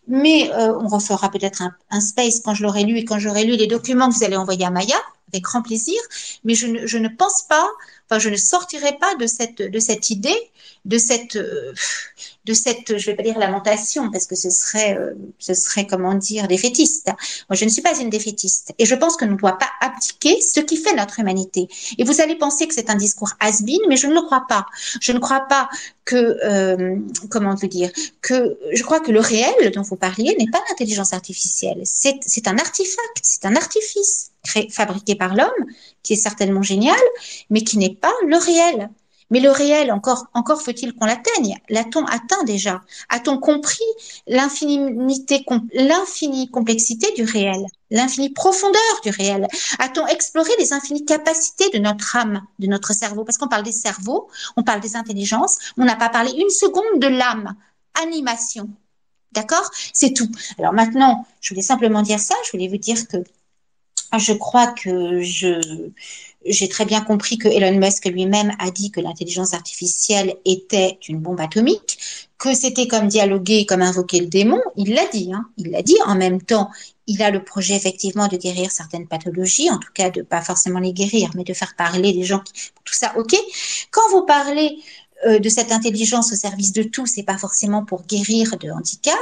[0.08, 3.56] Mais euh, on refera peut-être un, space quand je l'aurai lu et quand j'aurai lu
[3.56, 4.96] les documents que vous allez envoyer à Maya,
[5.32, 6.00] avec grand plaisir.
[6.44, 7.66] Mais je ne, je ne pense pas,
[8.08, 10.36] enfin, je ne sortirai pas de cette, de cette idée,
[10.84, 11.72] de cette, euh,
[12.44, 16.14] de cette, je vais pas dire lamentation, parce que ce serait, euh, ce serait comment
[16.14, 17.08] dire, défaitiste.
[17.48, 18.72] Moi, je ne suis pas une défaitiste.
[18.78, 21.68] Et je pense que ne doit pas abdiquer ce qui fait notre humanité.
[21.98, 24.66] Et vous allez penser que c'est un discours has mais je ne le crois pas.
[25.00, 25.68] Je ne crois pas
[26.04, 26.96] que, euh,
[27.30, 27.90] comment vous dire,
[28.22, 31.80] que je crois que le réel dont vous parliez n'est pas l'intelligence artificielle.
[31.84, 35.66] C'est un artefact, c'est un artifice créé, fabriqué par l'homme,
[36.02, 36.96] qui est certainement génial,
[37.50, 38.90] mais qui n'est pas le réel.
[39.30, 41.58] Mais le réel, encore, encore faut-il qu'on l'atteigne.
[41.68, 42.82] L'a-t-on atteint déjà?
[43.08, 43.84] A-t-on compris
[44.28, 49.48] l'infinité, l'infinie complexité du réel, l'infinie profondeur du réel?
[49.80, 53.24] A-t-on exploré les infinies capacités de notre âme, de notre cerveau?
[53.24, 57.00] Parce qu'on parle des cerveaux, on parle des intelligences, on n'a pas parlé une seconde
[57.00, 57.56] de l'âme,
[58.00, 58.70] animation.
[59.32, 59.68] D'accord?
[59.92, 60.30] C'est tout.
[60.56, 63.18] Alors maintenant, je voulais simplement dire ça, je voulais vous dire que
[64.18, 65.90] je crois que je,
[66.44, 71.18] j'ai très bien compris que Elon Musk lui-même a dit que l'intelligence artificielle était une
[71.18, 71.98] bombe atomique,
[72.38, 74.60] que c'était comme dialoguer, comme invoquer le démon.
[74.76, 75.46] Il l'a dit, hein.
[75.56, 75.96] il l'a dit.
[76.06, 76.70] En même temps,
[77.06, 80.78] il a le projet effectivement de guérir certaines pathologies, en tout cas de pas forcément
[80.78, 82.40] les guérir, mais de faire parler des gens.
[82.40, 82.52] Qui...
[82.84, 83.34] Tout ça, ok.
[83.90, 84.78] Quand vous parlez
[85.26, 89.14] euh, de cette intelligence au service de tous, c'est pas forcément pour guérir de handicap.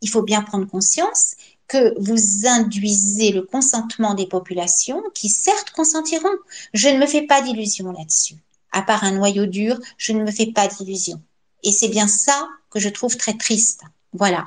[0.00, 1.34] Il faut bien prendre conscience
[1.68, 6.36] que vous induisez le consentement des populations qui certes consentiront.
[6.72, 8.36] Je ne me fais pas d'illusions là-dessus.
[8.72, 11.22] À part un noyau dur, je ne me fais pas d'illusions.
[11.62, 13.82] Et c'est bien ça que je trouve très triste.
[14.12, 14.44] Voilà.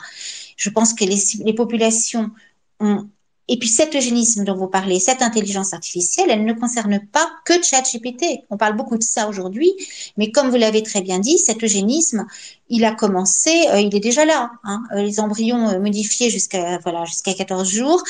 [0.57, 2.31] Je pense que les, les populations
[2.79, 3.07] ont
[3.47, 7.53] et puis cet eugénisme dont vous parlez, cette intelligence artificielle, elle ne concerne pas que
[7.61, 8.45] ChatGPT.
[8.49, 9.71] On parle beaucoup de ça aujourd'hui,
[10.17, 12.25] mais comme vous l'avez très bien dit, cet eugénisme,
[12.69, 14.51] il a commencé, euh, il est déjà là.
[14.63, 18.03] Hein, euh, les embryons euh, modifiés jusqu'à voilà jusqu'à 14 jours,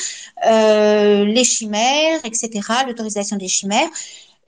[0.44, 2.50] les chimères, etc.
[2.86, 3.88] L'autorisation des chimères.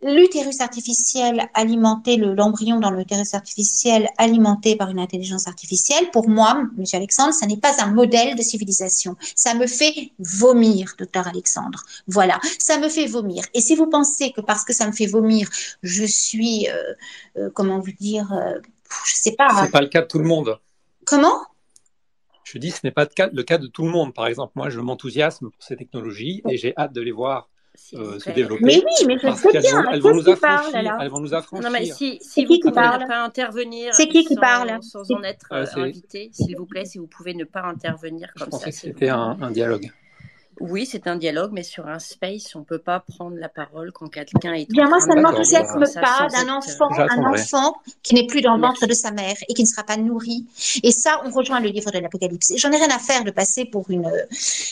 [0.04, 6.98] L'utérus artificiel alimenté, l'embryon dans l'utérus artificiel alimenté par une intelligence artificielle, pour moi, Monsieur
[6.98, 9.16] Alexandre, ça n'est pas un modèle de civilisation.
[9.34, 11.82] Ça me fait vomir, docteur Alexandre.
[12.06, 13.44] Voilà, ça me fait vomir.
[13.54, 15.48] Et si vous pensez que parce que ça me fait vomir,
[15.82, 16.92] je suis, euh,
[17.38, 18.58] euh, comment vous dire, euh,
[19.06, 19.48] je sais pas.
[19.62, 20.58] C'est pas le cas de tout le monde.
[21.06, 21.40] Comment?
[22.44, 24.12] Je dis, ce n'est pas le cas de tout le monde.
[24.12, 27.48] Par exemple, moi, je m'enthousiasme pour ces technologies et j'ai hâte de les voir
[27.94, 28.64] euh, se développer.
[28.64, 29.82] Mais oui, mais je sais bien.
[29.82, 31.64] Vont, elles, vont nous affranchir, alors elles vont nous affranchir.
[31.68, 34.40] Non, mais si, si qui vous qui parle ne pas intervenir C'est qui qui sans,
[34.40, 37.62] parle sans en être Euh, c'est- invité, s'il vous plaît, si vous pouvez ne pas
[37.62, 38.70] intervenir Je comme pensais ça.
[38.70, 39.90] que s'il vous c'était un, un dialogue.
[40.60, 43.92] Oui, c'est un dialogue, mais sur un space, on ne peut pas prendre la parole
[43.92, 44.70] quand quelqu'un est.
[44.70, 48.14] Bien, en moi, train ça de ne m'enthousiasme pas d'un être- enfant, un enfant qui
[48.14, 50.46] n'est plus dans le ventre de sa mère et qui ne sera pas nourri.
[50.82, 52.50] Et ça, on rejoint le livre de l'Apocalypse.
[52.52, 54.10] Et J'en ai rien à faire de passer pour une.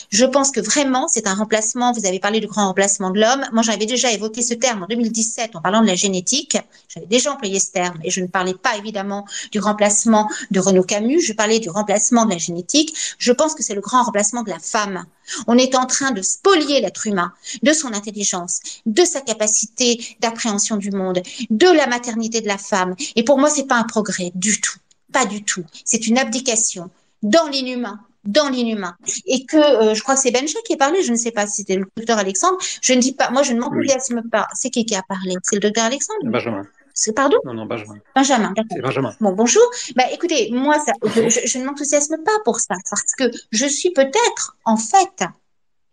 [0.09, 1.91] Je pense que vraiment, c'est un remplacement.
[1.91, 3.43] Vous avez parlé du grand remplacement de l'homme.
[3.51, 6.57] Moi, j'avais déjà évoqué ce terme en 2017 en parlant de la génétique.
[6.87, 10.83] J'avais déjà employé ce terme et je ne parlais pas évidemment du remplacement de Renaud
[10.83, 11.19] Camus.
[11.21, 12.95] Je parlais du remplacement de la génétique.
[13.17, 15.05] Je pense que c'est le grand remplacement de la femme.
[15.47, 20.77] On est en train de spolier l'être humain de son intelligence, de sa capacité d'appréhension
[20.77, 22.95] du monde, de la maternité de la femme.
[23.15, 24.77] Et pour moi, c'est pas un progrès du tout,
[25.11, 25.63] pas du tout.
[25.85, 26.89] C'est une abdication
[27.21, 28.95] dans l'inhumain dans l'inhumain
[29.25, 31.45] et que euh, je crois que c'est Benja qui a parlé je ne sais pas
[31.45, 34.69] si c'était le docteur Alexandre je ne dis pas moi je ne m'enthousiasme pas c'est
[34.69, 35.35] qui qui a parlé?
[35.43, 36.21] C'est le docteur Alexandre?
[36.23, 36.65] Benjamin.
[36.93, 37.37] C'est pardon?
[37.45, 37.95] Non, non, Benjamin.
[38.15, 39.15] Benjamin d'accord Benjamin.
[39.19, 39.63] Bon, bonjour.
[39.95, 43.65] Bah, écoutez, moi, ça, je, je- je ne m'enthousiasme pas pour ça, parce que je
[43.65, 45.23] suis peut-être, en fait,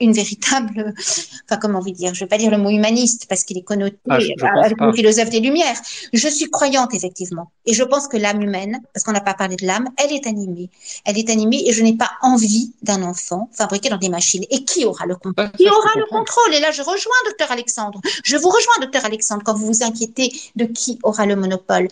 [0.01, 0.95] une véritable,
[1.45, 3.99] enfin, comment vous dire, je vais pas dire le mot humaniste, parce qu'il est connoté
[4.09, 4.19] Ah,
[4.65, 5.77] avec le philosophe des Lumières.
[6.13, 7.51] Je suis croyante, effectivement.
[7.67, 10.27] Et je pense que l'âme humaine, parce qu'on n'a pas parlé de l'âme, elle est
[10.27, 10.71] animée.
[11.05, 14.45] Elle est animée et je n'ai pas envie d'un enfant fabriqué dans des machines.
[14.51, 15.51] Et qui aura le contrôle?
[15.53, 16.55] Qui aura le contrôle?
[16.55, 18.01] Et là, je rejoins docteur Alexandre.
[18.25, 21.89] Je vous rejoins, docteur Alexandre, quand vous vous inquiétez de qui aura le monopole.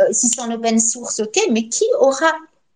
[0.00, 2.32] Euh, si c'est en open source, ok, mais qui aura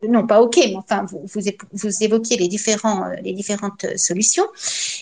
[0.09, 1.41] non pas ok, mais enfin vous, vous,
[1.73, 4.47] vous évoquiez les différents euh, les différentes euh, solutions,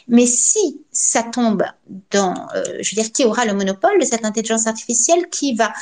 [0.08, 1.64] mais si ça tombe
[2.10, 5.72] dans, euh, je veux dire, qui aura le monopole de cette intelligence artificielle qui va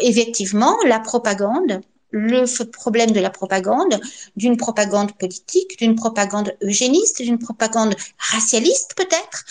[0.00, 1.82] effectivement la propagande,
[2.14, 4.00] le problème de la propagande,
[4.36, 9.44] d'une propagande politique, d'une propagande eugéniste, d'une propagande racialiste peut-être,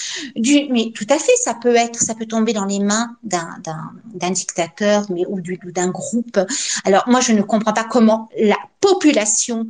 [0.71, 5.05] mais tout à fait, ça peut être, ça peut tomber dans les mains d'un dictateur,
[5.09, 6.39] mais ou d'un groupe.
[6.85, 9.67] Alors moi, je ne comprends pas comment la population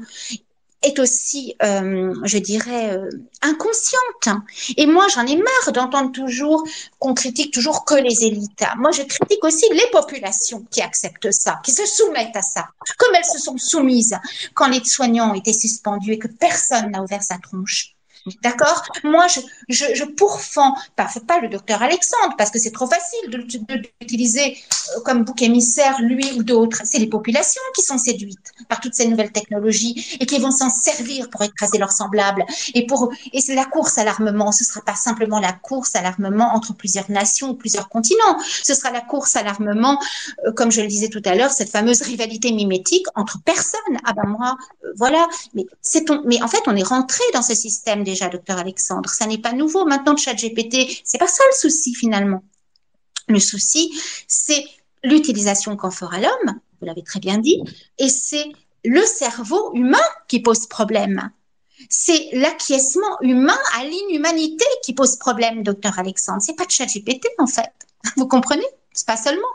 [0.83, 3.09] est aussi, euh, je dirais, euh,
[3.41, 4.43] inconsciente.
[4.77, 6.63] Et moi, j'en ai marre d'entendre toujours
[6.99, 8.63] qu'on critique toujours que les élites.
[8.77, 13.15] Moi, je critique aussi les populations qui acceptent ça, qui se soumettent à ça, comme
[13.15, 14.17] elles se sont soumises
[14.53, 17.92] quand les soignants étaient suspendus et que personne n'a ouvert sa tronche.
[18.41, 18.83] D'accord?
[19.03, 19.39] Moi, je,
[19.69, 25.01] je, je pourfends, pas, pas le docteur Alexandre, parce que c'est trop facile de, euh,
[25.03, 26.81] comme bouc émissaire, lui ou d'autres.
[26.85, 30.69] C'est les populations qui sont séduites par toutes ces nouvelles technologies et qui vont s'en
[30.69, 32.45] servir pour écraser leurs semblables.
[32.73, 34.51] Et, pour, et c'est la course à l'armement.
[34.51, 38.37] Ce ne sera pas simplement la course à l'armement entre plusieurs nations ou plusieurs continents.
[38.63, 39.99] Ce sera la course à l'armement,
[40.45, 43.97] euh, comme je le disais tout à l'heure, cette fameuse rivalité mimétique entre personnes.
[44.05, 44.55] Ah ben moi,
[44.85, 45.27] euh, voilà.
[45.53, 45.65] Mais,
[46.05, 46.21] ton...
[46.25, 49.09] Mais en fait, on est rentré dans ce système déjà, docteur Alexandre.
[49.09, 49.85] Ça n'est pas nouveau.
[49.85, 52.43] Maintenant, le chat GPT, c'est pas ça le souci finalement.
[53.27, 53.93] Le souci,
[54.27, 54.63] c'est
[55.03, 57.61] l'utilisation qu'en fera l'homme, vous l'avez très bien dit,
[57.97, 58.45] et c'est
[58.85, 61.31] le cerveau humain qui pose problème.
[61.89, 66.41] C'est l'acquiescement humain à l'inhumanité qui pose problème, docteur Alexandre.
[66.41, 67.71] C'est pas de chat GPT en fait.
[68.17, 68.65] Vous comprenez?
[68.93, 69.47] C'est pas seulement.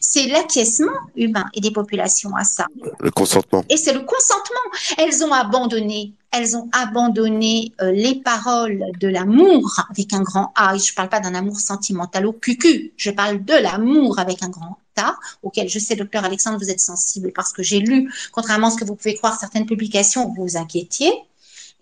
[0.00, 2.66] C'est l'acquiescement humain et des populations à ça.
[3.00, 3.64] Le consentement.
[3.68, 4.66] Et c'est le consentement.
[4.96, 10.76] Elles ont abandonné, elles ont abandonné euh, les paroles de l'amour avec un grand A.
[10.76, 12.92] Je ne parle pas d'un amour sentimental au cucu.
[12.96, 16.80] Je parle de l'amour avec un grand A, auquel je sais, docteur Alexandre, vous êtes
[16.80, 20.42] sensible parce que j'ai lu, contrairement à ce que vous pouvez croire, certaines publications vous
[20.42, 21.12] vous inquiétiez,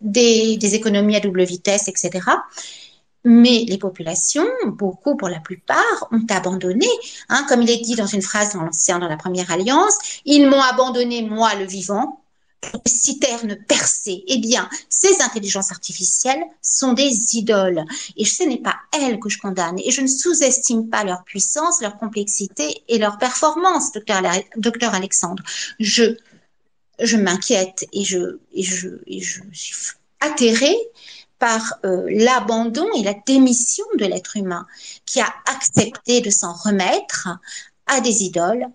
[0.01, 2.21] des, des économies à double vitesse, etc.
[3.25, 6.87] Mais les populations, beaucoup pour la plupart, ont abandonné.
[7.29, 9.95] Hein, comme il est dit dans une phrase dans l'ancien, dans la première alliance,
[10.25, 12.21] ils m'ont abandonné, moi, le vivant,
[12.87, 14.25] citernes percées.
[14.27, 17.85] Eh bien, ces intelligences artificielles sont des idoles.
[18.17, 19.79] Et ce n'est pas elles que je condamne.
[19.81, 25.43] Et je ne sous-estime pas leur puissance, leur complexité et leur performance, docteur, Alexandre.
[25.79, 26.17] Je,
[27.01, 29.75] je m'inquiète et je, je, je suis
[30.21, 30.77] atterrée
[31.39, 34.67] par euh, l'abandon et la démission de l'être humain
[35.05, 37.29] qui a accepté de s'en remettre
[37.87, 38.67] à des idoles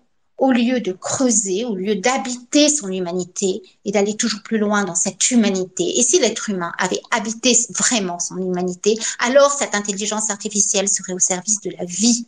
[0.42, 4.96] au lieu de creuser, au lieu d'habiter son humanité et d'aller toujours plus loin dans
[4.96, 5.84] cette humanité.
[5.96, 11.20] Et si l'être humain avait habité vraiment son humanité, alors cette intelligence artificielle serait au
[11.20, 12.26] service de la vie.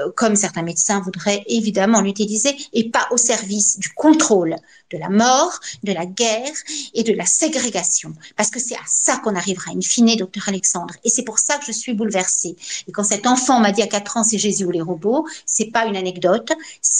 [0.00, 4.56] Euh, comme certains médecins voudraient évidemment l'utiliser, et pas au service du contrôle
[4.90, 6.52] de la mort, de la guerre
[6.94, 8.12] et de la ségrégation.
[8.36, 10.94] Parce que c'est à ça qu'on arrivera, in fine, docteur Alexandre.
[11.04, 12.56] Et c'est pour ça que je suis bouleversée.
[12.86, 15.70] Et quand cet enfant m'a dit à 4 ans, c'est Jésus ou les robots, c'est
[15.72, 16.52] pas une anecdote,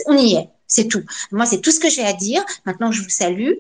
[0.07, 0.49] on y est.
[0.69, 1.05] C'est tout.
[1.31, 2.45] Moi, c'est tout ce que j'ai à dire.
[2.65, 3.53] Maintenant, je vous salue.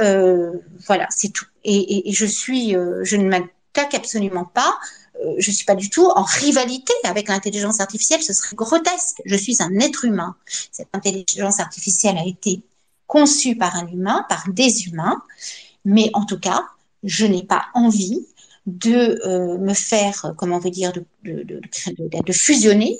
[0.00, 0.52] Euh,
[0.86, 1.46] voilà, c'est tout.
[1.64, 4.78] Et, je suis, euh, je ne m'attaque absolument pas.
[5.24, 8.22] Euh, je suis pas du tout en rivalité avec l'intelligence artificielle.
[8.22, 9.22] Ce serait grotesque.
[9.24, 10.36] Je suis un être humain.
[10.70, 12.62] Cette intelligence artificielle a été
[13.06, 15.22] conçue par un humain, par des humains.
[15.84, 16.64] Mais en tout cas,
[17.02, 18.26] je n'ai pas envie
[18.66, 22.98] de euh, me faire, comment on veut dire, de, fusionner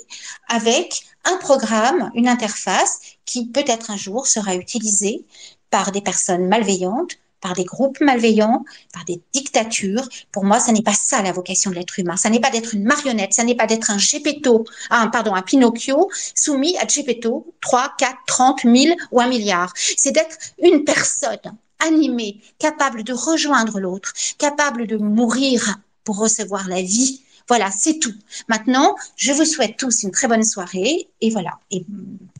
[0.49, 5.25] avec un programme, une interface qui peut-être un jour sera utilisée
[5.69, 8.63] par des personnes malveillantes, par des groupes malveillants,
[8.93, 10.07] par des dictatures.
[10.31, 12.15] Pour moi, ça n'est pas ça la vocation de l'être humain.
[12.15, 16.09] Ça n'est pas d'être une marionnette, ça n'est pas d'être un Gepetto, pardon, un Pinocchio
[16.33, 19.73] soumis à Gepetto 3, 4, 30, 1000 ou un milliard.
[19.75, 21.37] C'est d'être une personne
[21.79, 28.13] animée, capable de rejoindre l'autre, capable de mourir pour recevoir la vie voilà, c'est tout.
[28.47, 31.59] Maintenant, je vous souhaite tous une très bonne soirée et voilà.
[31.71, 31.85] Et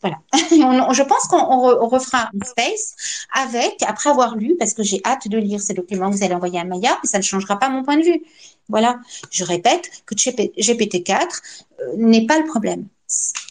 [0.00, 0.18] voilà.
[0.32, 2.94] je pense qu'on refera un space
[3.32, 6.34] avec, après avoir lu, parce que j'ai hâte de lire ces documents que vous allez
[6.34, 8.22] envoyer à Maya, mais ça ne changera pas mon point de vue.
[8.68, 9.00] Voilà.
[9.30, 11.42] Je répète que GPT-4
[11.80, 12.86] euh, n'est pas le problème.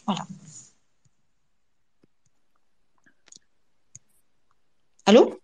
[0.06, 0.26] Voilà.
[5.06, 5.38] Allô?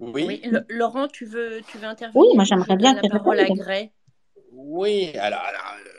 [0.00, 0.42] Oui.
[0.68, 3.90] Laurent, tu veux, tu veux intervenir Oui, moi j'aimerais bien la parole à Gray.
[4.56, 5.42] Oui, alors,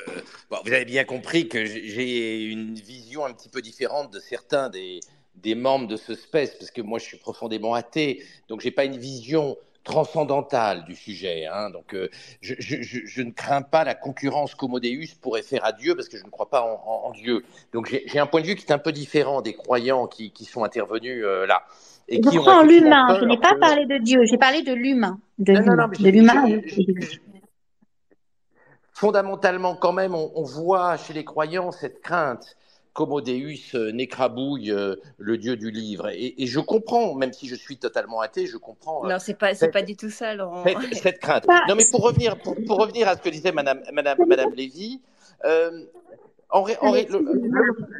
[0.07, 0.21] euh,
[0.63, 5.01] vous avez bien compris que j'ai une vision un petit peu différente de certains des,
[5.35, 8.85] des membres de ce space, parce que moi je suis profondément athée, donc j'ai pas
[8.85, 11.45] une vision transcendantale du sujet.
[11.45, 12.09] Hein, donc euh,
[12.41, 16.17] je, je, je, ne crains pas la concurrence qu'Homodeus pourrait faire à Dieu, parce que
[16.17, 17.43] je ne crois pas en, en, Dieu.
[17.73, 20.45] Donc j'ai un point de vue qui est un peu différent des croyants qui, qui
[20.45, 21.63] sont intervenus euh, là.
[22.07, 25.19] Et je qui prends l'humain, je n'ai pas parlé de Dieu, j'ai parlé de l'humain.
[25.39, 25.53] De
[26.09, 26.61] l'humain
[28.95, 32.55] fondamentalement, quand même, on, voit chez les croyants cette crainte
[32.93, 36.07] qu'Homodeus euh, n'écrabouille euh, le dieu du livre.
[36.13, 39.03] Et, je comprends, même si je suis totalement athée, je comprends.
[39.05, 40.63] Euh, non, c'est pas, c'est pas du tout ça, Laurent.
[40.93, 41.45] Cette, crainte.
[41.67, 45.01] Non, mais pour revenir, pour, revenir à ce que disait Madame, Madame, Madame Lévy,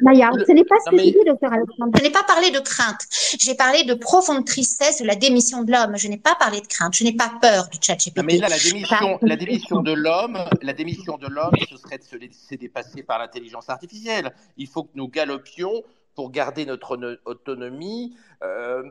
[0.02, 1.92] Maya, ce n'est pas ce que j'ai dit, docteur Alexandre.
[1.96, 3.00] Je n'ai pas parlé de crainte.
[3.38, 5.96] J'ai parlé de profonde tristesse de la démission de l'homme.
[5.96, 6.94] Je n'ai pas parlé de crainte.
[6.94, 8.22] Je n'ai pas peur du chat GPT.
[8.24, 12.04] Mais là, la démission, la démission de l'homme, la démission de l'homme, ce serait de
[12.04, 14.32] se laisser dépasser par l'intelligence artificielle.
[14.56, 15.82] Il faut que nous galopions
[16.14, 18.16] pour garder notre autonomie.
[18.42, 18.82] Euh,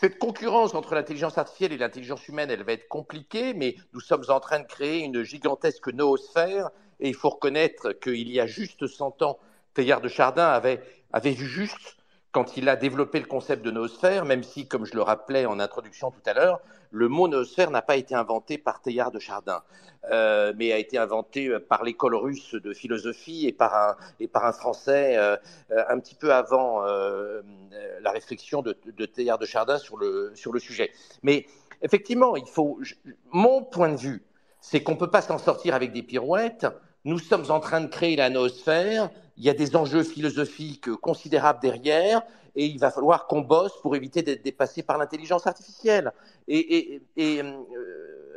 [0.00, 4.24] cette concurrence entre l'intelligence artificielle et l'intelligence humaine, elle va être compliquée, mais nous sommes
[4.28, 6.70] en train de créer une gigantesque noosphère
[7.00, 9.38] et il faut reconnaître qu'il y a juste 100 ans,
[9.74, 10.80] Teilhard de Chardin avait,
[11.30, 11.96] vu juste
[12.32, 15.60] quand il a développé le concept de noosphère, même si, comme je le rappelais en
[15.60, 16.60] introduction tout à l'heure,
[16.90, 19.62] le mot noosphère n'a pas été inventé par Teilhard de Chardin,
[20.10, 23.96] euh, mais a été inventé par l'école russe de philosophie et par
[24.44, 25.36] un, Français euh,
[25.70, 27.42] un petit peu avant euh,
[28.00, 30.90] la réflexion de, de Teilhard de Chardin sur le, sur le sujet.
[31.22, 31.46] Mais
[31.82, 32.80] effectivement, il faut,
[33.30, 34.22] mon point de vue,
[34.60, 36.66] c'est qu'on ne peut pas s'en sortir avec des pirouettes
[37.08, 39.08] nous sommes en train de créer la noosphère,
[39.38, 42.20] il y a des enjeux philosophiques considérables derrière,
[42.54, 46.12] et il va falloir qu'on bosse pour éviter d'être dépassé par l'intelligence artificielle.
[46.48, 47.62] Et, euh,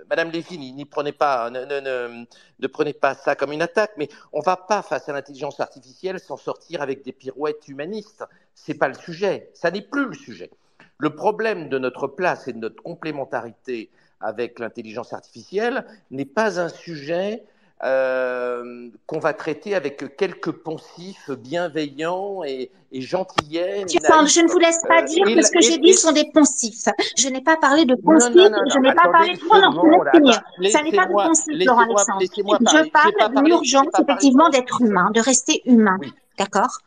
[0.09, 4.45] Madame Lévy, n'y prenez pas, ne, prenez pas ça comme une attaque, mais on ne
[4.45, 8.23] va pas face à l'intelligence artificielle s'en sortir avec des pirouettes humanistes.
[8.55, 9.49] C'est pas le sujet.
[9.53, 10.49] Ça n'est plus le sujet.
[10.97, 13.89] Le problème de notre place et de notre complémentarité
[14.21, 17.43] avec l'intelligence artificielle n'est pas un sujet
[17.83, 23.85] euh, qu'on va traiter avec quelques poncifs bienveillants et, et gentillets.
[23.87, 26.89] je ne vous laisse pas euh, dire que ce que j'ai dit sont des poncifs.
[27.17, 29.39] Je n'ai pas parlé de poncifs, je n'ai pas parlé de...
[29.49, 29.71] Non,
[30.21, 32.21] non, Ça n'est pas de poncifs, Laurent Alexandre.
[32.21, 35.97] Je parle d'une urgence, effectivement, d'être humain, de rester humain.
[36.37, 36.77] D'accord?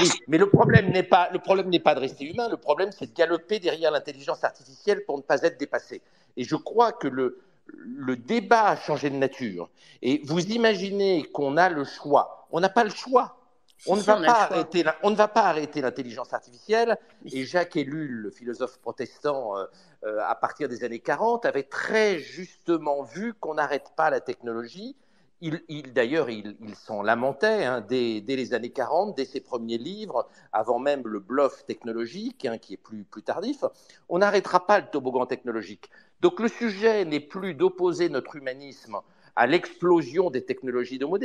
[0.00, 2.48] Oui, mais le problème n'est pas le problème n'est pas de rester humain.
[2.48, 6.00] Le problème, c'est de galoper derrière l'intelligence artificielle pour ne pas être dépassé.
[6.36, 7.40] Et je crois que le
[7.76, 9.70] le débat a changé de nature.
[10.02, 12.46] Et vous imaginez qu'on a le choix.
[12.50, 13.36] On n'a pas le choix.
[13.86, 16.98] On, ne va pas arrêter on ne va pas arrêter l'intelligence artificielle.
[17.32, 19.64] Et Jacques Ellul, le philosophe protestant euh,
[20.04, 24.96] euh, à partir des années 40, avait très justement vu qu'on n'arrête pas la technologie.
[25.42, 25.62] Il,
[25.94, 31.02] D'ailleurs, il, s'en lamentait hein, dès, les années 40, dès ses premiers livres, avant même
[31.06, 33.64] le bluff technologique, hein, qui est plus, plus tardif.
[34.10, 35.90] On n'arrêtera pas le toboggan technologique.
[36.20, 38.98] Donc le sujet n'est plus d'opposer notre humanisme
[39.36, 41.18] à l'explosion des technologies d'Homo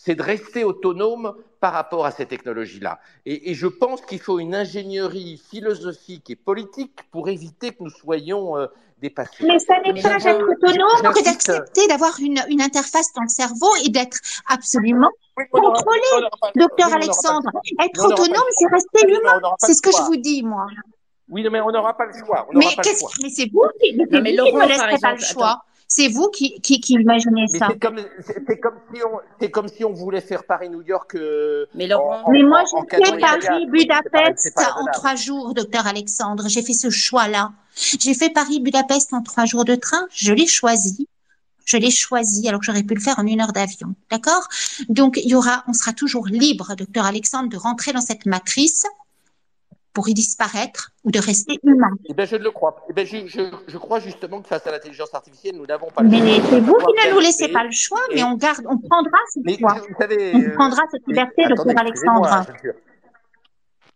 [0.00, 3.00] c'est de rester autonome par rapport à ces technologies-là.
[3.26, 8.56] Et, je pense qu'il faut une ingénierie philosophique et politique pour éviter que nous soyons
[8.56, 8.68] euh,
[9.00, 9.44] dépassés.
[9.44, 13.74] Mais ça n'est pas être autonome que d'accepter d'avoir une, une, interface dans le cerveau
[13.84, 14.18] et d'être
[14.48, 15.10] absolument
[15.50, 17.50] contrôlé, docteur Alexandre.
[17.84, 19.40] Être autonome, c'est rester humain.
[19.58, 20.68] C'est ce que je vous dis, moi.
[21.30, 22.46] Oui, mais on n'aura pas le choix.
[22.54, 22.66] mais,
[23.22, 25.64] mais c'est vous qui, ne laisserez pas le choix.
[25.90, 27.68] C'est vous qui, qui, qui imaginez ça.
[27.70, 27.96] C'est comme,
[28.60, 31.14] comme, si on, comme si on voulait faire Paris-New York.
[31.14, 36.44] Euh, mais, Laurent, mais moi, j'ai fait Paris-Budapest en trois jours, docteur Alexandre.
[36.48, 37.52] J'ai fait ce choix-là.
[37.74, 40.06] J'ai fait Paris-Budapest en trois jours de train.
[40.12, 41.08] Je l'ai choisi.
[41.64, 43.94] Je l'ai choisi alors que j'aurais pu le faire en une heure d'avion.
[44.10, 44.46] D'accord?
[44.90, 48.84] Donc, il y aura, on sera toujours libre, docteur Alexandre, de rentrer dans cette matrice
[49.98, 52.84] pour y disparaître ou de rester humain Eh bien, je ne le crois pas.
[52.88, 56.04] Eh bien, je, je, je, crois justement que face à l'intelligence artificielle, nous n'avons pas
[56.04, 56.20] le choix.
[56.20, 59.18] Mais c'est vous qui ne nous laissez pas le choix, mais on garde, on prendra
[59.34, 59.74] ce choix.
[59.88, 62.46] Vous savez, on prendra cette liberté, de docteur Alexandre.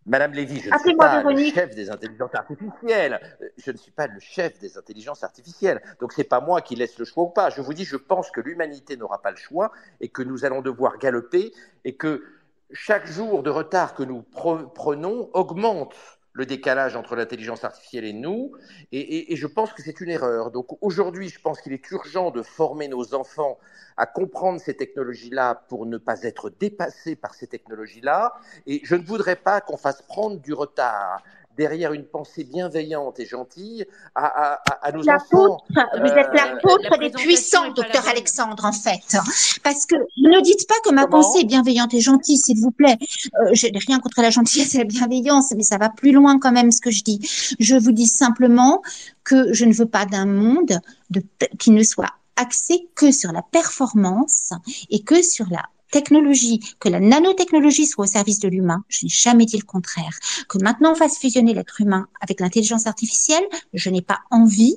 [0.05, 3.21] Madame Lévy, je ne suis pas le chef des intelligences artificielles.
[3.65, 5.81] Je ne suis pas le chef des intelligences artificielles.
[6.01, 7.49] Donc, c'est pas moi qui laisse le choix ou pas.
[7.51, 9.71] Je vous dis, je pense que l'humanité n'aura pas le choix
[10.01, 11.53] et que nous allons devoir galoper
[11.85, 12.25] et que
[12.73, 15.95] chaque jour de retard que nous prenons augmente
[16.35, 18.53] le décalage entre l'intelligence artificielle et nous,
[18.91, 20.51] et, je pense que c'est une erreur.
[20.51, 23.59] Donc aujourd'hui, je pense qu'il est urgent de former nos enfants
[23.99, 28.35] à comprendre ces technologies-là pour ne pas être dépassés par ces technologies-là,
[28.67, 31.23] et je ne voudrais pas qu'on fasse prendre du retard
[31.57, 35.59] derrière une pensée bienveillante et gentille à, à, à nos enfants.
[35.71, 39.17] Vous êtes l'apôtre euh, des puissants, docteur Alexandre, en fait.
[39.63, 42.99] Parce que ne dites pas que ma pensée est bienveillante et gentille, s'il vous plaît.
[43.41, 46.39] Euh, je n'ai rien contre la gentillesse et la bienveillance, mais ça va plus loin
[46.39, 47.21] quand même ce que je dis.
[47.59, 48.83] Je vous dis simplement
[49.25, 50.81] que je ne veux pas d'un monde
[51.11, 51.23] de,
[51.59, 54.53] qui ne soit axé que sur la performance
[54.91, 55.63] et que sur la
[55.93, 60.19] technologie, que la nanotechnologie soit au service de l'humain, je n'ai jamais dit le contraire.
[60.49, 64.77] Que maintenant on fasse fusionner l'être humain avec l'intelligence artificielle, je n'ai pas envie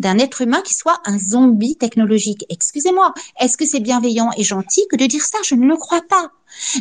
[0.00, 2.44] d'un être humain qui soit un zombie technologique.
[2.48, 5.38] Excusez-moi, est-ce que c'est bienveillant et gentil que de dire ça?
[5.44, 6.30] Je ne le crois pas.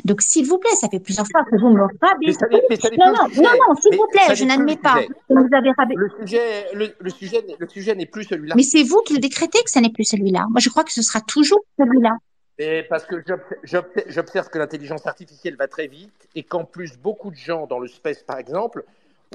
[0.06, 3.50] Donc, s'il vous plaît, ça fait plusieurs fois que vous me le Non, non, non,
[3.68, 5.02] non, s'il vous plaît, je n'admets pas.
[5.30, 8.56] Vous avez le sujet, le, sujet, le sujet n'est plus celui-là.
[8.56, 10.46] Mais c'est vous qui le décrétez que ça n'est plus celui-là.
[10.50, 12.12] Moi, je crois que ce sera toujours celui-là.
[12.58, 13.16] Et parce que
[13.64, 17.88] j'observe que l'intelligence artificielle va très vite et qu'en plus, beaucoup de gens dans le
[17.88, 18.86] space, par exemple,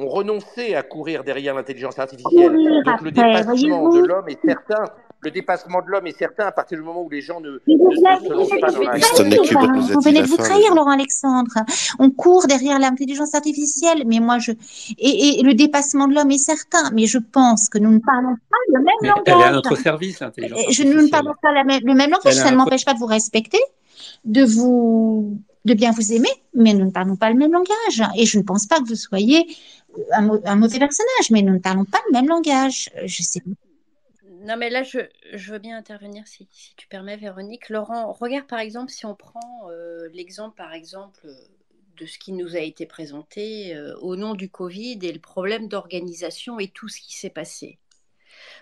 [0.00, 2.52] ont renoncé à courir derrière l'intelligence artificielle.
[2.84, 4.84] Donc le dépassement de l'homme est certain.
[5.22, 7.58] Le dépassement de l'homme est certain à partir du moment où les gens ne, ne,
[7.58, 11.52] se lancent pas dans la Vous venez de vous trahir, Laurent Alexandre.
[11.98, 14.52] On court derrière l'intelligence artificielle, mais moi je
[14.98, 18.34] et, et le dépassement de l'homme est certain, mais je pense que nous ne parlons
[18.34, 19.24] pas le même mais langage.
[19.26, 20.96] Elle est à notre service, l'intelligence artificielle.
[20.96, 22.34] Nous ne parlons pas la même, le même langage.
[22.34, 23.60] Ça ne m'empêche pas de vous respecter,
[24.24, 28.02] de vous de bien vous aimer, mais nous ne parlons pas le même langage.
[28.16, 29.46] Et je ne pense pas que vous soyez
[30.12, 30.22] un,
[30.56, 32.90] mauvais personnage, mais nous ne parlons pas le même langage.
[33.04, 33.50] Je sais pas.
[34.40, 34.98] Non, mais là, je,
[35.50, 37.68] veux bien intervenir si, tu permets, Véronique.
[37.68, 41.28] Laurent, regarde par exemple, si on prend euh, l'exemple, par exemple,
[41.98, 45.68] de ce qui nous a été présenté euh, au nom du Covid et le problème
[45.68, 47.78] d'organisation et tout ce qui s'est passé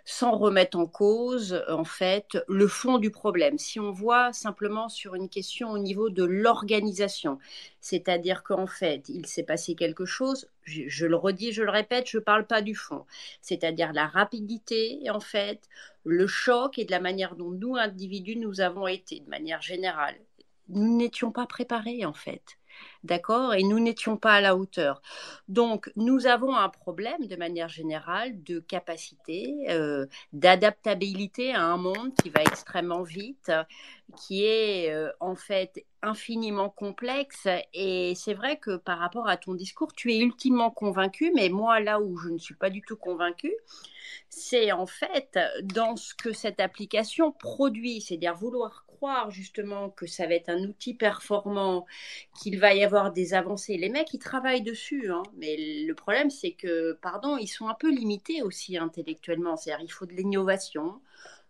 [0.05, 3.59] sans remettre en cause, en fait, le fond du problème.
[3.59, 7.39] Si on voit simplement sur une question au niveau de l'organisation,
[7.81, 12.19] c'est-à-dire qu'en fait, il s'est passé quelque chose, je, le redis, je le répète, je
[12.19, 13.05] ne parle pas du fond,
[13.41, 15.69] c'est-à-dire la rapidité, en fait,
[16.05, 20.17] le choc et de la manière dont nous, individus, nous avons été, de manière générale.
[20.69, 22.58] Nous n'étions pas préparés, en fait
[23.05, 23.55] d'accord?
[23.55, 25.03] Et nous n'étions pas à la hauteur.
[25.49, 32.13] Donc, nous avons un problème de manière générale de capacité, euh, d'adaptabilité à un monde
[32.23, 33.53] qui va extrêmement vite,
[34.17, 37.47] qui est euh, en fait infiniment complexe.
[37.75, 41.81] Et c'est vrai que par rapport à ton discours, tu es ultimement convaincu, mais moi,
[41.81, 43.53] là où je ne suis pas du tout convaincu,
[44.29, 48.85] c'est en fait dans ce que cette application produit, c'est-à-dire vouloir
[49.31, 51.87] justement que ça va être un outil performant,
[52.41, 53.77] qu'il va y avoir des avancées.
[53.77, 55.23] Les mecs, ils travaillent dessus, hein.
[55.37, 55.57] mais
[55.87, 59.57] le problème, c'est que, pardon, ils sont un peu limités aussi intellectuellement.
[59.57, 61.01] C'est-à-dire, il faut de l'innovation,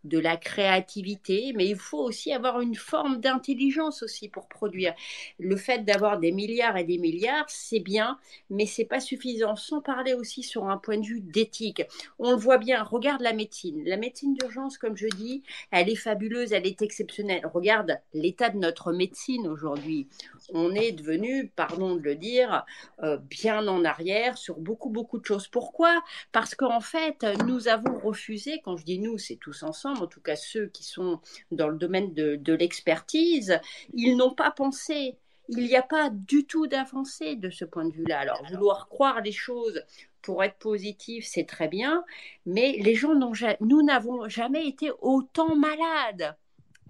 [0.04, 4.94] de la créativité, mais il faut aussi avoir une forme d'intelligence aussi pour produire.
[5.38, 8.18] Le fait d'avoir des milliards et des milliards, c'est bien,
[8.50, 9.56] mais c'est pas suffisant.
[9.56, 11.82] Sans parler aussi sur un point de vue d'éthique.
[12.18, 12.82] On le voit bien.
[12.82, 13.82] Regarde la médecine.
[13.84, 17.46] La médecine d'urgence, comme je dis, elle est fabuleuse, elle est exceptionnelle.
[17.52, 20.08] Regarde l'état de notre médecine aujourd'hui.
[20.52, 22.64] On est devenu, pardon de le dire,
[23.02, 25.48] euh, bien en arrière sur beaucoup beaucoup de choses.
[25.48, 26.02] Pourquoi?
[26.32, 28.60] Parce qu'en fait, nous avons refusé.
[28.64, 31.20] Quand je dis nous, c'est tous ensemble ensemble, en tout cas ceux qui sont
[31.50, 33.60] dans le domaine de, de l'expertise,
[33.94, 35.16] ils n'ont pas pensé.
[35.48, 38.20] Il n'y a pas du tout d'avancée de ce point de vue-là.
[38.20, 39.82] Alors, vouloir croire les choses
[40.20, 42.04] pour être positif, c'est très bien,
[42.44, 46.36] mais les gens n'ont nous n'avons jamais été autant malades.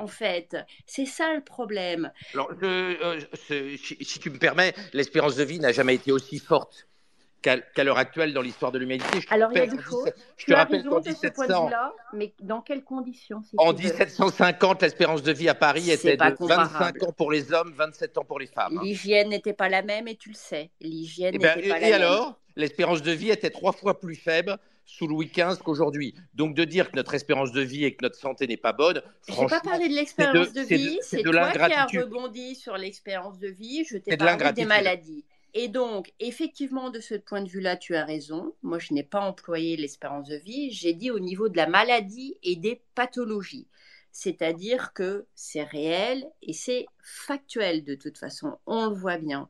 [0.01, 0.57] En fait,
[0.87, 2.12] c'est ça le problème.
[2.35, 6.88] Alors, euh, si tu me permets, l'espérance de vie n'a jamais été aussi forte
[7.43, 9.20] qu'à l'heure actuelle dans l'histoire de l'humanité.
[9.31, 10.10] Alors, il y a des choses.
[10.36, 11.70] Je te rappelle qu'en 1700.
[12.12, 17.12] mais dans quelles conditions En 1750, l'espérance de vie à Paris était de 25 ans
[17.12, 18.81] pour les hommes, 27 ans pour les femmes.
[18.82, 20.70] L'hygiène n'était pas la même et tu le sais.
[20.81, 21.90] L'hygiène eh ben, n'était pas la même.
[21.90, 22.39] Et alors?
[22.56, 26.15] L'espérance de vie était trois fois plus faible sous Louis XV qu'aujourd'hui.
[26.35, 29.01] Donc de dire que notre espérance de vie et que notre santé n'est pas bonne,
[29.23, 32.77] franchement, je n'ai pas parlé de l'expérience de, vie, c'est toi qui as rebondi sur
[32.77, 35.24] l'expérience de vie, je t'ai parlé des maladies.
[35.55, 38.55] Et donc, effectivement, de ce point de vue-là, tu as raison.
[38.62, 40.70] Moi, je n'ai pas employé l'espérance de vie.
[40.70, 43.66] J'ai dit au niveau de la maladie et des pathologies.
[44.12, 48.59] C'est-à-dire que c'est réel et c'est factuel de toute façon.
[48.66, 49.49] On le voit bien.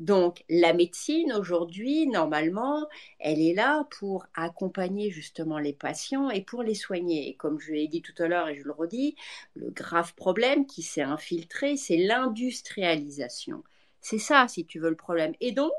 [0.00, 6.62] Donc, la médecine aujourd'hui, normalement, elle est là pour accompagner justement les patients et pour
[6.62, 7.28] les soigner.
[7.28, 9.16] Et comme je l'ai dit tout à l'heure et je le redis,
[9.54, 13.62] le grave problème qui s'est infiltré, c'est l'industrialisation.
[14.08, 15.34] C'est ça, si tu veux, le problème.
[15.40, 15.72] Et donc,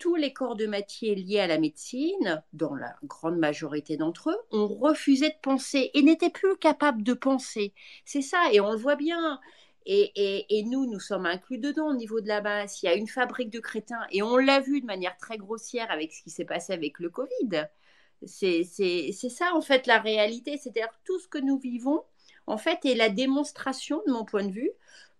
[0.00, 4.38] tous les corps de métier liés à la médecine, dans la grande majorité d'entre eux,
[4.50, 7.74] ont refusé de penser et n'étaient plus capables de penser.
[8.04, 9.38] C'est ça, et on le voit bien.
[9.86, 12.82] Et, nous, nous sommes inclus dedans au niveau de la base.
[12.82, 15.92] Il y a une fabrique de crétins, et on l'a vu de manière très grossière
[15.92, 17.68] avec ce qui s'est passé avec le Covid.
[18.26, 20.58] C'est ça, en fait, la réalité.
[20.58, 22.02] C'est-à-dire tout ce que nous vivons,
[22.48, 24.72] en fait, est la démonstration, de mon point de vue,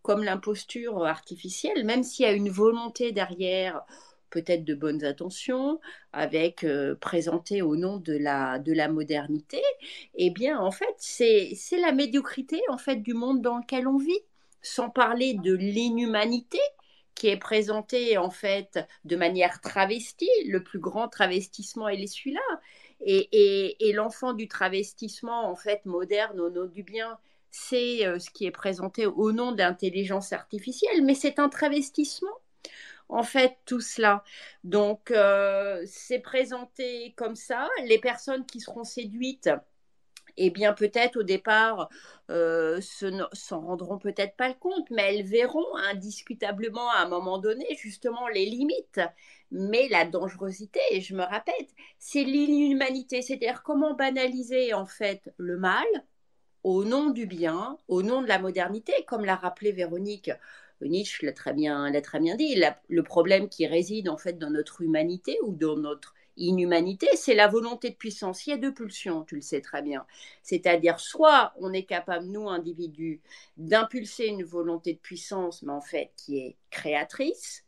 [0.08, 3.84] comme l'imposture artificielle, même s'il y a une volonté derrière,
[4.30, 5.80] peut-être de bonnes intentions,
[6.14, 9.60] avec euh, présenté au nom de la, de la modernité,
[10.14, 14.22] eh bien, en fait, c'est la médiocrité, en fait, du monde dans lequel on vit,
[14.62, 16.58] sans parler de l'inhumanité
[17.14, 20.30] qui est présentée, en fait, de manière travestie.
[20.46, 22.40] Le plus grand travestissement, est celui-là.
[23.02, 27.18] Et, et, et l'enfant du travestissement, en fait, moderne, au nom du bien,
[27.50, 32.36] c'est euh, ce qui est présenté au nom d'intelligence artificielle, mais c'est un travestissement.
[33.08, 34.22] En fait, tout cela.
[34.64, 37.68] Donc, euh, c'est présenté comme ça.
[37.86, 39.48] Les personnes qui seront séduites,
[40.36, 41.88] eh bien, peut-être au départ,
[42.30, 48.28] euh, s'en rendront peut-être pas compte, mais elles verront indiscutablement à un moment donné justement
[48.28, 49.00] les limites.
[49.50, 55.58] Mais la dangerosité, et je me répète, c'est l'inhumanité, c'est-à-dire comment banaliser en fait le
[55.58, 55.86] mal,
[56.64, 60.30] au nom du bien, au nom de la modernité, comme l'a rappelé Véronique.
[60.80, 62.62] Nietzsche l'a très bien, l'a très bien dit.
[62.88, 67.48] le problème qui réside en fait dans notre humanité ou dans notre inhumanité, c'est la
[67.48, 68.46] volonté de puissance.
[68.46, 70.06] Il y a deux pulsions, tu le sais très bien.
[70.42, 73.20] C'est-à-dire, soit on est capable, nous, individus,
[73.56, 77.64] d'impulser une volonté de puissance, mais en fait qui est créatrice,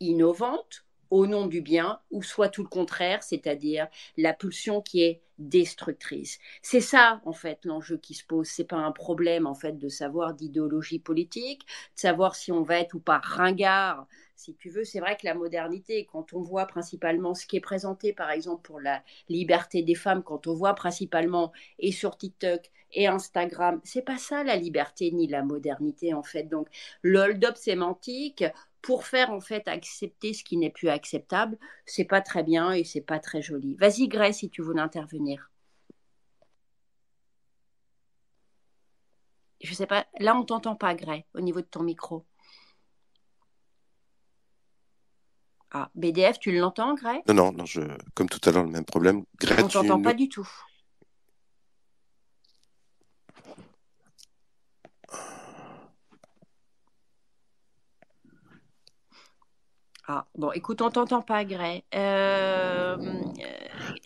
[0.00, 3.86] innovante, au nom du bien, ou soit tout le contraire, c'est-à-dire
[4.16, 6.38] la pulsion qui est destructrice.
[6.62, 8.46] C'est ça, en fait, l'enjeu qui se pose.
[8.48, 12.78] C'est pas un problème, en fait, de savoir d'idéologie politique, de savoir si on va
[12.78, 14.06] être ou pas ringard.
[14.36, 17.60] Si tu veux, c'est vrai que la modernité, quand on voit principalement ce qui est
[17.60, 22.70] présenté, par exemple, pour la liberté des femmes, quand on voit principalement, et sur TikTok,
[22.94, 23.80] et Instagram.
[23.84, 26.44] C'est pas ça la liberté ni la modernité en fait.
[26.44, 26.68] Donc
[27.02, 28.44] le hold-up sémantique
[28.82, 31.56] pour faire en fait accepter ce qui n'est plus acceptable,
[31.86, 33.76] c'est pas très bien et c'est pas très joli.
[33.76, 35.50] Vas-y Grès si tu veux intervenir.
[39.62, 42.26] Je sais pas, là on t'entend pas Grès au niveau de ton micro.
[45.74, 47.80] Ah, BDF, tu l'entends, Grès Non, non, non, je,
[48.14, 49.24] comme tout à l'heure, le même problème.
[49.40, 50.46] Grès, on t'entend pas du tout.
[60.08, 61.84] Ah, bon, écoute, on t'entend pas, Gray.
[61.94, 62.96] Euh,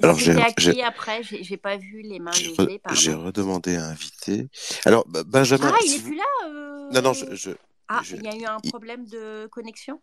[0.02, 2.80] Alors, j'ai acquis après, j'ai pas vu les mains levées.
[2.92, 4.48] J'ai redemandé à inviter.
[4.84, 5.72] Alors, Benjamin.
[5.72, 6.90] Ah, il est plus là euh...
[6.92, 7.50] Non, non, je.
[7.88, 10.00] ah, il y a eu un problème de connexion?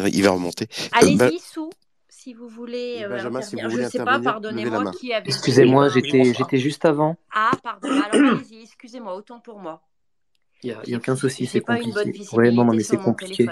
[0.00, 0.68] Euh, Il va remonter.
[0.70, 1.70] Euh, Allez-y, sous,
[2.08, 3.04] si vous voulez.
[3.08, 5.26] Benjamin, si vous voulez je sais pas, pardonnez-moi qui avait.
[5.26, 7.16] Excusez-moi, j'étais j'étais juste avant.
[7.34, 7.88] Ah, pardon.
[7.88, 9.82] Alors, allez-y, excusez-moi, autant pour moi.
[10.62, 12.24] Il n'y a, a, aucun souci, c'est compliqué.
[12.32, 13.48] Oui, non, non, mais c'est compliqué.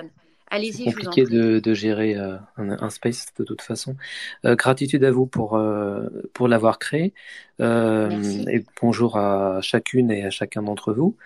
[0.52, 3.96] C'est compliqué de, de, gérer euh, un, space de toute façon.
[4.44, 7.12] Euh, gratitude à vous pour, euh, pour l'avoir créé.
[7.60, 11.16] et bonjour à chacune et à chacun d'entre vous.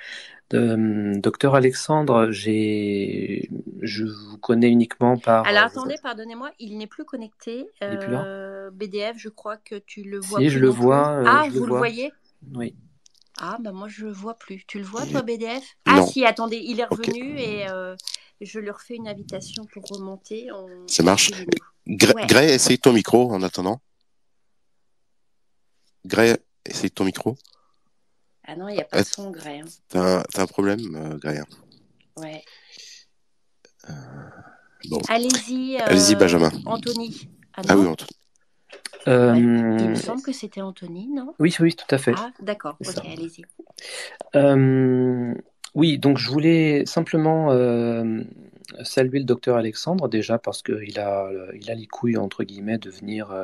[0.50, 3.50] docteur Alexandre, j'ai,
[3.82, 5.46] je vous connais uniquement par.
[5.46, 7.68] Alors attendez, pardonnez-moi, il n'est plus connecté.
[7.82, 8.70] Il est plus là.
[8.70, 10.40] BDF, je crois que tu le vois.
[10.40, 11.22] Si, je le vois.
[11.26, 12.12] ah, je vous le, voyez?
[12.54, 12.74] Oui.
[13.40, 14.64] Ah, bah moi je le vois plus.
[14.66, 17.94] Tu le vois, toi, BDF Ah, si, attendez, il est revenu et euh,
[18.40, 20.48] je lui refais une invitation pour remonter.
[20.86, 21.30] Ça marche.
[21.86, 23.80] Gray, essaye ton micro en attendant.
[26.04, 27.36] Gray, essaye ton micro.
[28.46, 29.60] Ah non, il n'y a pas de son, Gray.
[29.60, 29.66] Hein.
[29.88, 31.46] T'as un, un, problème, euh, Gray hein
[32.16, 32.42] Ouais.
[33.90, 33.92] Euh,
[34.88, 35.00] bon.
[35.08, 35.76] Allez-y.
[35.76, 36.50] Allez-y, Benjamin.
[36.64, 37.28] Anthony.
[37.54, 38.10] Ah, ah oui, Anthony.
[39.08, 39.34] Euh...
[39.36, 41.34] Il me semble que c'était Anthony, non?
[41.38, 42.12] Oui, oui, tout à fait.
[42.16, 43.44] Ah, d'accord, ok, allez-y.
[44.36, 45.34] Euh,
[45.74, 48.22] oui, donc je voulais simplement euh,
[48.82, 52.90] saluer le docteur Alexandre, déjà parce qu'il a, il a les couilles, entre guillemets, de
[52.90, 53.34] venir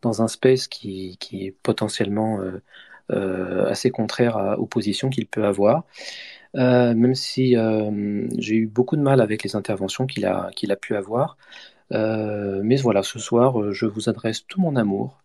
[0.00, 2.40] dans un space qui, qui est potentiellement
[3.08, 5.84] assez contraire à, aux positions qu'il peut avoir.
[6.54, 7.56] même si
[8.38, 11.36] j'ai eu beaucoup de mal avec les interventions qu'il a, qu'il a pu avoir.
[11.92, 15.22] Euh, mais voilà, ce soir, euh, je vous adresse tout mon amour.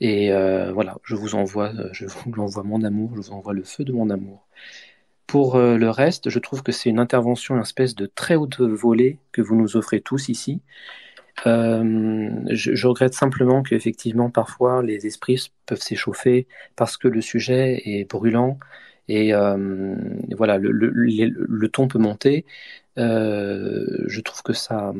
[0.00, 3.64] Et euh, voilà, je vous envoie, je vous envoie mon amour, je vous envoie le
[3.64, 4.46] feu de mon amour.
[5.26, 9.18] Pour le reste, je trouve que c'est une intervention, une espèce de très haute volée
[9.32, 10.62] que vous nous offrez tous ici.
[11.44, 16.46] Je, regrette simplement qu'effectivement, parfois, les esprits peuvent s'échauffer
[16.76, 18.58] parce que le sujet est brûlant
[19.08, 22.46] et voilà, le, ton peut monter.
[22.96, 24.94] Je trouve que ça,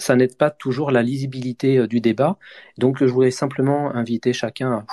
[0.00, 2.38] ça n'aide pas toujours la lisibilité euh, du débat.
[2.78, 4.84] Donc je voulais simplement inviter chacun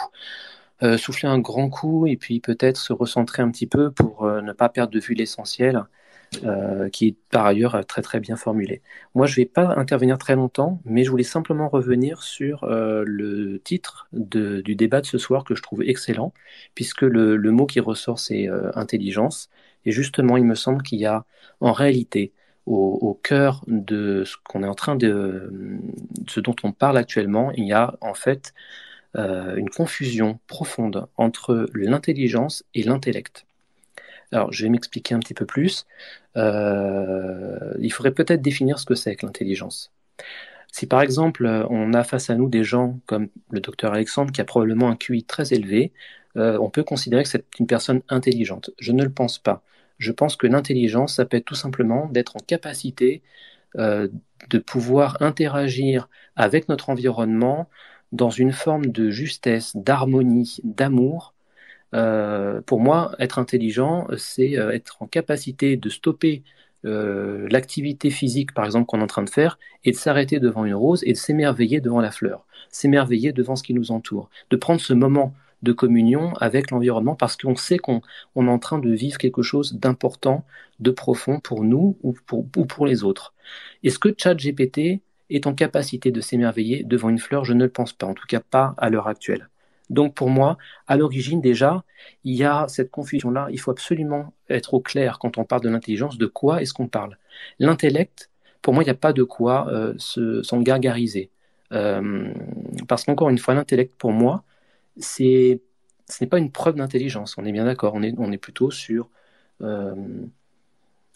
[0.81, 4.25] à euh, souffler un grand coup et puis peut-être se recentrer un petit peu pour
[4.25, 5.85] euh, ne pas perdre de vue l'essentiel,
[6.91, 8.81] qui est par ailleurs très très bien formulé.
[9.15, 13.61] Moi je ne vais pas intervenir très longtemps, mais je voulais simplement revenir sur le
[13.63, 16.33] titre du débat de ce soir que je trouve excellent,
[16.75, 19.49] puisque le, le mot qui ressort c'est intelligence.
[19.85, 21.23] Et justement, il me semble qu'il y a
[21.61, 22.33] en réalité
[22.67, 25.79] au, cœur de ce qu'on est en train de,
[26.27, 28.53] ce dont on parle actuellement, il y a en fait
[29.15, 33.45] euh, une confusion profonde entre l'intelligence et l'intellect.
[34.31, 35.85] Alors, je vais m'expliquer un petit peu plus.
[36.35, 39.91] Euh, il faudrait peut-être définir ce que c'est que l'intelligence.
[40.71, 44.41] Si par exemple on a face à nous des gens comme le docteur Alexandre qui
[44.41, 45.93] a probablement un QI très élevé,
[46.35, 48.71] euh, on peut considérer que c'est une personne intelligente.
[48.79, 49.63] Je ne le pense pas.
[49.97, 53.21] Je pense que l'intelligence, ça peut être tout simplement d'être en capacité
[53.77, 54.07] euh,
[54.49, 57.67] de pouvoir interagir avec notre environnement
[58.11, 61.33] dans une forme de justesse, d'harmonie, d'amour.
[61.95, 66.43] Euh, pour moi, être intelligent, c'est euh, être en capacité de stopper
[66.83, 70.75] l'activité physique, par exemple, qu'on est en train de faire, et de s'arrêter devant une
[70.75, 74.79] rose et de s'émerveiller devant la fleur, s'émerveiller devant ce qui nous entoure, de prendre
[74.79, 75.33] ce moment
[75.63, 78.01] de communion avec l'environnement parce qu'on sait qu'on
[78.35, 80.45] est en train de vivre quelque chose d'important,
[80.79, 83.33] de profond pour nous ou pour, ou pour les autres.
[83.83, 87.43] Est-ce que ChatGPT est en capacité de s'émerveiller devant une fleur?
[87.45, 89.49] Je ne le pense pas, en tout cas pas à l'heure actuelle.
[89.89, 90.57] Donc pour moi,
[90.87, 91.83] à l'origine déjà,
[92.23, 93.47] il y a cette confusion-là.
[93.51, 96.87] Il faut absolument être au clair quand on parle de l'intelligence, de quoi est-ce qu'on
[96.87, 97.17] parle.
[97.59, 98.29] L'intellect,
[98.61, 101.29] pour moi, il n'y a pas de quoi euh, s'en gargariser.
[101.71, 102.33] Euh,
[102.87, 104.43] parce qu'encore une fois, l'intellect, pour moi,
[104.99, 105.61] c'est
[106.09, 107.37] ce n'est pas une preuve d'intelligence.
[107.37, 107.93] On est bien d'accord.
[107.95, 109.09] On est, on est plutôt sur,
[109.61, 109.95] euh,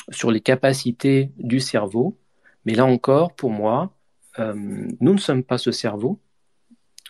[0.09, 2.17] sur les capacités du cerveau.
[2.65, 3.93] Mais là encore, pour moi,
[4.39, 4.53] euh,
[4.99, 6.19] nous ne sommes pas ce cerveau.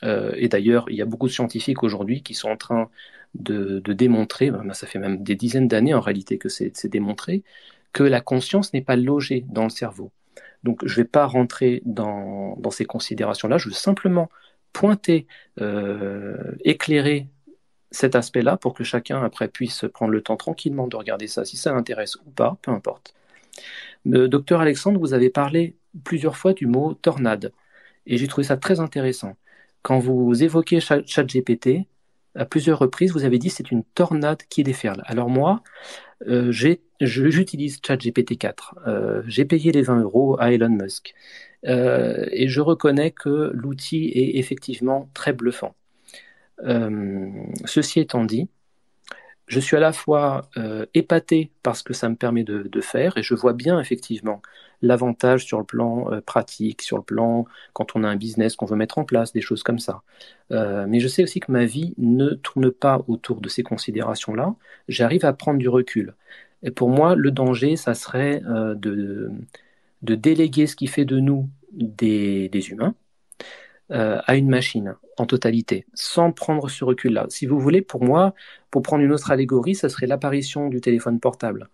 [0.04, 2.90] Euh, et d'ailleurs, il y a beaucoup de scientifiques aujourd'hui qui sont en train
[3.36, 7.44] de, démontrer, ben, ça fait même des dizaines d'années en réalité que c'est démontré,
[7.94, 10.12] que la conscience n'est pas logée dans le cerveau.
[10.64, 14.30] Donc je ne vais pas rentrer dans ces considérations-là, je veux simplement
[14.74, 15.28] pointer,
[15.60, 17.28] euh, éclairer
[17.92, 21.58] cet aspect-là pour que chacun après puisse prendre le temps tranquillement de regarder ça, si
[21.58, 23.14] ça l'intéresse ou pas, peu importe.
[24.06, 27.52] Le docteur Alexandre, vous avez parlé plusieurs fois du mot tornade
[28.06, 29.36] et j'ai trouvé ça très intéressant.
[29.82, 31.88] Quand vous évoquez ChatGPT,
[32.36, 35.02] à plusieurs reprises, vous avez dit c'est une tornade qui déferle.
[35.06, 35.62] Alors moi,
[36.28, 36.52] euh,
[37.00, 38.76] j'utilise ChatGPT 4.
[38.88, 41.14] Euh, j'ai payé les 20 euros à Elon Musk.
[41.68, 45.76] Euh, et je reconnais que l'outil est effectivement très bluffant.
[47.66, 48.48] Ceci étant dit,
[49.52, 53.18] je suis à la fois euh, épaté par ce que ça me permet de, faire,
[53.18, 54.42] et je vois bien effectivement
[54.82, 58.76] l'avantage sur le plan pratique, sur le plan quand on a un business qu'on veut
[58.76, 60.02] mettre en place, des choses comme ça.
[60.50, 64.56] mais je sais aussi que ma vie ne tourne pas autour de ces considérations-là.
[64.88, 66.16] J'arrive à prendre du recul.
[66.64, 69.30] Et pour moi, le danger, ça serait de
[70.02, 72.96] déléguer ce qui fait de nous des, humains
[73.92, 77.26] euh, à une machine en totalité, sans prendre ce recul-là.
[77.28, 78.34] Si vous voulez, pour moi,
[78.70, 81.68] pour prendre une autre allégorie, ça serait l'apparition du téléphone portable.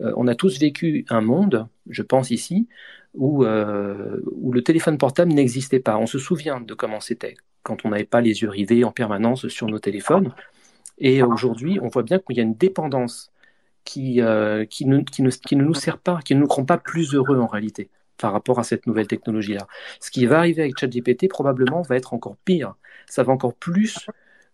[0.00, 2.68] Euh, on a tous vécu un monde, je pense ici,
[3.14, 5.96] où, euh, où le téléphone portable n'existait pas.
[5.98, 7.34] On se souvient de comment c'était
[7.64, 10.32] quand on n'avait pas les yeux rivés en permanence sur nos téléphones.
[10.98, 13.32] Et aujourd'hui, on voit bien qu'il y a une dépendance
[13.84, 14.20] qui,
[14.70, 17.14] qui, ne, qui, ne, qui, ne, nous sert pas, qui ne nous rend pas plus
[17.14, 19.66] heureux en réalité par rapport à cette nouvelle technologie-là.
[20.00, 22.74] Ce qui va arriver avec ChatGPT probablement va être encore pire.
[23.06, 24.08] Ça va encore plus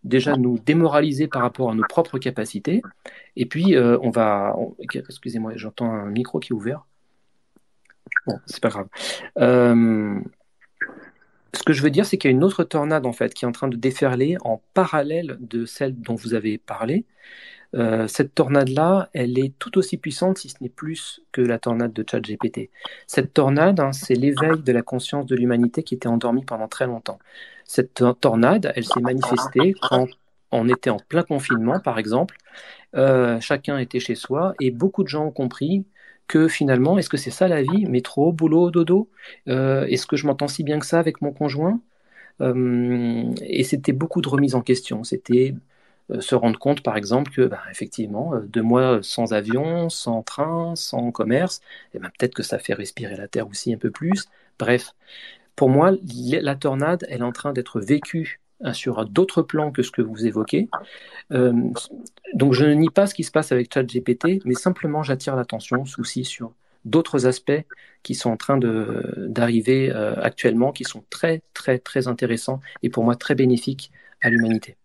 [0.04, 2.82] déjà nous démoraliser par rapport à nos propres capacités.
[3.36, 4.56] Et puis, euh, on va...
[4.94, 6.86] Excusez-moi, j'entends un micro qui est ouvert.
[8.26, 8.88] Bon, c'est pas grave.
[9.38, 10.18] Euh,
[11.54, 13.44] ce que je veux dire, c'est qu'il y a une autre tornade en fait qui
[13.44, 17.04] est en train de déferler en parallèle de celle dont vous avez parlé.
[17.74, 21.92] Euh, cette tornade-là, elle est tout aussi puissante, si ce n'est plus que la tornade
[21.92, 22.70] de ChatGPT.
[23.06, 26.86] Cette tornade, hein, c'est l'éveil de la conscience de l'humanité qui était endormie pendant très
[26.86, 27.18] longtemps.
[27.64, 30.08] Cette tornade, elle s'est manifestée quand
[30.50, 32.36] on était en plein confinement, par exemple.
[32.96, 35.84] Euh, chacun était chez soi et beaucoup de gens ont compris
[36.26, 37.86] que finalement, est-ce que c'est ça la vie?
[37.86, 39.08] Métro, boulot, dodo?
[39.48, 41.80] Euh, Est-ce que je m'entends si bien que ça avec mon conjoint?
[42.40, 45.04] Et c'était beaucoup de remises en question.
[45.04, 45.54] C'était
[46.18, 50.74] se rendre compte, par exemple, que bah, effectivement, euh, deux mois sans avion, sans train,
[50.74, 51.60] sans commerce,
[51.92, 54.26] et eh ben, peut-être que ça fait respirer la Terre aussi un peu plus.
[54.58, 54.92] Bref,
[55.56, 59.82] pour moi, la tornade, elle est en train d'être vécue hein, sur d'autres plans que
[59.82, 60.68] ce que vous évoquez.
[61.32, 61.52] Euh,
[62.34, 65.84] donc je ne nie pas ce qui se passe avec ChatGPT, mais simplement j'attire l'attention
[65.98, 66.52] aussi sur
[66.84, 67.62] d'autres aspects
[68.02, 73.16] qui sont en train d'arriver actuellement, qui sont très très très intéressants et pour moi
[73.16, 73.92] très bénéfiques
[74.22, 74.76] à l'humanité.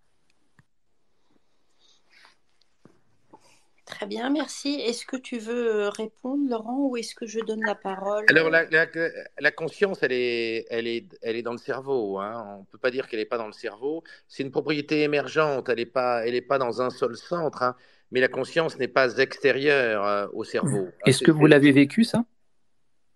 [3.95, 4.81] Très bien, merci.
[4.81, 8.49] Est-ce que tu veux euh, répondre, Laurent, ou est-ce que je donne la parole Alors,
[8.49, 12.19] la, la, conscience, elle est, elle, est, elle est dans le cerveau.
[12.19, 12.45] Hein.
[12.57, 14.03] On ne peut pas dire qu'elle n'est pas dans le cerveau.
[14.27, 15.69] C'est une propriété émergente.
[15.69, 17.63] Elle n'est pas, elle pas dans un seul centre.
[17.63, 17.77] Hein.
[18.11, 20.89] Mais la conscience n'est pas extérieure euh, au cerveau.
[21.05, 22.26] Est-ce que vous l'avez vécu, ça?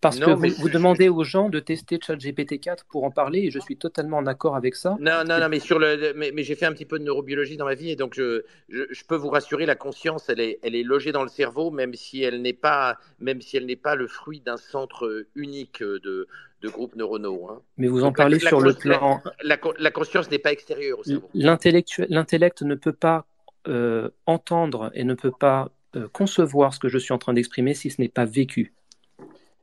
[0.02, 3.60] Parce que vous, demandez aux gens de tester ChatGPT 4 pour en parler et je
[3.60, 4.98] suis totalement en accord avec ça.
[5.00, 7.66] Non, non, non, mais sur le, mais, j'ai fait un petit peu de neurobiologie dans
[7.66, 10.84] ma vie et donc je, je, peux vous rassurer, la conscience, elle est, elle est
[10.84, 14.08] logée dans le cerveau, même si elle n'est pas, même si elle n'est pas le
[14.08, 16.28] fruit d'un centre unique de,
[16.62, 17.50] de groupes neuronaux.
[17.50, 17.62] Hein.
[17.78, 19.22] Mais vous en parlez sur le plan.
[19.44, 21.30] La, la conscience n'est pas extérieure au cerveau.
[21.34, 23.26] L'intellect ne peut pas
[23.68, 27.74] euh, entendre et ne peut pas euh, concevoir ce que je suis en train d'exprimer
[27.74, 28.74] si ce n'est pas vécu.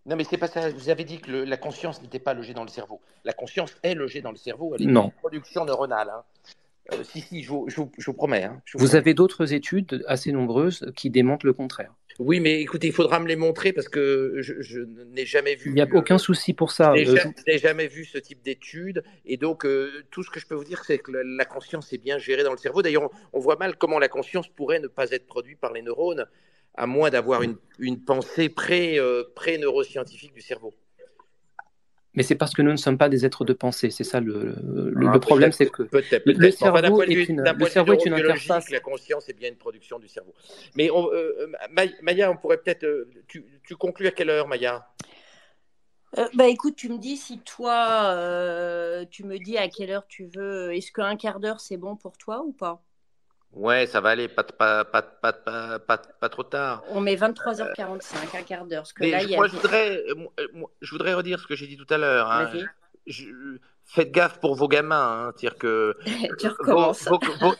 [0.07, 0.71] Non, mais c'est pas ça.
[0.71, 3.01] Vous avez dit que la conscience n'était pas logée dans le cerveau.
[3.25, 4.75] La conscience est logée dans le cerveau.
[4.75, 5.07] Elle est non.
[5.07, 6.11] une production neuronale.
[6.11, 6.23] Hein.
[6.93, 8.45] Euh, si, si, je vous, je vous, promets.
[8.45, 11.93] Hein, vous, avez d'autres études assez nombreuses qui démontrent le contraire.
[12.21, 14.81] Oui, mais écoutez, il faudra me les montrer parce que je,
[15.13, 15.71] n'ai jamais vu.
[15.71, 16.95] Il n'y a aucun souci pour ça.
[16.95, 19.03] Je n'ai euh, jamais, vu ce type d'études.
[19.27, 21.99] Et donc, euh, tout ce que je peux vous dire, c'est que la, conscience est
[21.99, 22.81] bien gérée dans le cerveau.
[22.81, 25.83] D'ailleurs, on, on, voit mal comment la conscience pourrait ne pas être produite par les
[25.83, 26.27] neurones
[26.77, 30.75] à moins d'avoir une, une, pensée euh, pré-neuroscientifique du cerveau.
[32.15, 33.91] Mais c'est parce que nous ne sommes pas des êtres de pensée.
[33.91, 35.83] C'est ça le, le, ah, problème, c'est que
[36.25, 38.71] le cerveau est une, le cerveau est une interface.
[38.71, 40.33] La conscience est bien une production du cerveau.
[40.77, 41.53] Mais on, euh,
[42.03, 42.85] Maya, on pourrait peut-être.
[42.85, 44.89] Euh, tu, tu, conclus à quelle heure, Maya?
[46.33, 50.75] Bah écoute, tu me dis si toi, tu me dis à quelle heure tu veux.
[50.75, 52.83] Est-ce qu'un quart d'heure c'est bon pour toi ou pas?
[53.53, 56.85] Ouais, ça va aller, pas, pas, pas, pas, pas, pas, trop tard.
[56.91, 58.85] On met 23h45, un quart d'heure.
[59.37, 60.05] moi, je, voudrais,
[60.83, 62.31] je voudrais redire ce que j'ai dit tout à l'heure.
[63.89, 65.29] Faites gaffe pour vos gamins.
[65.29, 65.97] Hein, dire que
[66.39, 67.09] tu recommences.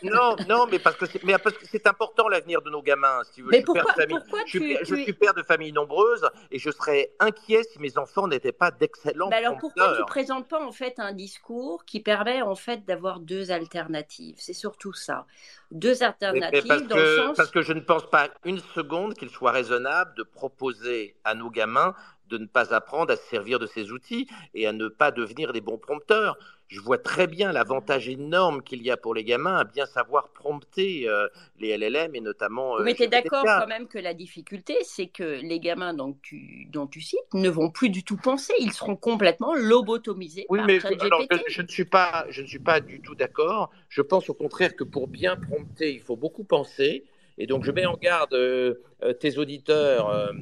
[0.03, 3.21] non, non, mais parce que c'est, mais parce que c'est important l'avenir de nos gamins.
[3.31, 6.59] Si mais je pourquoi, suis père de famille, je, suis père de famille nombreuse et
[6.59, 9.29] je serais inquiet si mes enfants n'étaient pas d'excellents.
[9.29, 13.21] Mais alors pourquoi tu présentes pas en fait un discours qui permet en fait d'avoir
[13.21, 14.35] deux alternatives?
[14.37, 15.25] C'est surtout ça,
[15.71, 17.37] deux alternatives dans que, le sens.
[17.37, 21.49] Parce que je ne pense pas une seconde qu'il soit raisonnable de proposer à nos
[21.49, 21.95] gamins
[22.29, 25.53] de ne pas apprendre à se servir de ces outils et à ne pas devenir
[25.53, 26.37] des bons prompteurs.
[26.67, 30.29] Je vois très bien l'avantage énorme qu'il y a pour les gamins à bien savoir
[30.29, 31.27] prompter euh,
[31.59, 32.77] les LLM et notamment.
[32.77, 36.17] Euh, Mais tu es d'accord quand même que la difficulté, c'est que les gamins dont
[36.21, 38.53] tu, dont tu cites ne vont plus du tout penser.
[38.59, 40.45] Ils seront complètement lobotomisés.
[40.49, 43.71] Oui, mais je, ne suis pas, je ne suis pas du tout d'accord.
[43.87, 47.05] Je pense au contraire que pour bien prompter, il faut beaucoup penser.
[47.37, 48.73] Et donc, je mets en garde euh,
[49.19, 50.33] tes auditeurs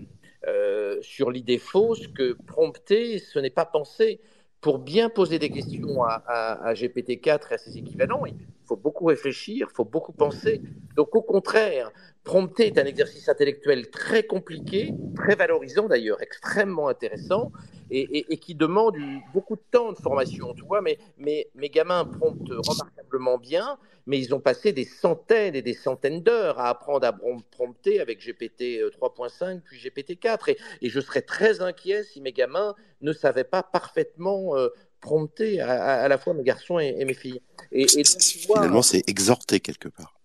[0.48, 4.20] euh, sur l'idée fausse que prompter, ce n'est pas penser.
[4.62, 8.34] Pour bien poser des questions à, à, GPT-4 et à ses équivalents, il
[8.66, 10.62] faut beaucoup réfléchir, il faut beaucoup penser.
[10.96, 11.92] Donc au contraire,
[12.24, 17.52] prompter est un exercice intellectuel très compliqué, très valorisant d'ailleurs, extrêmement intéressant,
[17.90, 18.96] et, qui demande
[19.34, 20.54] beaucoup de temps de formation.
[20.54, 25.56] Tu vois, mais, mais mes gamins promptent remarquablement bien, mais ils ont passé des centaines
[25.56, 27.14] et des centaines d'heures à apprendre à
[27.52, 30.50] prompter avec GPT 3.5 puis GPT 4.
[30.50, 30.58] Et,
[30.90, 34.70] je serais très inquiet si mes gamins ne savaient pas parfaitement euh,
[35.06, 37.40] prompter à, la fois mes garçons et, mes filles.
[37.72, 40.16] Et, Finalement, c'est exhorter quelque part.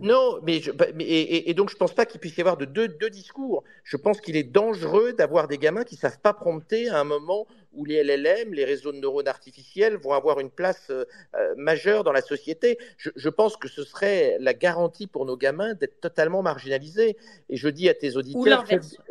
[0.00, 3.62] Non, mais, bah, et, donc je pense pas qu'il puisse y avoir de deux, discours.
[3.84, 7.46] Je pense qu'il est dangereux d'avoir des gamins qui savent pas prompter à un moment
[7.74, 11.04] où les LLM, les réseaux de neurones artificiels, vont avoir une place euh,
[11.34, 12.78] euh, majeure dans la société.
[12.96, 17.16] Je, pense que ce serait la garantie pour nos gamins d'être totalement marginalisés.
[17.50, 18.64] Et je dis à tes auditeurs,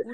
[0.06, 0.14] ou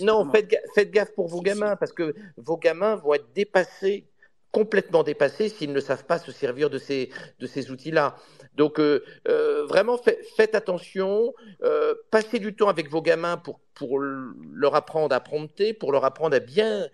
[0.00, 4.06] non, faites, gaffe pour vos gamins, parce que vos gamins vont être dépassés
[4.54, 7.10] complètement dépassés s'ils ne savent pas se servir de ces,
[7.40, 8.14] de ces outils-là.
[8.54, 9.98] Donc euh, euh, vraiment,
[10.36, 11.34] faites attention,
[11.64, 16.04] euh, passez du temps avec vos gamins pour, pour leur apprendre à prompter, pour leur
[16.04, 16.86] apprendre à bien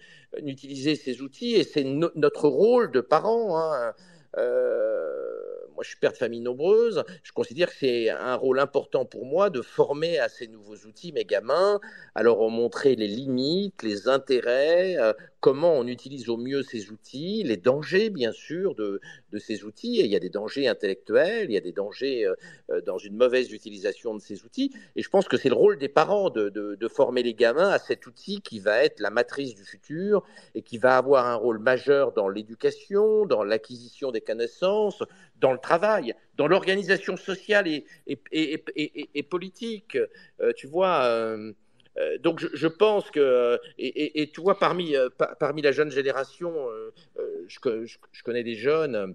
[0.42, 3.58] utiliser ces outils, et c'est notre rôle de parents.
[3.60, 3.92] Hein.
[5.82, 7.04] Je suis père de famille nombreuse.
[7.22, 11.12] Je considère que c'est un rôle important pour moi de former à ces nouveaux outils
[11.12, 11.80] mes gamins,
[12.14, 14.96] à leur montrer les limites, les intérêts,
[15.40, 19.00] comment on utilise au mieux ces outils, les dangers bien sûr de,
[19.38, 20.00] ces outils.
[20.00, 22.34] il y a des dangers intellectuels, il y a des dangers euh,
[22.70, 24.70] euh, dans une mauvaise utilisation de ces outils.
[24.96, 28.06] Et je pense que c'est le rôle des parents de, former les gamins à cet
[28.06, 32.12] outil qui va être la matrice du futur et qui va avoir un rôle majeur
[32.12, 35.02] dans l'éducation, dans l'acquisition des connaissances,
[35.40, 39.96] dans le travail, dans l'organisation sociale et, et, politique.
[40.40, 41.36] Euh, tu vois.
[42.20, 45.08] Donc je, pense que, et, et, tu vois, parmi, euh,
[45.38, 46.92] parmi la jeune génération, euh,
[47.48, 47.58] je,
[48.12, 49.14] je, connais des jeunes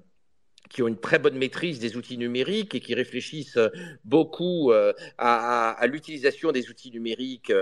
[0.75, 3.57] qui ont une très bonne maîtrise des outils numériques et qui réfléchissent
[4.03, 4.73] beaucoup
[5.17, 7.53] à, l'utilisation des outils numériques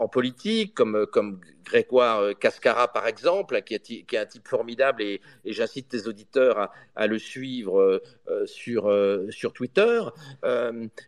[0.00, 5.00] en politique, comme, comme Grégoire Cascara par exemple, qui est, qui est un type formidable
[5.00, 8.02] et, j'incite tes auditeurs à, le suivre
[8.46, 8.92] sur,
[9.30, 10.00] sur Twitter.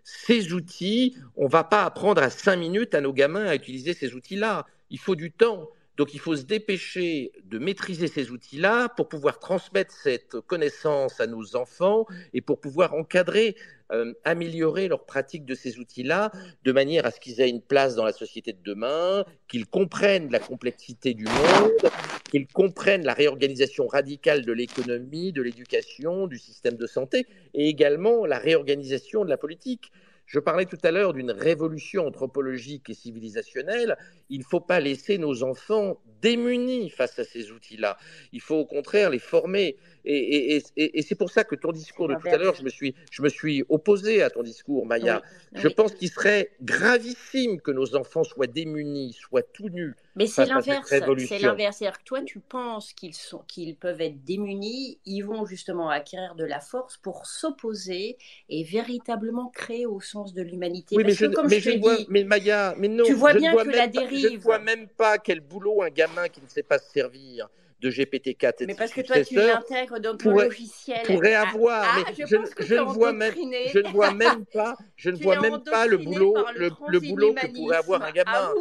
[0.05, 3.95] ces outils, on ne va pas apprendre à cinq minutes à nos gamins à utiliser
[3.95, 4.65] ces outils-là.
[4.91, 5.70] Il faut du temps.
[5.96, 11.26] Donc il faut se dépêcher de maîtriser ces outils-là pour pouvoir transmettre cette connaissance à
[11.26, 13.56] nos enfants et pour pouvoir encadrer,
[13.92, 16.32] euh, améliorer leur pratique de ces outils-là
[16.64, 20.30] de manière à ce qu'ils aient une place dans la société de demain, qu'ils comprennent
[20.30, 21.92] la complexité du monde,
[22.30, 28.24] qu'ils comprennent la réorganisation radicale de l'économie, de l'éducation, du système de santé et également
[28.26, 29.92] la réorganisation de la politique.
[30.31, 33.97] Je parlais tout à l'heure d'une révolution anthropologique et civilisationnelle.
[34.28, 37.98] Il ne faut pas laisser nos enfants démunis face à ces outils-là.
[38.32, 39.77] Il faut au contraire les former.
[40.05, 40.62] Et,
[41.02, 43.28] c'est pour ça que ton discours de tout à l'heure, je, me suis, je me
[43.28, 45.20] suis opposé à ton discours, Maya.
[45.52, 49.97] Je pense qu'il serait gravissime que nos enfants soient démunis, soient tout nus.
[50.16, 50.89] Mais c'est l'inverse.
[50.89, 51.01] C'est
[51.39, 51.77] l'inverse.
[51.78, 56.35] C'est-à-dire que toi, tu penses qu'ils sont, qu'ils peuvent être démunis, ils vont justement acquérir
[56.35, 58.16] de la force pour s'opposer
[58.49, 60.97] et véritablement créer au sens de l'humanité.
[60.97, 63.87] Oui, mais je, comme je, vois, mais Maya, mais non, tu vois bien que la
[63.87, 64.28] dérive.
[64.28, 67.49] je ne vois même pas quel boulot un gamin qui ne sait pas se servir
[67.81, 71.02] de GPT-4 et Mais parce que toi, tu l'intègres dans ton logiciel.
[71.05, 73.35] Pourrait ah, avoir, ah, mais je, ne vois même,
[73.73, 77.35] je ne vois même pas, je ne vois même pas le boulot, le, le, boulot
[77.35, 78.52] que pourrait avoir un gamin.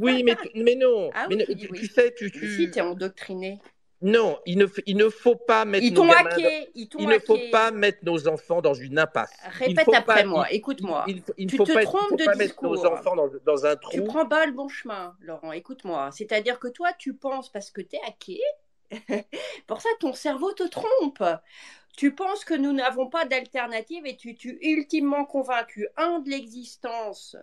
[0.00, 1.10] oui, mais, mais non.
[1.14, 2.54] Ah mais tu, sais, tu, tu...
[2.54, 3.58] Si, es endoctriné.
[4.00, 7.18] Non, il ne, il ne faut pas mettre ils nos gamins hacké, ils il ne
[7.18, 9.32] faut pas mettre nos enfants dans une impasse.
[9.42, 11.04] Répète après moi, écoute-moi.
[11.08, 13.74] Il, il, tu faut te pas, trompes de pas mettre nos enfants dans, dans, un
[13.74, 13.90] trou.
[13.90, 16.10] Tu prends pas le bon chemin, Laurent, écoute-moi.
[16.12, 18.40] C'est-à-dire que toi, tu penses parce que tu es hacké,
[19.66, 21.24] pour ça ton cerveau te trompe.
[21.96, 27.36] Tu penses que nous n'avons pas d'alternative et tu es ultimement convaincu, un, de l'existence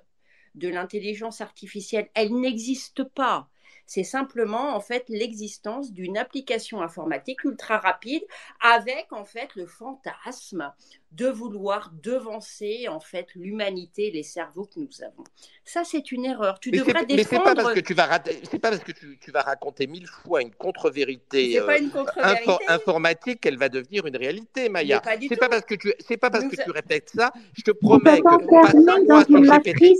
[0.56, 2.10] de l'intelligence artificielle.
[2.14, 3.49] Elle n'existe pas.
[3.86, 8.24] C'est simplement en fait l'existence d'une application informatique ultra rapide
[8.60, 10.74] avec en fait le fantasme
[11.11, 15.23] de vouloir devancer en fait l'humanité, les cerveaux que nous avons.
[15.64, 16.60] Ça, c'est une erreur.
[16.60, 17.15] Tu devrais défendre.
[17.15, 20.07] Mais c'est pas parce que tu vas c'est pas parce que tu, vas raconter mille
[20.07, 21.80] fois une contre-vérité euh,
[22.68, 25.02] informatique qu'elle va devenir une réalité, Maya.
[25.27, 27.32] C'est pas, parce que tu c'est pas parce que tu répètes ça.
[27.53, 29.95] Je te promets que passe un mois sur GPT.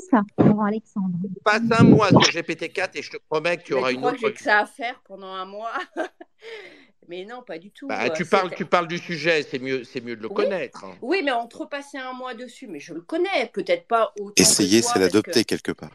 [0.65, 1.18] Alexandre.
[1.44, 4.15] Passe un mois sur GPT-4 et je te promets que tu auras une autre.
[4.15, 5.73] Je crois que j'ai que ça à faire pendant un mois?
[7.07, 7.88] Mais non, pas du tout.
[7.88, 10.86] Bah, tu, parles, tu parles du sujet, c'est mieux, c'est mieux de le connaître.
[11.02, 14.34] Oui, mais entre passer un mois dessus, mais je le connais, peut-être pas autant.
[14.38, 15.91] Essayer, c'est l'adopter quelque part.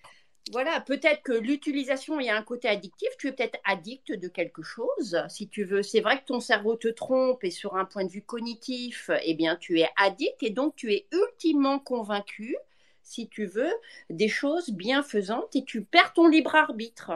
[0.52, 3.08] Voilà, peut-être que l'utilisation, il y a un côté addictif.
[3.18, 5.82] Tu es peut-être addict de quelque chose, si tu veux.
[5.82, 9.34] C'est vrai que ton cerveau te trompe et sur un point de vue cognitif, eh
[9.34, 12.56] bien, tu es addict et donc tu es ultimement convaincu,
[13.02, 13.72] si tu veux,
[14.08, 17.12] des choses bienfaisantes et tu perds ton libre arbitre.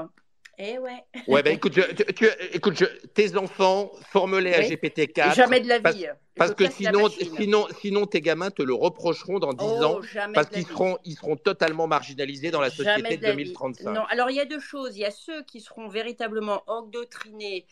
[0.59, 1.05] Eh ouais.
[1.27, 5.35] Ouais, ben écoute, tu, écoute tes enfants, forme-les à GPT-4.
[5.35, 6.07] Jamais de la vie.
[6.37, 10.01] Parce, que sinon, sinon, sinon, tes gamins te le reprocheront dans 10 ans.
[10.33, 13.93] Parce qu'ils seront, ils seront totalement marginalisés dans la société de, 2035.
[13.93, 14.97] Non, alors il y a deux choses.
[14.97, 17.67] Il y a ceux qui seront véritablement endoctrinés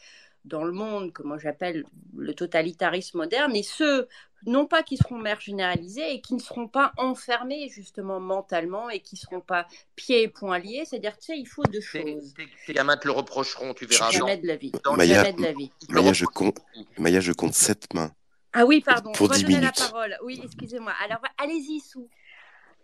[0.45, 1.85] dans le monde que moi j'appelle
[2.17, 4.09] le totalitarisme moderne, et ceux
[4.47, 9.15] non pas qui seront marginalisés et qui ne seront pas enfermés justement mentalement et qui
[9.17, 9.67] ne seront pas
[9.97, 10.85] pieds et poings liés.
[10.87, 12.35] C'est-à-dire, tu sais, il faut deux choses.
[12.67, 14.11] Tes gamins te le reprocheront, tu verras.
[14.11, 14.73] Jamais de la vie.
[14.97, 15.71] Maya, jamais de la vie.
[15.89, 16.59] Maya, je compte,
[16.99, 18.13] Maya, je compte sept mains.
[18.53, 19.13] Ah oui, pardon.
[19.13, 19.63] Pour dix minutes.
[19.63, 20.17] la parole.
[20.25, 20.93] Oui, excusez-moi.
[21.03, 22.09] Alors, allez-y, Sou.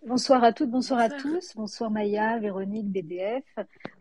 [0.07, 1.55] Bonsoir à toutes, bonsoir à tous.
[1.57, 3.45] Bonsoir Maya, Véronique, BDF.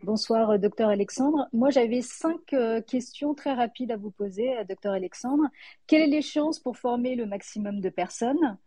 [0.02, 1.48] Bonsoir euh, docteur Alexandre.
[1.52, 5.44] Moi, j'avais cinq euh, questions très rapides à vous poser, euh, docteur Alexandre.
[5.86, 8.58] Quelle est l'échéance pour former le maximum de personnes?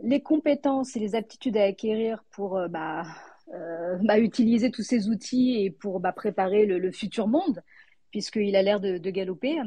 [0.00, 3.04] Les compétences et les aptitudes à acquérir pour bah,
[4.02, 7.62] bah, utiliser tous ces outils et pour bah, préparer le, futur monde,
[8.10, 9.58] puisqu'il a l'air de, de, galoper.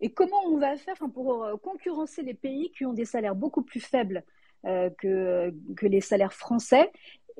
[0.00, 3.80] Et comment on va faire pour concurrencer les pays qui ont des salaires beaucoup plus
[3.80, 4.24] faibles?
[4.24, 6.90] euh, que, que les salaires français,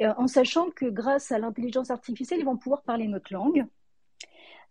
[0.00, 3.66] euh, en sachant que grâce à l'intelligence artificielle, ils vont pouvoir parler notre langue.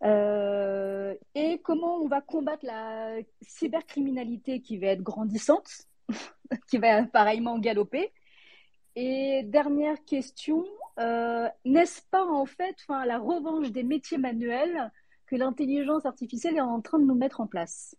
[0.04, 5.88] Euh, et comment on va combattre la cybercriminalité qui va être grandissante,
[6.70, 8.12] qui va pareillement galoper.
[8.96, 10.66] Et dernière question,
[11.66, 14.92] n'est-ce pas en fait la revanche des métiers manuels
[15.26, 17.96] que l'intelligence artificielle est en train de nous mettre en place?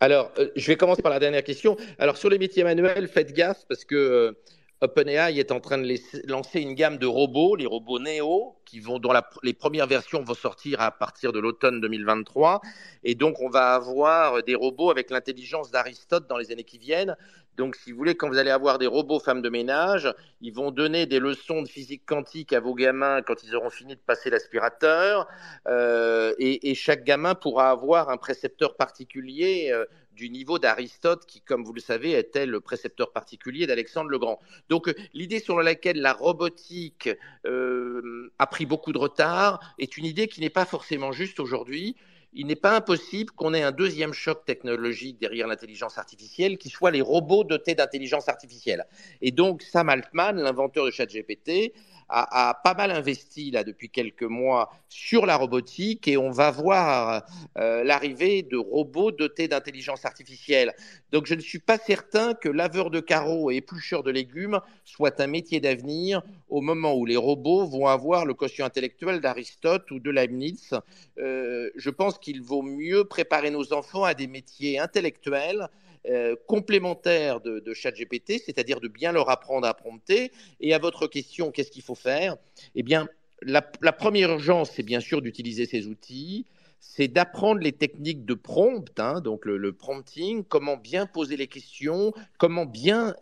[0.00, 1.76] Alors, euh, je vais commencer par la dernière question.
[1.98, 4.32] Alors, sur les métiers manuels, faites gaffe parce que euh,
[4.80, 5.94] OpenAI est en train de
[6.30, 10.34] lancer une gamme de robots, les robots Neo, qui vont, dont les premières versions vont
[10.34, 12.60] sortir à partir de l'automne 2023.
[13.02, 17.16] Et donc, on va avoir des robots avec l'intelligence d'Aristote dans les années qui viennent.
[17.56, 20.70] Donc, si vous voulez, quand vous allez avoir des robots femmes de ménage, ils vont
[20.70, 24.30] donner des leçons de physique quantique à vos gamins quand ils auront fini de passer
[24.30, 25.26] l'aspirateur.
[25.66, 29.86] Euh, et, chaque gamin pourra avoir un précepteur particulier euh,
[30.18, 34.40] du niveau d'Aristote, qui, comme vous le savez, était le précepteur particulier d'Alexandre le Grand.
[34.68, 37.08] Donc, l'idée sur laquelle la robotique
[37.46, 41.96] euh, a pris beaucoup de retard est une idée qui n'est pas forcément juste aujourd'hui
[42.34, 46.90] il n'est pas impossible qu'on ait un deuxième choc technologique derrière l'intelligence artificielle qui soit
[46.90, 48.86] les robots dotés d'intelligence artificielle.
[49.22, 51.72] Et donc Sam Altman, l'inventeur de ChatGPT,
[52.08, 57.24] a, pas mal investi là depuis quelques mois sur la robotique et on va voir
[57.58, 60.74] euh, l'arrivée de robots dotés d'intelligence artificielle.
[61.12, 65.20] Donc je ne suis pas certain que laveur de carreaux et éplucheur de légumes soit
[65.20, 69.98] un métier d'avenir au moment où les robots vont avoir le quotient intellectuel d'Aristote ou
[69.98, 70.74] de Leibniz.
[71.18, 75.68] Euh, je pense qu'il vaut mieux préparer nos enfants à des métiers intellectuels
[76.06, 80.32] euh, complémentaire de, ChatGPT, c'est-à-dire de bien leur apprendre à prompter.
[80.60, 82.36] Et à votre question, qu'est-ce qu'il faut faire?
[82.74, 83.08] Eh bien,
[83.42, 86.46] la, première urgence, c'est bien sûr d'utiliser ces outils
[86.80, 92.12] c'est d'apprendre les techniques de prompt, hein, donc le, prompting, comment bien poser les questions,
[92.38, 93.16] comment bien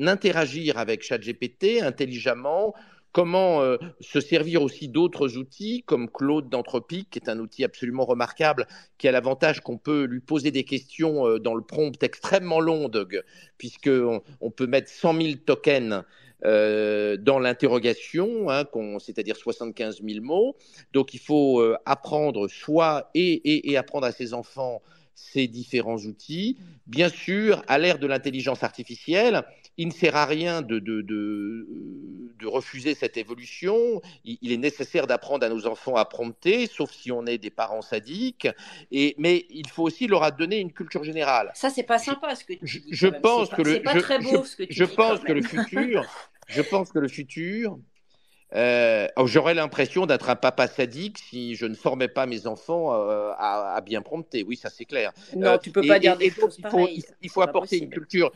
[0.00, 2.74] interagir avec ChatGPT intelligemment,
[3.12, 8.06] Comment euh, se servir aussi d'autres outils comme Claude d'Anthropique, qui est un outil absolument
[8.06, 8.66] remarquable,
[8.96, 12.90] qui a l'avantage qu'on peut lui poser des questions euh, dans le prompt extrêmement long,
[13.58, 16.04] puisqu'on on peut mettre 100 000 tokens
[16.46, 18.64] euh, dans l'interrogation, hein,
[18.98, 20.56] c'est-à-dire 75 000 mots.
[20.94, 24.80] Donc il faut apprendre soit et, et, apprendre à ses enfants
[25.14, 26.56] ces différents outils.
[26.86, 29.44] Bien sûr, à l'ère de l'intelligence artificielle,
[29.78, 31.66] il ne sert à rien de, de, de,
[32.38, 34.02] de refuser cette évolution.
[34.24, 37.82] Il, est nécessaire d'apprendre à nos enfants à prompter, sauf si on est des parents
[37.82, 38.48] sadiques.
[38.90, 41.50] Et, mais il faut aussi leur donner une culture générale.
[41.54, 42.88] Ça, c'est pas sympa ce que tu je, dis.
[42.90, 43.82] Je pense que le.
[43.82, 46.04] Pas très beau ce que tu je pense que le futur.
[46.48, 47.78] Je pense que le futur.
[48.54, 52.92] Euh, oh, J'aurais l'impression d'être un papa sadique si je ne formais pas mes enfants
[52.92, 54.44] euh, à, à, bien prompter.
[54.46, 55.12] Oui, ça c'est clair.
[55.34, 56.88] Non, euh, tu peux pas dire des choses il faut,
[57.22, 58.30] il faut apporter une culture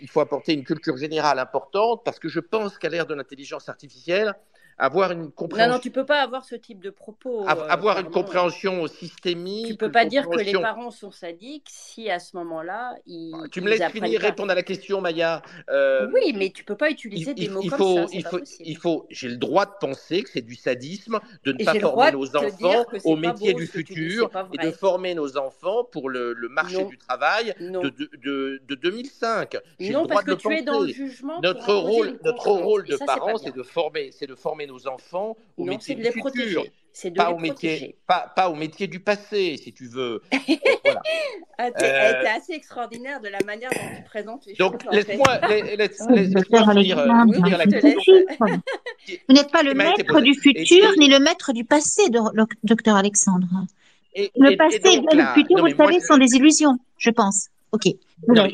[0.00, 3.68] il faut apporter une culture générale importante parce que je pense qu'à l'ère de l'intelligence
[3.68, 4.34] artificielle,
[4.78, 5.68] avoir une compréhension.
[5.68, 7.48] Non, non, tu peux pas avoir ce type de propos.
[7.48, 9.66] Euh, avoir une compréhension systémique.
[9.68, 13.34] Tu peux pas dire que les parents sont sadiques si à ce moment-là ils.
[13.34, 15.42] Ah, tu me laisses finir répondre à la question, Maya.
[15.70, 18.06] Euh, oui, mais tu peux pas utiliser des mots comme faut, ça.
[18.12, 19.06] Il faut, il faut.
[19.10, 22.84] J'ai le droit de penser que c'est du sadisme de ne pas former nos enfants
[23.04, 28.60] au métier du futur et de former nos enfants pour le, marché du travail de,
[28.68, 29.56] de, 2005.
[29.80, 31.40] Non, parce que tu es dans le jugement.
[31.42, 35.64] Notre rôle, notre rôle de parents, c'est de former, c'est de former nos enfants au
[35.64, 36.64] métier du futur.
[36.92, 40.22] C'est de pas au métier, pas, pas, au métier du passé, si tu veux.
[40.82, 41.02] voilà.
[41.58, 42.24] ah, es, euh...
[42.34, 44.92] assez extraordinaire de la manière dont tu présentes les Donc, choses.
[44.94, 46.38] laisse-moi laisse, laisse,
[46.78, 48.24] dire, euh, dire la question.
[49.28, 52.00] Vous n'êtes pas le maître du futur ni le maître du passé,
[52.64, 53.46] docteur Alexandre.
[54.14, 56.06] Et, le passé et, donc, et le futur, non, vous savez, je...
[56.06, 57.50] sont des illusions, je pense.
[57.76, 57.94] Ok.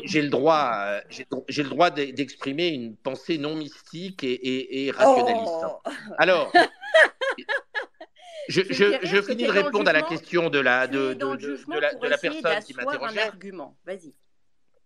[0.03, 1.01] J'ai le droit, euh,
[1.47, 5.53] j'ai le droit d'exprimer une pensée non mystique et, et, et rationaliste.
[5.63, 5.89] Oh.
[6.17, 6.51] Alors,
[8.49, 8.61] je,
[9.03, 12.73] je, finis de répondre à la question de la, de, de, de, la, personne qui
[12.73, 13.21] m'interrogeait.
[13.21, 13.77] argument.
[13.85, 14.13] Vas-y.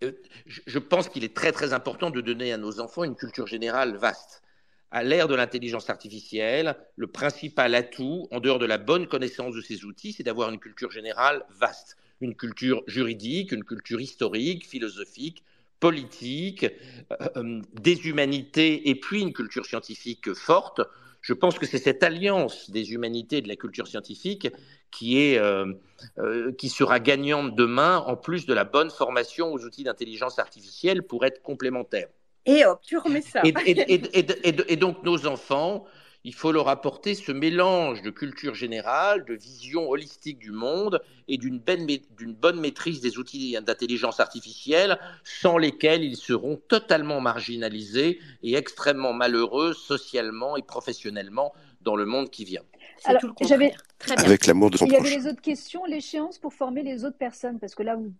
[0.03, 0.11] Euh,
[0.45, 3.97] je pense qu'il est très très important de donner à nos enfants une culture générale
[3.97, 4.43] vaste.
[4.91, 9.61] À l'ère de l'intelligence artificielle, le principal atout, en dehors de la bonne connaissance de
[9.61, 11.97] ces outils, c'est d'avoir une culture générale vaste.
[12.21, 15.43] Une culture juridique, une culture historique, philosophique,
[15.79, 16.65] politique,
[17.11, 20.81] euh, euh, des humanités et puis une culture scientifique forte
[21.27, 24.47] je pense que c'est cette alliance des humanités et de la culture scientifique
[24.91, 25.73] qui, est, euh,
[26.19, 31.03] euh, qui sera gagnante demain, en plus de la bonne formation aux outils d'intelligence artificielle
[31.03, 32.07] pour être complémentaires.
[32.45, 33.41] Et hop, tu remets ça.
[33.43, 35.85] et donc nos enfants
[36.27, 41.37] il faut leur apporter ce mélange de culture générale, de vision holistique du monde et
[41.37, 49.13] d'une bonne maîtrise des outils d'intelligence artificielle sans lesquels ils seront totalement marginalisés et extrêmement
[49.13, 52.63] malheureux socialement et professionnellement dans le monde qui vient.
[53.05, 53.73] Alors, j'avais
[54.17, 57.17] avec l'amour de son Il y avait les autres questions, l'échéance pour former les autres
[57.17, 58.11] personnes, parce que là, vous,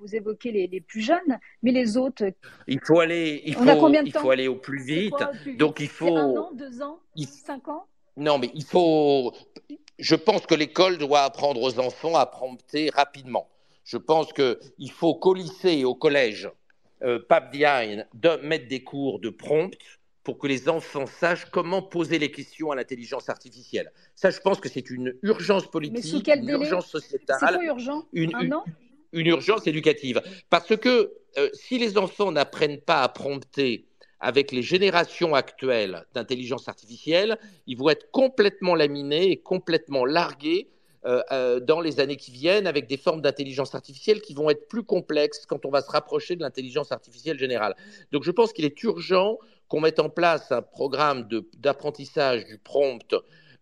[0.00, 2.24] vous évoquez les, plus jeunes, mais les autres.
[2.66, 5.14] Il faut aller, il faut, il faut aller au plus vite.
[5.58, 6.16] Donc il faut.
[6.16, 7.86] Un an, deux ans, cinq ans.
[8.16, 9.32] Non, mais il faut.
[9.98, 13.48] Je pense que l'école doit apprendre aux enfants à prompter rapidement.
[13.84, 16.50] Je pense qu'il faut qu'au lycée et au collège,
[17.02, 19.76] euh, Pape de mettre des cours de prompt
[20.24, 23.92] pour que les enfants sachent comment poser les questions à l'intelligence artificielle.
[24.16, 27.38] Ça, je pense que c'est une urgence politique, une urgence sociétale.
[27.38, 28.64] C'est urgent Un an
[29.12, 30.22] une urgence éducative.
[30.50, 33.86] Parce que euh, si les enfants n'apprennent pas à prompter
[34.20, 40.68] avec les générations actuelles d'intelligence artificielle, ils vont être complètement laminés et complètement largués
[41.04, 44.66] euh, euh, dans les années qui viennent avec des formes d'intelligence artificielle qui vont être
[44.66, 47.76] plus complexes quand on va se rapprocher de l'intelligence artificielle générale.
[48.10, 49.38] Donc je pense qu'il est urgent
[49.68, 51.28] qu'on mette en place un programme
[51.58, 53.14] d'apprentissage du prompt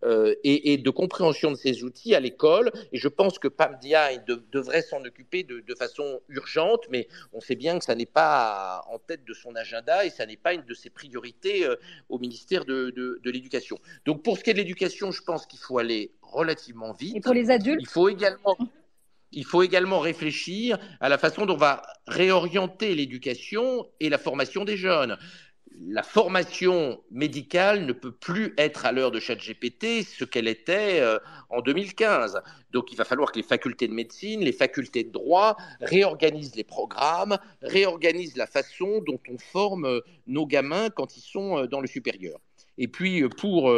[0.04, 2.70] euh, et, de compréhension de ces outils à l'école.
[2.92, 4.18] Et je pense que PAMDIA
[4.52, 8.98] devrait s'en occuper de, façon urgente, mais on sait bien que ça n'est pas en
[8.98, 11.76] tête de son agenda et ça n'est pas une de ses priorités euh,
[12.08, 13.78] au ministère de, de l'Éducation.
[14.04, 17.16] Donc pour ce qui est de l'éducation, je pense qu'il faut aller relativement vite.
[17.16, 18.56] Et pour les adultes Il faut également
[19.36, 24.64] il faut également réfléchir à la façon dont on va réorienter l'éducation et la formation
[24.64, 25.16] des jeunes
[25.80, 31.18] la formation médicale ne peut plus être à l'heure de ChatGPT ce qu'elle était euh,
[31.50, 32.40] en 2015.
[32.72, 36.64] Donc il va falloir que les facultés de médecine, les facultés de droit réorganisent les
[36.64, 41.80] programmes, réorganisent la façon dont on forme euh, nos gamins quand ils sont euh, dans
[41.80, 42.38] le supérieur.
[42.76, 43.72] Et puis pour,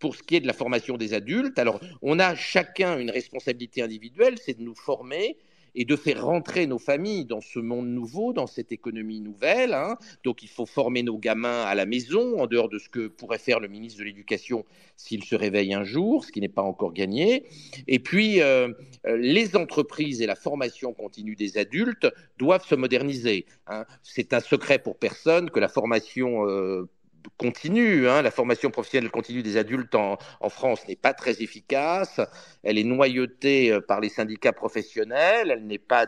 [0.00, 3.82] pour ce qui est de la formation des adultes, alors on a chacun une responsabilité
[3.82, 5.38] individuelle, c'est de nous former,
[5.74, 9.74] et de faire rentrer nos familles dans ce monde nouveau, dans cette économie nouvelle.
[9.74, 9.96] Hein.
[10.24, 13.38] Donc il faut former nos gamins à la maison, en dehors de ce que pourrait
[13.38, 14.64] faire le ministre de l'Éducation
[14.96, 17.44] s'il se réveille un jour, ce qui n'est pas encore gagné.
[17.88, 18.68] Et puis euh,
[19.06, 22.06] euh, les entreprises et la formation continue des adultes
[22.38, 23.46] doivent se moderniser.
[23.66, 23.84] Hein.
[24.02, 26.88] C'est un secret pour personne que la formation euh,
[27.36, 28.08] continue.
[28.08, 28.22] Hein.
[28.22, 30.18] La formation professionnelle continue des adultes en,
[30.48, 32.20] France n'est pas très efficace.
[32.62, 35.50] Elle est noyautée euh, par les syndicats professionnels.
[35.50, 36.06] Elle n'est pas,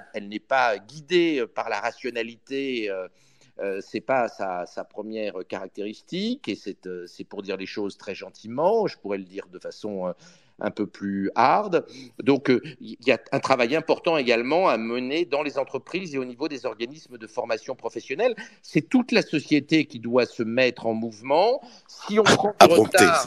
[0.48, 2.90] pas guidée euh, par la rationalité.
[2.90, 8.88] Euh, c'est pas sa, première caractéristique et c'est pour dire les choses très gentiment.
[8.88, 10.12] Je pourrais le dire de façon
[10.60, 11.84] un peu plus hard.
[12.22, 16.18] Donc, euh, il y a un travail important également à mener dans les entreprises et
[16.18, 18.34] au niveau des organismes de formation professionnelle.
[18.62, 21.60] C'est toute la société qui doit se mettre en mouvement.
[21.88, 23.26] Si on prend du retard,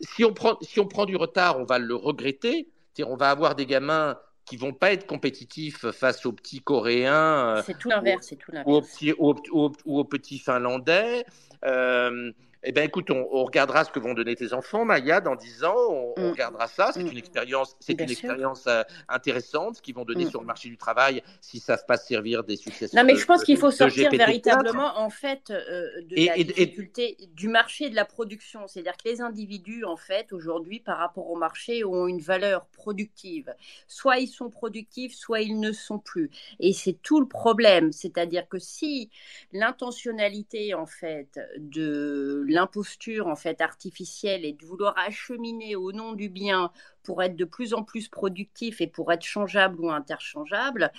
[0.00, 2.68] si on prend, si on prend du retard, on va le regretter.
[3.04, 4.16] On va avoir des gamins
[4.46, 7.62] qui vont pas être compétitifs face aux petits Coréens.
[7.66, 9.02] C'est tout l'inverse, c'est tout l'inverse.
[9.18, 11.26] Ou, aux petits Finlandais.
[11.64, 12.32] Euh,
[12.68, 16.14] eh bien, écoute, on, regardera ce que vont donner tes enfants, Maya, dans 10 ans.
[16.16, 16.30] On, mm.
[16.30, 16.90] regardera ça.
[16.92, 17.12] C'est mm.
[17.12, 20.30] une expérience, c'est une expérience euh, intéressante qu'ils vont donner mm.
[20.30, 22.88] sur le marché du travail s'ils savent pas servir des succès.
[22.92, 27.48] Non, mais je pense qu'il faut sortir véritablement, en fait, euh, de la difficulté du
[27.48, 28.66] marché de la production.
[28.66, 33.54] C'est-à-dire que les individus, en fait, aujourd'hui, par rapport au marché, ont une valeur productive.
[33.86, 36.30] Soit ils sont productifs, soit ils ne sont plus.
[36.58, 37.92] Et c'est tout le problème.
[37.92, 39.08] C'est-à-dire que si
[39.52, 46.28] l'intentionnalité, en fait, de l'imposture en fait artificielle et de vouloir acheminer au nom du
[46.28, 46.72] bien
[47.02, 50.90] pour être de plus en plus productif et pour être changeable ou interchangeable,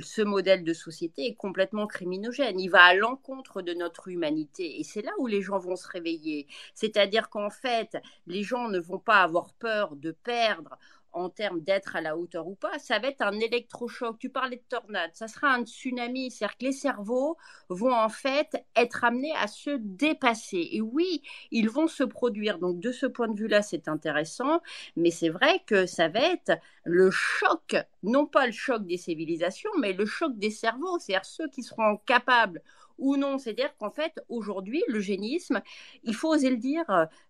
[0.00, 2.58] ce modèle de société est complètement criminogène.
[2.58, 5.88] Il va à l'encontre de notre humanité et c'est là où les gens vont se
[5.88, 6.46] réveiller.
[6.74, 10.78] C'est-à-dire qu'en fait, les gens ne vont pas avoir peur de perdre
[11.12, 14.18] en termes d'être à la hauteur ou pas, ça va être un électrochoc.
[14.18, 16.30] Tu parlais de tornade, ça sera un tsunami.
[16.30, 17.36] C'est-à-dire que les cerveaux
[17.68, 20.68] vont en fait être amenés à se dépasser.
[20.72, 22.58] Et oui, ils vont se produire.
[22.58, 24.60] Donc de ce point de vue-là, c'est intéressant.
[24.96, 26.52] Mais c'est vrai que ça va être
[26.84, 31.48] le choc, non pas le choc des civilisations, mais le choc des cerveaux, c'est-à-dire ceux
[31.48, 32.62] qui seront capables
[33.00, 33.38] ou non.
[33.38, 35.60] C'est-à-dire qu'en fait, aujourd'hui, l'eugénisme,
[36.04, 36.84] il faut oser le dire,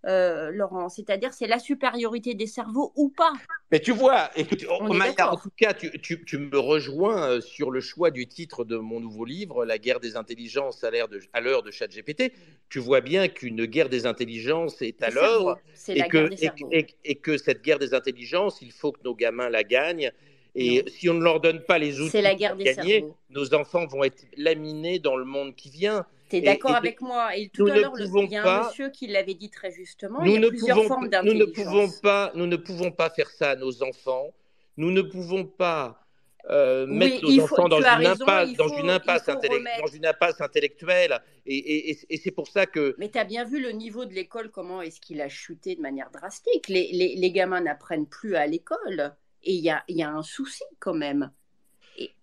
[0.06, 3.32] euh, Laurent, c'est-à-dire c'est la supériorité des cerveaux ou pas.
[3.70, 5.90] Mais tu vois, écoute, en tout cas, tu,
[6.24, 10.00] tu, me rejoins euh, sur le choix du titre de mon nouveau livre, La guerre
[10.00, 12.32] des intelligences à l'heure de, à l'heure de ChatGPT.
[12.68, 16.28] Tu vois bien qu'une guerre des intelligences est à l'œuvre et, que,
[16.72, 20.12] et, et que cette guerre des intelligences, il faut que nos gamins la gagnent
[20.54, 23.86] et si on ne leur donne pas les outils la guerre pour gagner, nos enfants
[23.86, 26.04] vont être laminés dans le monde qui vient.
[26.28, 29.06] Tu es d'accord avec moi Et tout à l'heure, il y a un monsieur qui
[29.08, 30.22] l'avait dit très justement.
[30.22, 33.10] Nous il y a plusieurs pouvons, formes nous ne pouvons pas, Nous ne pouvons pas
[33.10, 34.32] faire ça à nos enfants.
[34.76, 36.00] Nous ne pouvons pas
[36.48, 41.20] euh, mettre nos enfants dans, une impasse, dans, une impasse dans une impasse intellectuelle.
[41.46, 42.94] Et, et, et, c'est pour ça que.
[42.98, 45.80] Mais tu as bien vu le niveau de l'école, comment est-ce qu'il a chuté de
[45.80, 46.68] manière drastique.
[46.68, 49.12] Les, les, les gamins n'apprennent plus à l'école.
[49.42, 51.30] Et il y a, y a, un souci quand même.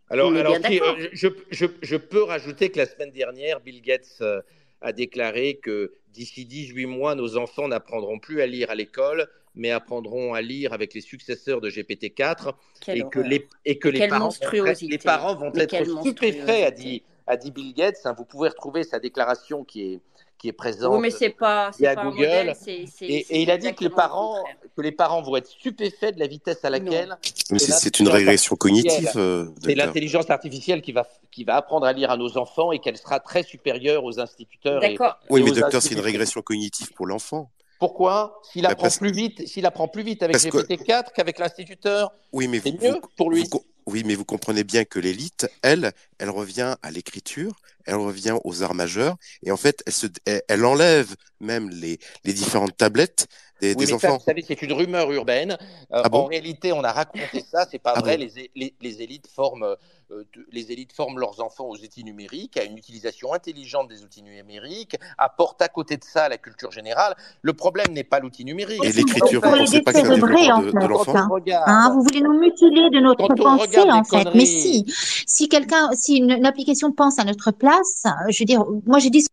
[0.09, 4.41] alors, alors euh, je, je, je, peux rajouter que la semaine dernière, Bill Gates euh,
[4.81, 9.71] a déclaré que d'ici 18 mois, nos enfants n'apprendront plus à lire à l'école, mais
[9.71, 12.53] apprendront à lire avec les successeurs de GPT-4
[12.89, 17.03] et que, les, et que les, parents vont, les parents vont être stupéfaits, a dit,
[17.25, 18.01] a dit Bill Gates.
[18.05, 19.99] Hein, vous pouvez retrouver sa déclaration qui est,
[20.37, 22.53] qui est présente oui, mais c'est pas, à Google.
[23.01, 24.43] et, il a dit que les parents,
[24.75, 27.17] que les parents vont être stupéfaits de la vitesse à laquelle.
[27.51, 29.11] Mais c'est une régression cognitive.
[29.15, 32.79] Euh, c'est l'intelligence artificielle qui va, qui va apprendre à lire à nos enfants et
[32.79, 34.81] qu'elle sera très supérieure aux instituteurs.
[35.29, 37.49] oui, mais docteur, c'est une régression cognitive pour l'enfant.
[37.79, 38.41] Pourquoi?
[38.51, 42.59] S'il bah, apprend plus vite, s'il apprend plus vite avec GPT-4 qu'avec l'instituteur, oui, mais
[42.59, 43.47] c'est mieux pour lui.
[43.85, 47.55] oui, mais vous comprenez bien que l'élite, elle, elle revient à l'écriture,
[47.87, 49.83] elle revient aux arts majeurs, et en fait,
[50.25, 53.27] elle, enlève même les, les différentes tablettes
[53.61, 54.07] des, oui, des enfants.
[54.07, 55.51] Ça, vous savez, c'est une rumeur urbaine.
[55.91, 58.17] Euh, ah en réalité, on a raconté ça, c'est pas ah vrai.
[58.17, 59.75] les, les, les, élites forment
[60.11, 60.23] euh,
[60.53, 64.95] les élites forment leurs enfants aux outils numériques, à une utilisation intelligente des outils numériques,
[65.17, 67.13] apportent à côté de ça la culture générale.
[67.41, 68.83] Le problème n'est pas l'outil numérique.
[68.85, 73.01] Et l'écriture, vous pensez pas que c'est fait, l'enfant hein, Vous voulez nous mutiler de
[73.01, 74.29] notre pensée, en fait.
[74.33, 74.85] Mais si,
[75.25, 79.21] si quelqu'un, si une, application pense à notre place, je veux dire, moi j'ai dit
[79.21, 79.27] ce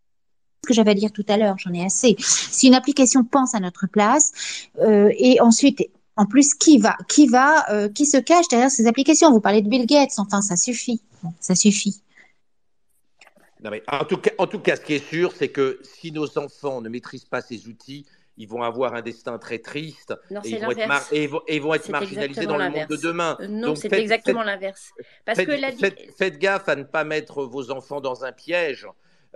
[0.64, 2.16] que j'avais à dire tout à l'heure, j'en ai assez.
[2.18, 4.32] Si une application pense à notre place
[4.80, 8.86] euh, et ensuite en plus, qui va, qui va, euh, qui se cache derrière ces
[8.86, 9.30] applications?
[9.32, 11.00] Vous parlez de Bill Gates, enfin, ça suffit,
[11.40, 12.00] ça suffit.
[13.64, 16.80] en, tout cas, en tout cas, ce qui est sûr, c'est que si nos enfants
[16.80, 20.12] ne maîtrisent pas ces outils, ils vont avoir un destin très triste
[20.44, 23.36] et, ils vont être et, ils vont être marginalisés dans le monde de demain.
[23.48, 24.90] Non, c'est exactement l'inverse.
[25.24, 28.86] Parce faites, que faites, gaffe à ne pas mettre vos enfants dans un piège.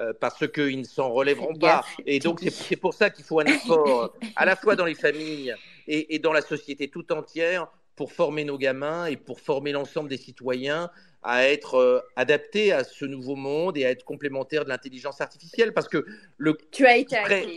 [0.00, 1.84] Euh, parce qu'ils ne s'en relèveront pas.
[2.06, 5.54] Et donc, c'est pour ça qu'il faut un effort, à la fois dans les familles
[5.88, 7.66] et, et dans la société tout entière,
[7.96, 10.88] pour former nos gamins et pour former l'ensemble des citoyens
[11.22, 15.72] à être euh, adapté à ce nouveau monde et à être complémentaire de l'intelligence artificielle
[15.72, 17.16] parce que le tu as été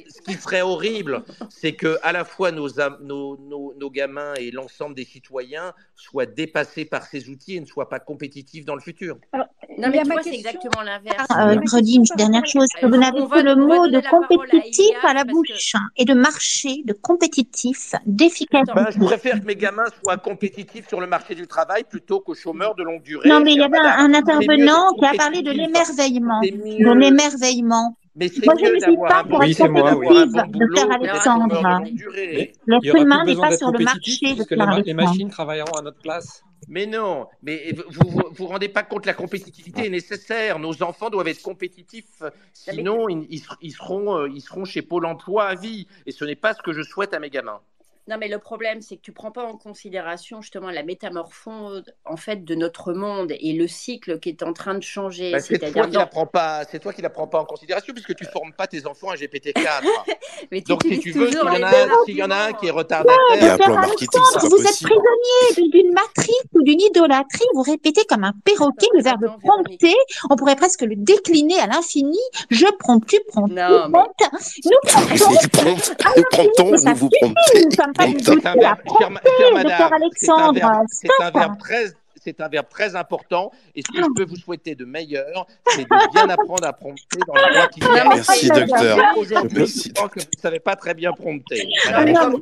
[0.10, 2.70] ce qui serait horrible c'est que à la fois nos,
[3.02, 7.66] nos, nos, nos gamins et l'ensemble des citoyens soient dépassés par ces outils et ne
[7.66, 9.18] soient pas compétitifs dans le futur.
[9.34, 11.28] non mais tu vois c'est exactement l'inverse.
[11.30, 15.74] Euh, redis une dernière chose vous n'avez que le mot de compétitif à, la bouche
[15.98, 18.74] et de marché de compétitif d'efficacité.
[18.74, 22.36] Ben, je préfère que mes gamins soient compétitifs sur le marché du travail plutôt qu'aux
[22.36, 27.00] chômeurs de longue durée il y avait un, intervenant qui a parlé de l'émerveillement, de
[27.00, 27.96] l'émerveillement.
[28.16, 31.82] Mais moi, je ne suis pas pour être compétitive, bon docteur Alexandre.
[32.68, 36.44] L'être humain n'est pas sur le marché, de les, les machines travailleront à notre place.
[36.68, 40.60] Mais non, mais vous vous, vous rendez pas compte, la compétitivité est nécessaire.
[40.60, 42.22] Nos enfants doivent être compétitifs,
[42.54, 43.28] sinon ils,
[43.62, 45.88] ils, seront, euh, ils seront chez Pôle Emploi à vie.
[46.06, 47.62] Et ce n'est pas ce que je souhaite à mes gamins.
[48.08, 52.18] Non, mais le problème, c'est que tu prends pas en considération justement la métamorphose en
[52.18, 55.32] fait de notre monde et le cycle qui est en train de changer.
[55.32, 55.68] Bah, c'est toi.
[56.70, 59.16] C'est toi qui la prends pas en considération puisque tu formes pas tes enfants à
[59.16, 59.84] GPT-4.
[60.52, 63.44] mais Donc si tu veux, s'il y, y, en a un qui est retardataire, il
[63.44, 67.46] y a un plan marketing, vous êtes prisonnier d'une matrice ou d'une idolâtrie.
[67.54, 69.96] Vous répétez comme un perroquet le verbe prompter.
[70.30, 72.20] On pourrait presque le décliner à l'infini.
[72.50, 74.22] Je prompte, tu promptes, tu promptes.
[74.66, 74.84] Nous
[76.32, 76.72] promptons.
[76.72, 78.40] Nous vous vous promptez sommes pas du tout
[79.94, 80.60] Alexandre.
[80.88, 81.94] C'est un verbe très
[82.24, 83.52] c'est un verbe très important.
[83.76, 87.20] Et ce que je peux vous souhaiter de meilleur, c'est de bien apprendre à prompter
[87.28, 89.18] dans la loi qui Merci, docteur.
[89.18, 91.68] Aujourd'hui, je crois que vous ne savez pas très bien prompter.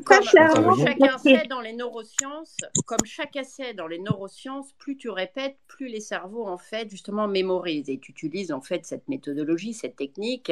[0.06, 5.56] comme, chacun sait dans les neurosciences, comme chacun sait dans les neurosciences, plus tu répètes,
[5.68, 7.90] plus les cerveaux en fait justement mémorisent.
[7.90, 10.52] Et tu utilises en fait cette méthodologie, cette technique,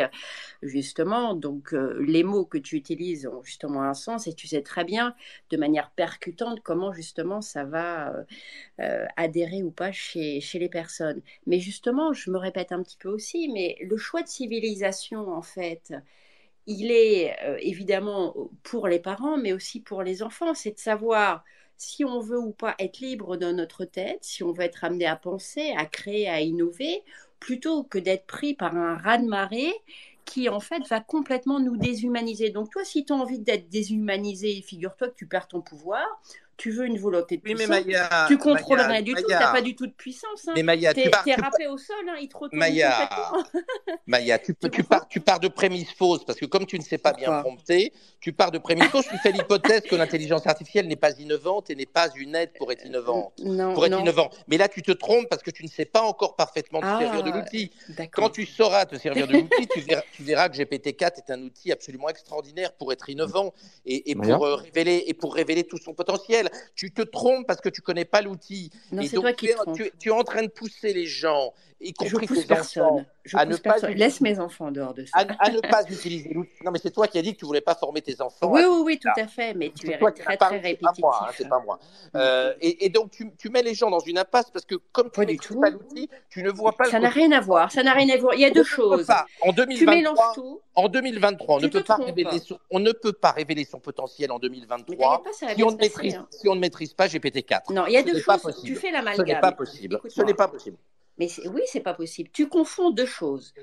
[0.61, 1.33] justement.
[1.33, 4.85] Donc euh, les mots que tu utilises ont justement un sens et tu sais très
[4.85, 5.15] bien
[5.49, 8.23] de manière percutante comment justement ça va euh,
[8.79, 11.21] euh, adhérer ou pas chez, chez les personnes.
[11.45, 15.41] Mais justement, je me répète un petit peu aussi, mais le choix de civilisation, en
[15.41, 15.93] fait,
[16.67, 20.53] il est euh, évidemment pour les parents, mais aussi pour les enfants.
[20.53, 21.43] C'est de savoir
[21.77, 25.05] si on veut ou pas être libre dans notre tête, si on veut être amené
[25.05, 27.03] à penser, à créer, à innover,
[27.39, 29.73] plutôt que d'être pris par un raz-de-marée
[30.25, 32.49] qui en fait va complètement nous déshumaniser.
[32.49, 36.05] Donc toi, si tu as envie d'être déshumanisé, figure-toi que tu perds ton pouvoir,
[36.57, 39.51] tu veux une volonté de oui, puissance, Maya, tu contrôles rien du tout, tu n'as
[39.51, 40.47] pas du tout de puissance.
[40.47, 40.53] Hein.
[40.55, 43.09] Mais Maya, tu es râpé au sol, hein, il te retourne Maya,
[44.07, 46.97] Maya, tu, tu, pars, tu pars de prémices fausses, parce que comme tu ne sais
[46.97, 50.95] pas bien prompter, tu pars de prémices fausses, tu fais l'hypothèse que l'intelligence artificielle n'est
[50.95, 53.33] pas innovante et n'est pas une aide pour être innovante.
[53.43, 54.01] Non, pour être non.
[54.01, 54.29] innovant.
[54.47, 57.23] Mais là, tu te trompes parce que tu ne sais pas encore parfaitement te servir
[57.23, 57.71] de ah, l'outil.
[58.11, 61.41] Quand tu sauras te servir de l'outil, tu, verras, tu verras que GPT-4 est un
[61.43, 63.53] outil absolument extraordinaire pour être innovant
[63.85, 66.46] et, et pour, euh, révéler, et pour révéler tout son potentiel.
[66.75, 68.71] Tu te trompes parce que tu connais pas l'outil.
[68.99, 72.53] Et donc, tu, es, tu, es en train de pousser les gens, y compris tes
[72.53, 75.25] enfants, à ne pas laisse mes enfants dehors de ça.
[75.39, 76.51] À, ne pas utiliser l'outil.
[76.63, 78.49] Non, mais c'est toi qui as dit que tu voulais pas former tes enfants.
[78.51, 79.53] Oui, oui, oui, tout à fait.
[79.53, 81.05] Mais tu es très, très répétitif.
[81.05, 81.79] Hein, c'est pas moi.
[82.15, 85.11] Euh, et, et, donc, tu, tu, mets les gens dans une impasse parce que comme
[85.11, 86.85] tu ne pas l'outil, tu ne vois pas.
[86.85, 87.71] Ça n'a rien à voir.
[87.71, 88.33] Ça n'a rien à voir.
[88.33, 89.07] Il y a deux choses.
[89.41, 90.33] En 2023,
[90.75, 94.31] En 2023, on ne peut pas révéler son, on ne peut pas révéler son potentiel
[94.31, 96.27] en 2023 si on ne maîtrise, hein.
[96.31, 97.73] si on ne maîtrise pas GPT-4.
[97.73, 98.61] Non, il y a deux choses.
[98.63, 99.25] Tu fais l'amalgame.
[99.27, 99.99] Ce n'est pas possible.
[100.07, 100.77] Ce n'est pas possible.
[101.17, 102.29] Mais oui, c'est pas possible.
[102.31, 103.53] Tu confonds deux choses.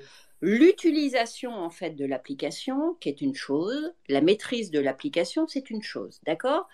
[0.41, 5.81] L'utilisation en fait de l'application, qui est une chose, la maîtrise de l'application, c'est une
[5.81, 6.67] chose, d'accord?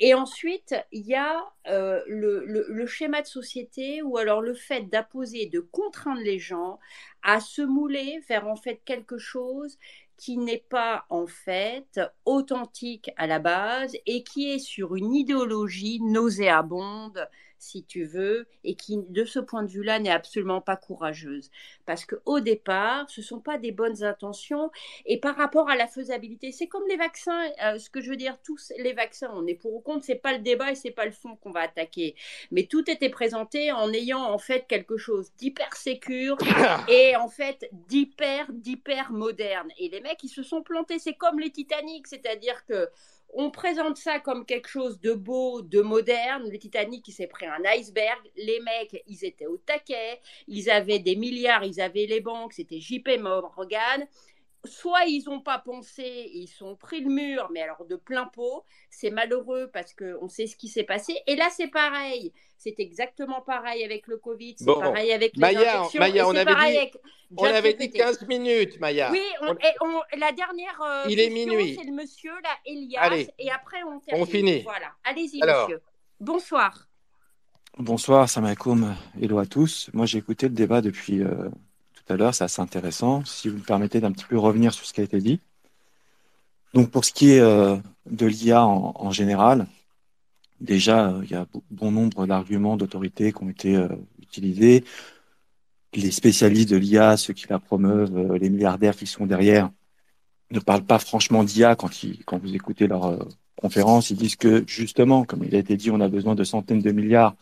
[0.00, 5.46] Et ensuite, il y a euh, le, schéma de société ou alors le fait d'apposer,
[5.46, 6.80] de contraindre les gens
[7.22, 9.78] à se mouler vers en fait quelque chose
[10.16, 16.00] qui n'est pas en fait authentique à la base et qui est sur une idéologie
[16.02, 17.28] nauséabonde,
[17.64, 21.50] si tu veux, et qui, de ce point de vue-là, n'est absolument pas courageuse.
[21.86, 24.70] Parce qu'au départ, ce ne sont pas des bonnes intentions.
[25.06, 27.42] Et par rapport à la faisabilité, c'est comme les vaccins.
[27.64, 30.14] Euh, ce que je veux dire, tous les vaccins, on est pour ou contre, c'est
[30.14, 32.14] pas le débat et c'est pas le fond qu'on va attaquer.
[32.50, 36.36] Mais tout était présenté en ayant en fait quelque chose d'hyper sécure
[36.88, 39.68] et en fait d'hyper, d'hyper moderne.
[39.78, 40.98] Et les mecs, ils se sont plantés.
[40.98, 42.88] C'est comme les Titanic, c'est-à-dire que
[43.34, 46.48] on présente ça comme quelque chose de beau, de moderne.
[46.50, 48.20] Le Titanic, il s'est pris un iceberg.
[48.36, 50.20] Les mecs, ils étaient au taquet.
[50.46, 52.52] Ils avaient des milliards, ils avaient les banques.
[52.52, 54.06] C'était JP Morgan
[54.64, 58.64] soit ils n'ont pas pensé, ils sont pris le mur, mais alors de plein pot.
[58.90, 61.16] C'est malheureux parce qu'on sait ce qui s'est passé.
[61.26, 62.32] Et là, c'est pareil.
[62.56, 66.00] C'est exactement pareil avec le Covid, c'est pareil avec les Maya, infections.
[66.00, 66.98] Maya, on avait, dit,
[67.36, 69.10] on avait dit 15 minutes, Maya.
[69.10, 69.22] Oui,
[69.82, 71.76] on, la dernière euh, Il est minuit.
[71.78, 73.26] c'est le monsieur, là, Elias.
[73.38, 74.22] et après, on termine.
[74.22, 74.62] On finit.
[74.62, 74.92] Voilà.
[75.04, 75.82] Allez-y, monsieur.
[76.20, 76.88] Bonsoir.
[77.76, 78.94] Bonsoir, Samakoum.
[79.20, 79.90] Hello à tous.
[79.92, 81.22] Moi, j'ai écouté le débat depuis...
[81.22, 81.50] Euh,
[82.06, 83.24] tout à l'heure, c'est assez intéressant.
[83.24, 85.40] Si vous me permettez d'un petit peu revenir sur ce qui a été dit.
[86.74, 87.76] Donc pour ce qui est euh,
[88.10, 89.66] de l'IA en, général,
[90.60, 93.88] déjà, euh, il y a bon nombre d'arguments d'autorité qui ont été euh,
[94.20, 94.84] utilisés.
[95.94, 99.70] Les spécialistes de l'IA, ceux qui la promeuvent, les milliardaires qui sont derrière,
[100.50, 101.88] ne parlent pas franchement d'IA quand,
[102.26, 104.10] quand vous écoutez leur conférence.
[104.10, 106.90] Ils disent que justement, comme il a été dit, on a besoin de centaines de
[106.90, 107.36] milliards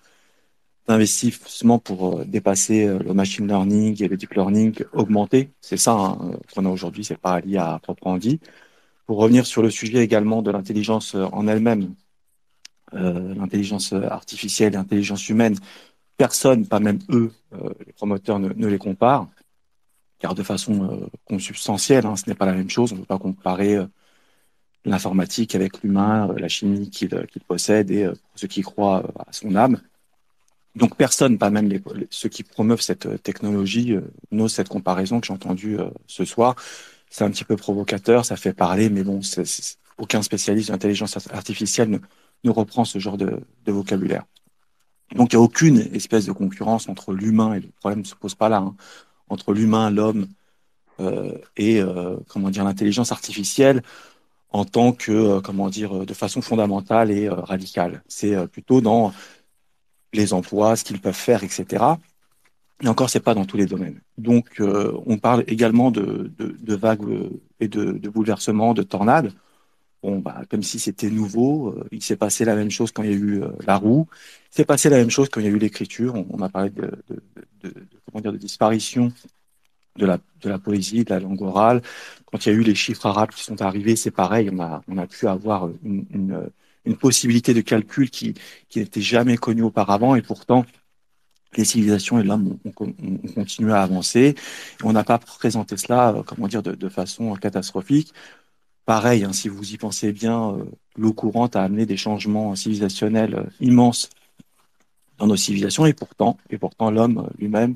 [0.89, 5.51] d'investissement pour euh, dépasser euh, le machine learning et le deep learning augmenté.
[5.61, 8.41] C'est ça hein, euh, qu'on a aujourd'hui, c'est pas lié à proprement dit.
[9.07, 11.95] Pour revenir sur le sujet également de l'intelligence en elle-même,
[12.95, 15.57] euh, l'intelligence artificielle, l'intelligence humaine,
[16.17, 17.33] personne, pas même eux,
[17.87, 19.29] les promoteurs ne, ne, les comparent,
[20.19, 22.93] car de façon euh, consubstantielle, hein, ce n'est pas la même chose.
[22.93, 23.79] On ne peut pas comparer
[24.85, 27.11] l'informatique avec l'humain, la chimie qu'il
[27.47, 29.81] possède et ceux qui croient à son âme.
[30.75, 31.71] Donc personne, pas même
[32.11, 36.25] ceux qui promeuvent cette euh, technologie, euh, n'ose cette comparaison que j'ai entendue euh, ce
[36.25, 36.57] soir.
[37.11, 39.21] C'est un petit peu provocateur, ça fait parler, mais bon,
[39.99, 42.01] aucun spécialiste de l'intelligence artificielle
[42.43, 44.25] ne, reprend ce genre de, vocabulaire.
[45.15, 48.15] Donc il n'y a aucune espèce de concurrence entre l'humain et le problème ne se
[48.15, 48.75] pose pas là, hein,
[49.29, 50.27] entre l'humain, l'homme
[51.57, 51.83] et
[52.29, 53.83] comment dire l'intelligence artificielle
[54.51, 58.03] en tant que comment dire de façon fondamentale et radicale.
[58.07, 59.13] C'est plutôt dans
[60.13, 61.85] les emplois, ce qu'ils peuvent faire, etc.
[62.83, 64.01] Et encore, c'est pas dans tous les domaines.
[64.19, 67.03] Donc, euh, on parle également de, de, de vagues
[67.61, 69.33] et de, de, bouleversements, de tornades.
[70.03, 71.69] Bon, bah, comme si c'était nouveau.
[71.71, 74.09] Euh, il s'est passé la même chose quand il y a eu euh, la roue.
[74.51, 76.15] Il s'est passé la même chose quand il y a eu l'écriture.
[76.17, 76.91] On, on, a parlé de,
[78.07, 79.13] comment dire, de disparition
[79.97, 81.83] de la, de la poésie, de la langue orale.
[82.27, 84.51] Quand il y a eu les chiffres arabes qui sont arrivés, c'est pareil.
[84.53, 86.51] On a, on a pu avoir une, une,
[86.85, 88.35] une possibilité de calcul qui,
[88.69, 90.15] qui n'était jamais connue auparavant.
[90.17, 90.65] Et pourtant,
[91.57, 92.71] les civilisations et l'homme ont,
[93.35, 94.35] continué à avancer.
[94.83, 98.13] On n'a pas présenté cela, euh, comment dire, de, façon catastrophique.
[98.87, 100.65] Pareil, hein, si vous y pensez bien, euh,
[100.97, 104.11] l'eau courante a amené des changements civilisationnels euh, immenses
[105.19, 107.75] dans nos civilisations, et pourtant, et pourtant, l'homme lui-même,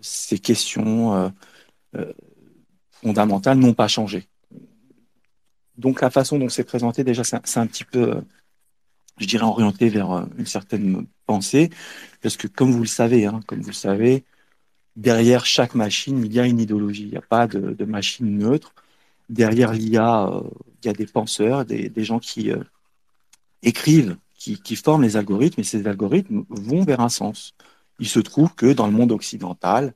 [0.00, 1.30] ces questions
[2.92, 4.29] fondamentales n'ont pas changé.
[5.80, 8.22] Donc, la façon dont c'est présenté, déjà, c'est un petit peu
[9.20, 11.70] je dirais, orienté vers euh, une certaine pensée,
[12.22, 14.24] parce que comme vous le savez, hein, comme vous le savez,
[14.96, 17.04] derrière chaque machine, il y a une idéologie.
[17.04, 18.74] Il n'y a pas de, machine neutre.
[19.28, 20.42] Derrière l'IA, euh,
[20.82, 22.62] il y a des penseurs, des, gens qui euh,
[23.62, 27.54] écrivent, qui, forment les algorithmes, et ces algorithmes vont vers un sens.
[27.98, 29.94] Il se trouve que dans le monde occidental,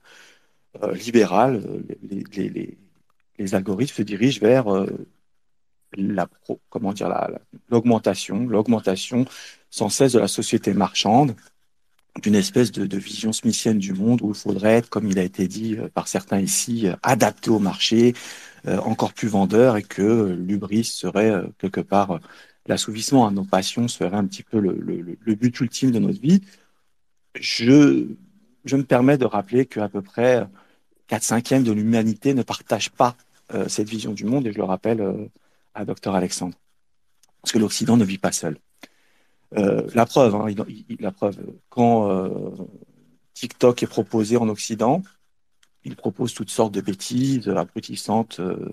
[0.82, 1.62] euh, libéral,
[2.02, 4.66] les, algorithmes se dirigent vers
[5.96, 6.28] la
[6.70, 7.08] comment dire
[7.70, 9.24] l'augmentation, l'augmentation
[9.70, 11.34] sans cesse de la société marchande,
[12.22, 15.48] d'une espèce de, vision smithienne du monde où il faudrait être, comme il a été
[15.48, 18.14] dit euh, par certains ici, euh, adapté au marché,
[18.66, 22.20] euh, encore plus vendeur, et que l'ubris serait quelque part
[22.66, 26.40] l'assouvissement à nos passions serait un petit peu le, but ultime de notre vie.
[27.38, 28.06] Je,
[28.64, 30.46] je me permets de rappeler qu'à peu près
[31.08, 33.16] 4 cinquièmes de l'humanité ne partage pas
[33.68, 35.28] cette vision du monde, et je le rappelle
[35.74, 36.56] à docteur Alexandre.
[37.42, 38.58] Parce que l'Occident ne vit pas seul.
[39.56, 40.46] Euh, la preuve, hein,
[40.98, 41.38] la preuve,
[41.68, 42.50] quand euh,
[43.34, 45.02] TikTok est proposé en Occident,
[45.84, 48.72] il propose toutes sortes de bêtises abrutissantes euh,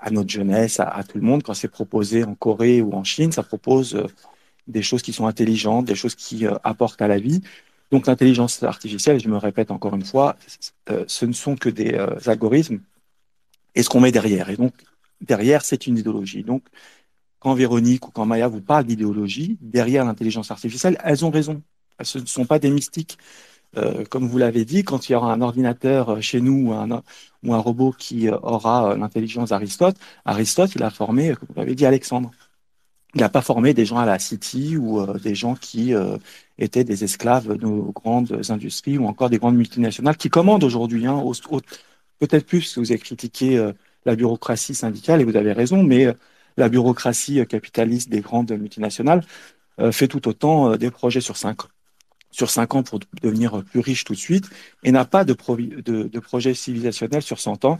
[0.00, 1.42] à notre jeunesse, à, tout le monde.
[1.42, 4.04] Quand c'est proposé en Corée ou en Chine, ça propose
[4.66, 7.40] des choses qui sont intelligentes, des choses qui apportent à la vie.
[7.92, 10.36] Donc l'intelligence artificielle, je me répète encore une fois,
[11.06, 11.94] ce ne sont que des
[12.26, 12.80] algorithmes
[13.74, 14.50] et ce qu'on met derrière.
[14.50, 14.74] Et donc,
[15.20, 16.42] derrière, c'est une idéologie.
[16.42, 16.64] Donc,
[17.38, 21.62] quand Véronique ou quand Maya vous parlent d'idéologie, derrière l'intelligence artificielle, elles ont raison.
[21.98, 23.18] Elles ne sont pas des mystiques.
[23.76, 26.72] Euh, comme vous l'avez dit, quand il y aura un ordinateur euh, chez nous ou
[26.72, 27.02] un,
[27.44, 31.74] ou un robot qui euh, aura l'intelligence d'Aristote, Aristote, il a formé, comme vous l'avez
[31.74, 32.30] dit, Alexandre.
[33.14, 35.92] Il n'a pas formé des gens à la City ou des gens qui
[36.58, 41.06] étaient des esclaves de nos grandes industries ou encore des grandes multinationales qui commandent aujourd'hui
[41.06, 41.34] hein, aux,
[42.20, 43.72] peut-être plus vous avez critiqué euh,
[44.04, 46.12] la bureaucratie syndicale, et vous avez raison, mais euh,
[46.56, 49.24] la bureaucratie euh, capitaliste des grandes multinationales
[49.92, 51.60] fait tout autant des projets sur cinq,
[52.30, 54.50] sur cinq ans pour devenir plus riche tout de suite,
[54.82, 57.78] et n'a pas de, de, projet civilisationnel sur 100 ans,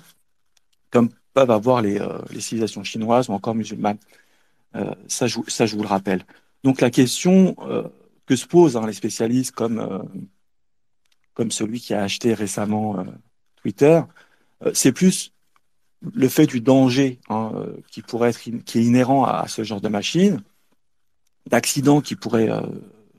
[0.89, 2.01] comme peuvent avoir les,
[2.39, 3.99] civilisations chinoises ou encore musulmanes.
[5.09, 5.37] ça, je,
[5.77, 6.25] vous le rappelle.
[6.65, 7.55] Donc la question
[8.25, 10.09] que se posent hein, les spécialistes comme,
[11.35, 13.05] comme celui qui a acheté récemment
[13.57, 14.01] Twitter,
[14.75, 15.33] c'est plus
[16.15, 19.81] le fait du danger hein, euh, qui pourrait être qui est inhérent à, ce genre
[19.81, 20.43] de machine,
[21.47, 22.61] d'accidents qui pourraient euh,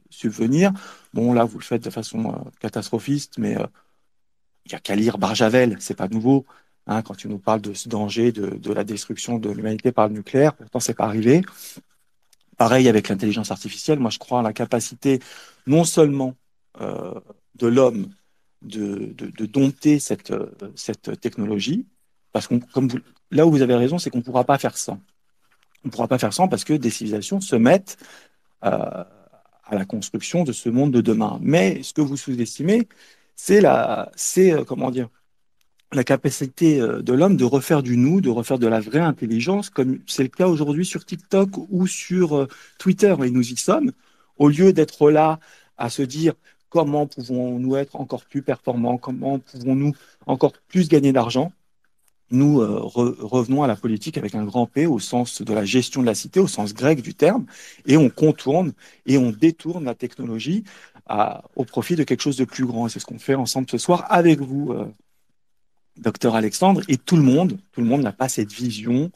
[0.10, 0.72] subvenir.
[1.14, 3.68] Bon, là, vous le faites de façon euh, catastrophiste, mais il euh,
[4.72, 6.46] y a qu'à lire Barjavel, c'est pas nouveau.
[6.88, 10.08] Hein, quand tu nous parles de ce danger, de, de la destruction de l'humanité par
[10.08, 11.42] le nucléaire, pourtant c'est pas arrivé.
[12.58, 15.20] Pareil avec l'intelligence artificielle, moi je crois en la capacité
[15.68, 16.36] non seulement
[16.80, 17.20] euh,
[17.56, 18.10] de l'homme
[18.62, 20.34] de, de, dompter cette,
[20.76, 21.86] cette technologie,
[22.32, 22.90] parce que comme
[23.32, 25.00] là où vous avez raison, c'est qu'on ne pourra pas faire sans.
[25.84, 27.98] On ne pourra pas faire sans parce que des civilisations se mettent
[28.64, 29.04] euh,
[29.64, 31.40] à la construction de ce monde de demain.
[31.42, 32.88] Mais ce que vous sous-estimez,
[33.36, 35.10] c'est la, c'est euh, comment dire,
[35.94, 39.70] la capacité euh, de l'homme de refaire du nous, de refaire de la vraie intelligence,
[39.70, 42.48] comme c'est le cas aujourd'hui sur TikTok ou sur euh,
[42.80, 43.92] Twitter, et nous y sommes,
[44.38, 45.40] au lieu d'être là
[45.78, 46.34] à se dire
[46.72, 49.94] comment pouvons-nous être encore plus performants, comment pouvons-nous
[50.26, 51.52] encore plus gagner d'argent.
[52.32, 55.66] Nous euh, re revenons à la politique avec un grand P au sens de la
[55.66, 57.46] gestion de la cité, au sens grec du terme,
[57.86, 58.72] et on contourne
[59.06, 60.64] et on détourne la technologie
[61.58, 62.88] au profit de quelque chose de plus grand.
[62.88, 64.86] C'est ce qu'on fait ensemble ce soir avec vous, euh,
[65.98, 67.60] docteur Alexandre, et tout le monde.
[67.74, 69.12] Tout le monde n'a pas cette vision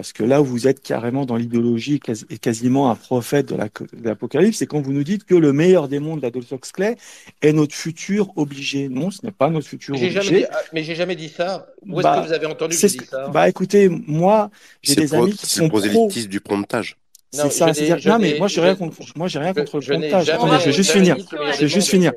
[0.00, 3.56] parce que là où vous êtes carrément dans l'idéologie et quasiment un prophète de
[4.02, 6.96] l'Apocalypse, c'est quand vous nous dites que le meilleur des mondes d'Adolf Huxley
[7.42, 8.88] est notre futur obligé.
[8.88, 10.22] Non, ce n'est pas notre futur obligé.
[10.22, 11.66] Jamais dit, ah, mais j'ai jamais dit ça.
[11.82, 14.94] Où bah, est-ce que vous avez entendu que j'ai dit ça Bah écoutez, moi, j'ai
[14.94, 16.96] des amis qui sont prosélytisme du promptage.
[17.30, 17.66] C'est ça.
[18.06, 20.30] non, mais moi, j'ai rien contre, moi, j'ai rien contre le comptage.
[20.30, 21.18] Attendez, je vais juste finir.
[21.30, 22.12] Je vais juste finir.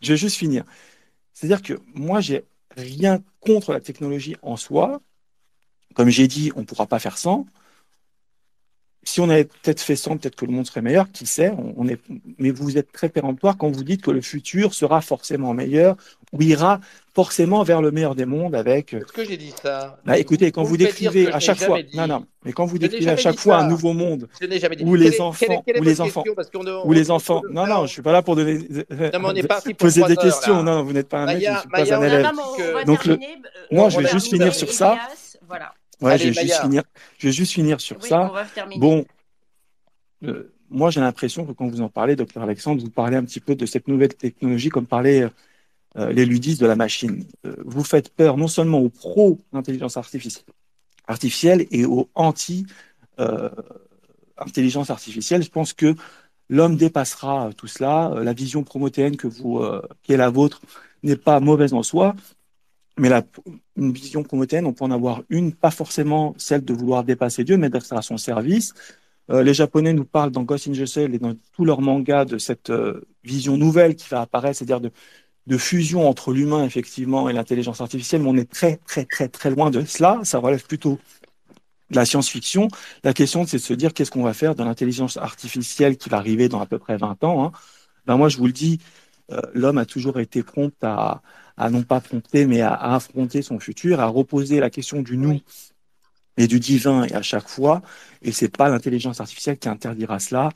[0.00, 0.62] Je vais juste finir.
[1.34, 2.44] C'est-à-dire que moi, j'ai
[2.76, 5.00] rien contre la technologie en soi.
[5.94, 7.46] Comme j'ai dit, on ne pourra pas faire sans
[9.02, 11.52] si on avait peut-être fait ça, peut-être que le monde serait meilleur, qui sait.
[11.76, 11.98] On, est,
[12.38, 15.96] mais vous êtes très péremptoire quand vous dites que le futur sera forcément meilleur
[16.32, 16.80] ou ira
[17.14, 18.92] forcément vers le meilleur des mondes avec.
[18.92, 19.98] Est-ce que j'ai dit ça?
[20.04, 23.16] Bah, Écoutez, quand vous, décrivez à chaque fois, non, non, mais quand vous décrivez à
[23.16, 24.28] chaque fois un nouveau monde
[24.82, 26.24] où les enfants, où les enfants,
[26.84, 28.58] où les enfants, non, non, je suis pas là pour donner,
[29.78, 30.62] poser des questions.
[30.62, 32.30] Non, vous n'êtes pas un mec, je suis pas un élève.
[32.84, 33.08] Donc,
[33.70, 34.98] moi, je vais juste finir sur ça.
[35.48, 35.72] Voilà.
[36.00, 36.82] Ouais, je, vais juste finir,
[37.18, 38.32] je vais juste finir sur ça.
[38.76, 39.04] Bon,
[40.24, 43.40] euh, moi j'ai l'impression que quand vous en parlez, docteur Alexandre, vous parlez un petit
[43.40, 45.28] peu de cette nouvelle technologie comme parlaient
[45.96, 47.24] euh, les ludistes de la machine.
[47.46, 50.44] Euh, vous faites peur non seulement aux pros d'intelligence artificielle,
[51.06, 52.66] artificielle et aux anti
[54.38, 55.42] intelligence artificielle.
[55.42, 55.94] Je pense que
[56.48, 58.14] l'homme dépassera tout cela.
[58.22, 59.62] La vision promotéenne que vous,
[60.02, 60.62] qui est la vôtre,
[61.02, 62.14] n'est pas mauvaise en soi.
[62.98, 63.22] Mais la,
[63.76, 67.56] une vision promotéenne, on peut en avoir une, pas forcément celle de vouloir dépasser Dieu,
[67.56, 68.74] mais d'être à son service.
[69.30, 72.24] Euh, les Japonais nous parlent dans Ghost in the Shell et dans tous leurs mangas
[72.24, 74.90] de cette euh, vision nouvelle qui va apparaître, c'est-à-dire de,
[75.46, 79.50] de, fusion entre l'humain, effectivement, et l'intelligence artificielle, mais on est très, très, très, très
[79.50, 80.20] loin de cela.
[80.24, 80.98] Ça relève plutôt
[81.90, 82.68] de la science-fiction.
[83.04, 86.18] La question, c'est de se dire qu'est-ce qu'on va faire de l'intelligence artificielle qui va
[86.18, 87.44] arriver dans à peu près 20 ans.
[87.44, 87.52] Hein?
[88.06, 88.78] Ben moi, je vous le dis,
[89.30, 91.22] euh, l'homme a toujours été prompt à,
[91.56, 95.40] à non pas affronter, mais à, affronter son futur, à reposer la question du nous
[96.36, 97.82] et du divin et à chaque fois.
[98.22, 100.50] Et c'est pas l'intelligence artificielle qui interdira cela.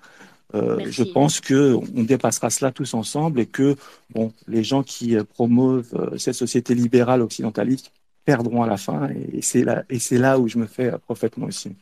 [0.55, 3.75] Euh, je pense que on dépassera cela tous ensemble et que
[4.11, 7.91] bon, les gens qui euh, promeuvent euh, cette société libérale occidentaliste
[8.25, 9.09] perdront à la fin.
[9.33, 11.75] Et, c'est là, et c'est là où je me fais prophète moi aussi.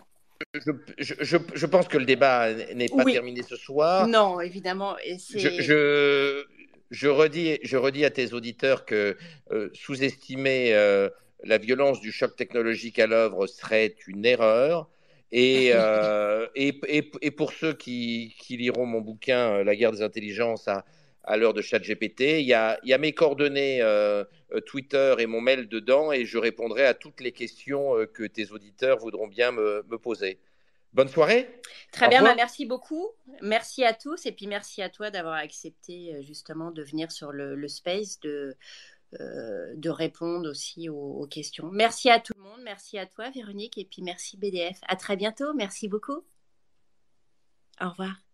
[0.54, 4.08] Je, je, je, pense que le débat n'est pas terminé ce soir.
[4.08, 4.96] Non, évidemment.
[5.04, 6.44] Et je,
[6.92, 9.16] je redis, je redis à tes auditeurs que
[9.50, 11.08] euh, sous-estimer euh,
[11.42, 14.88] la violence du choc technologique à l'œuvre serait une erreur.
[15.32, 16.78] Et, euh, et,
[17.22, 20.84] et, pour ceux qui, qui, liront mon bouquin La guerre des intelligences à,
[21.24, 23.80] à l'heure de ChatGPT, il y a, y a mes coordonnées
[24.66, 28.98] Twitter et mon mail dedans et je répondrai à toutes les questions que tes auditeurs
[28.98, 30.38] voudront bien me, me poser.
[30.92, 31.60] Bonne soirée.
[31.90, 33.08] Très bien, bah, merci beaucoup.
[33.40, 37.32] Merci à tous et puis merci à toi d'avoir accepté euh, justement de venir sur
[37.32, 38.56] le, space, de,
[39.20, 41.70] euh, de répondre aussi aux, questions.
[41.72, 44.78] Merci à tout le monde, merci à toi Véronique et puis merci BDF.
[44.86, 46.24] À très bientôt, merci beaucoup.
[47.80, 48.31] Au revoir.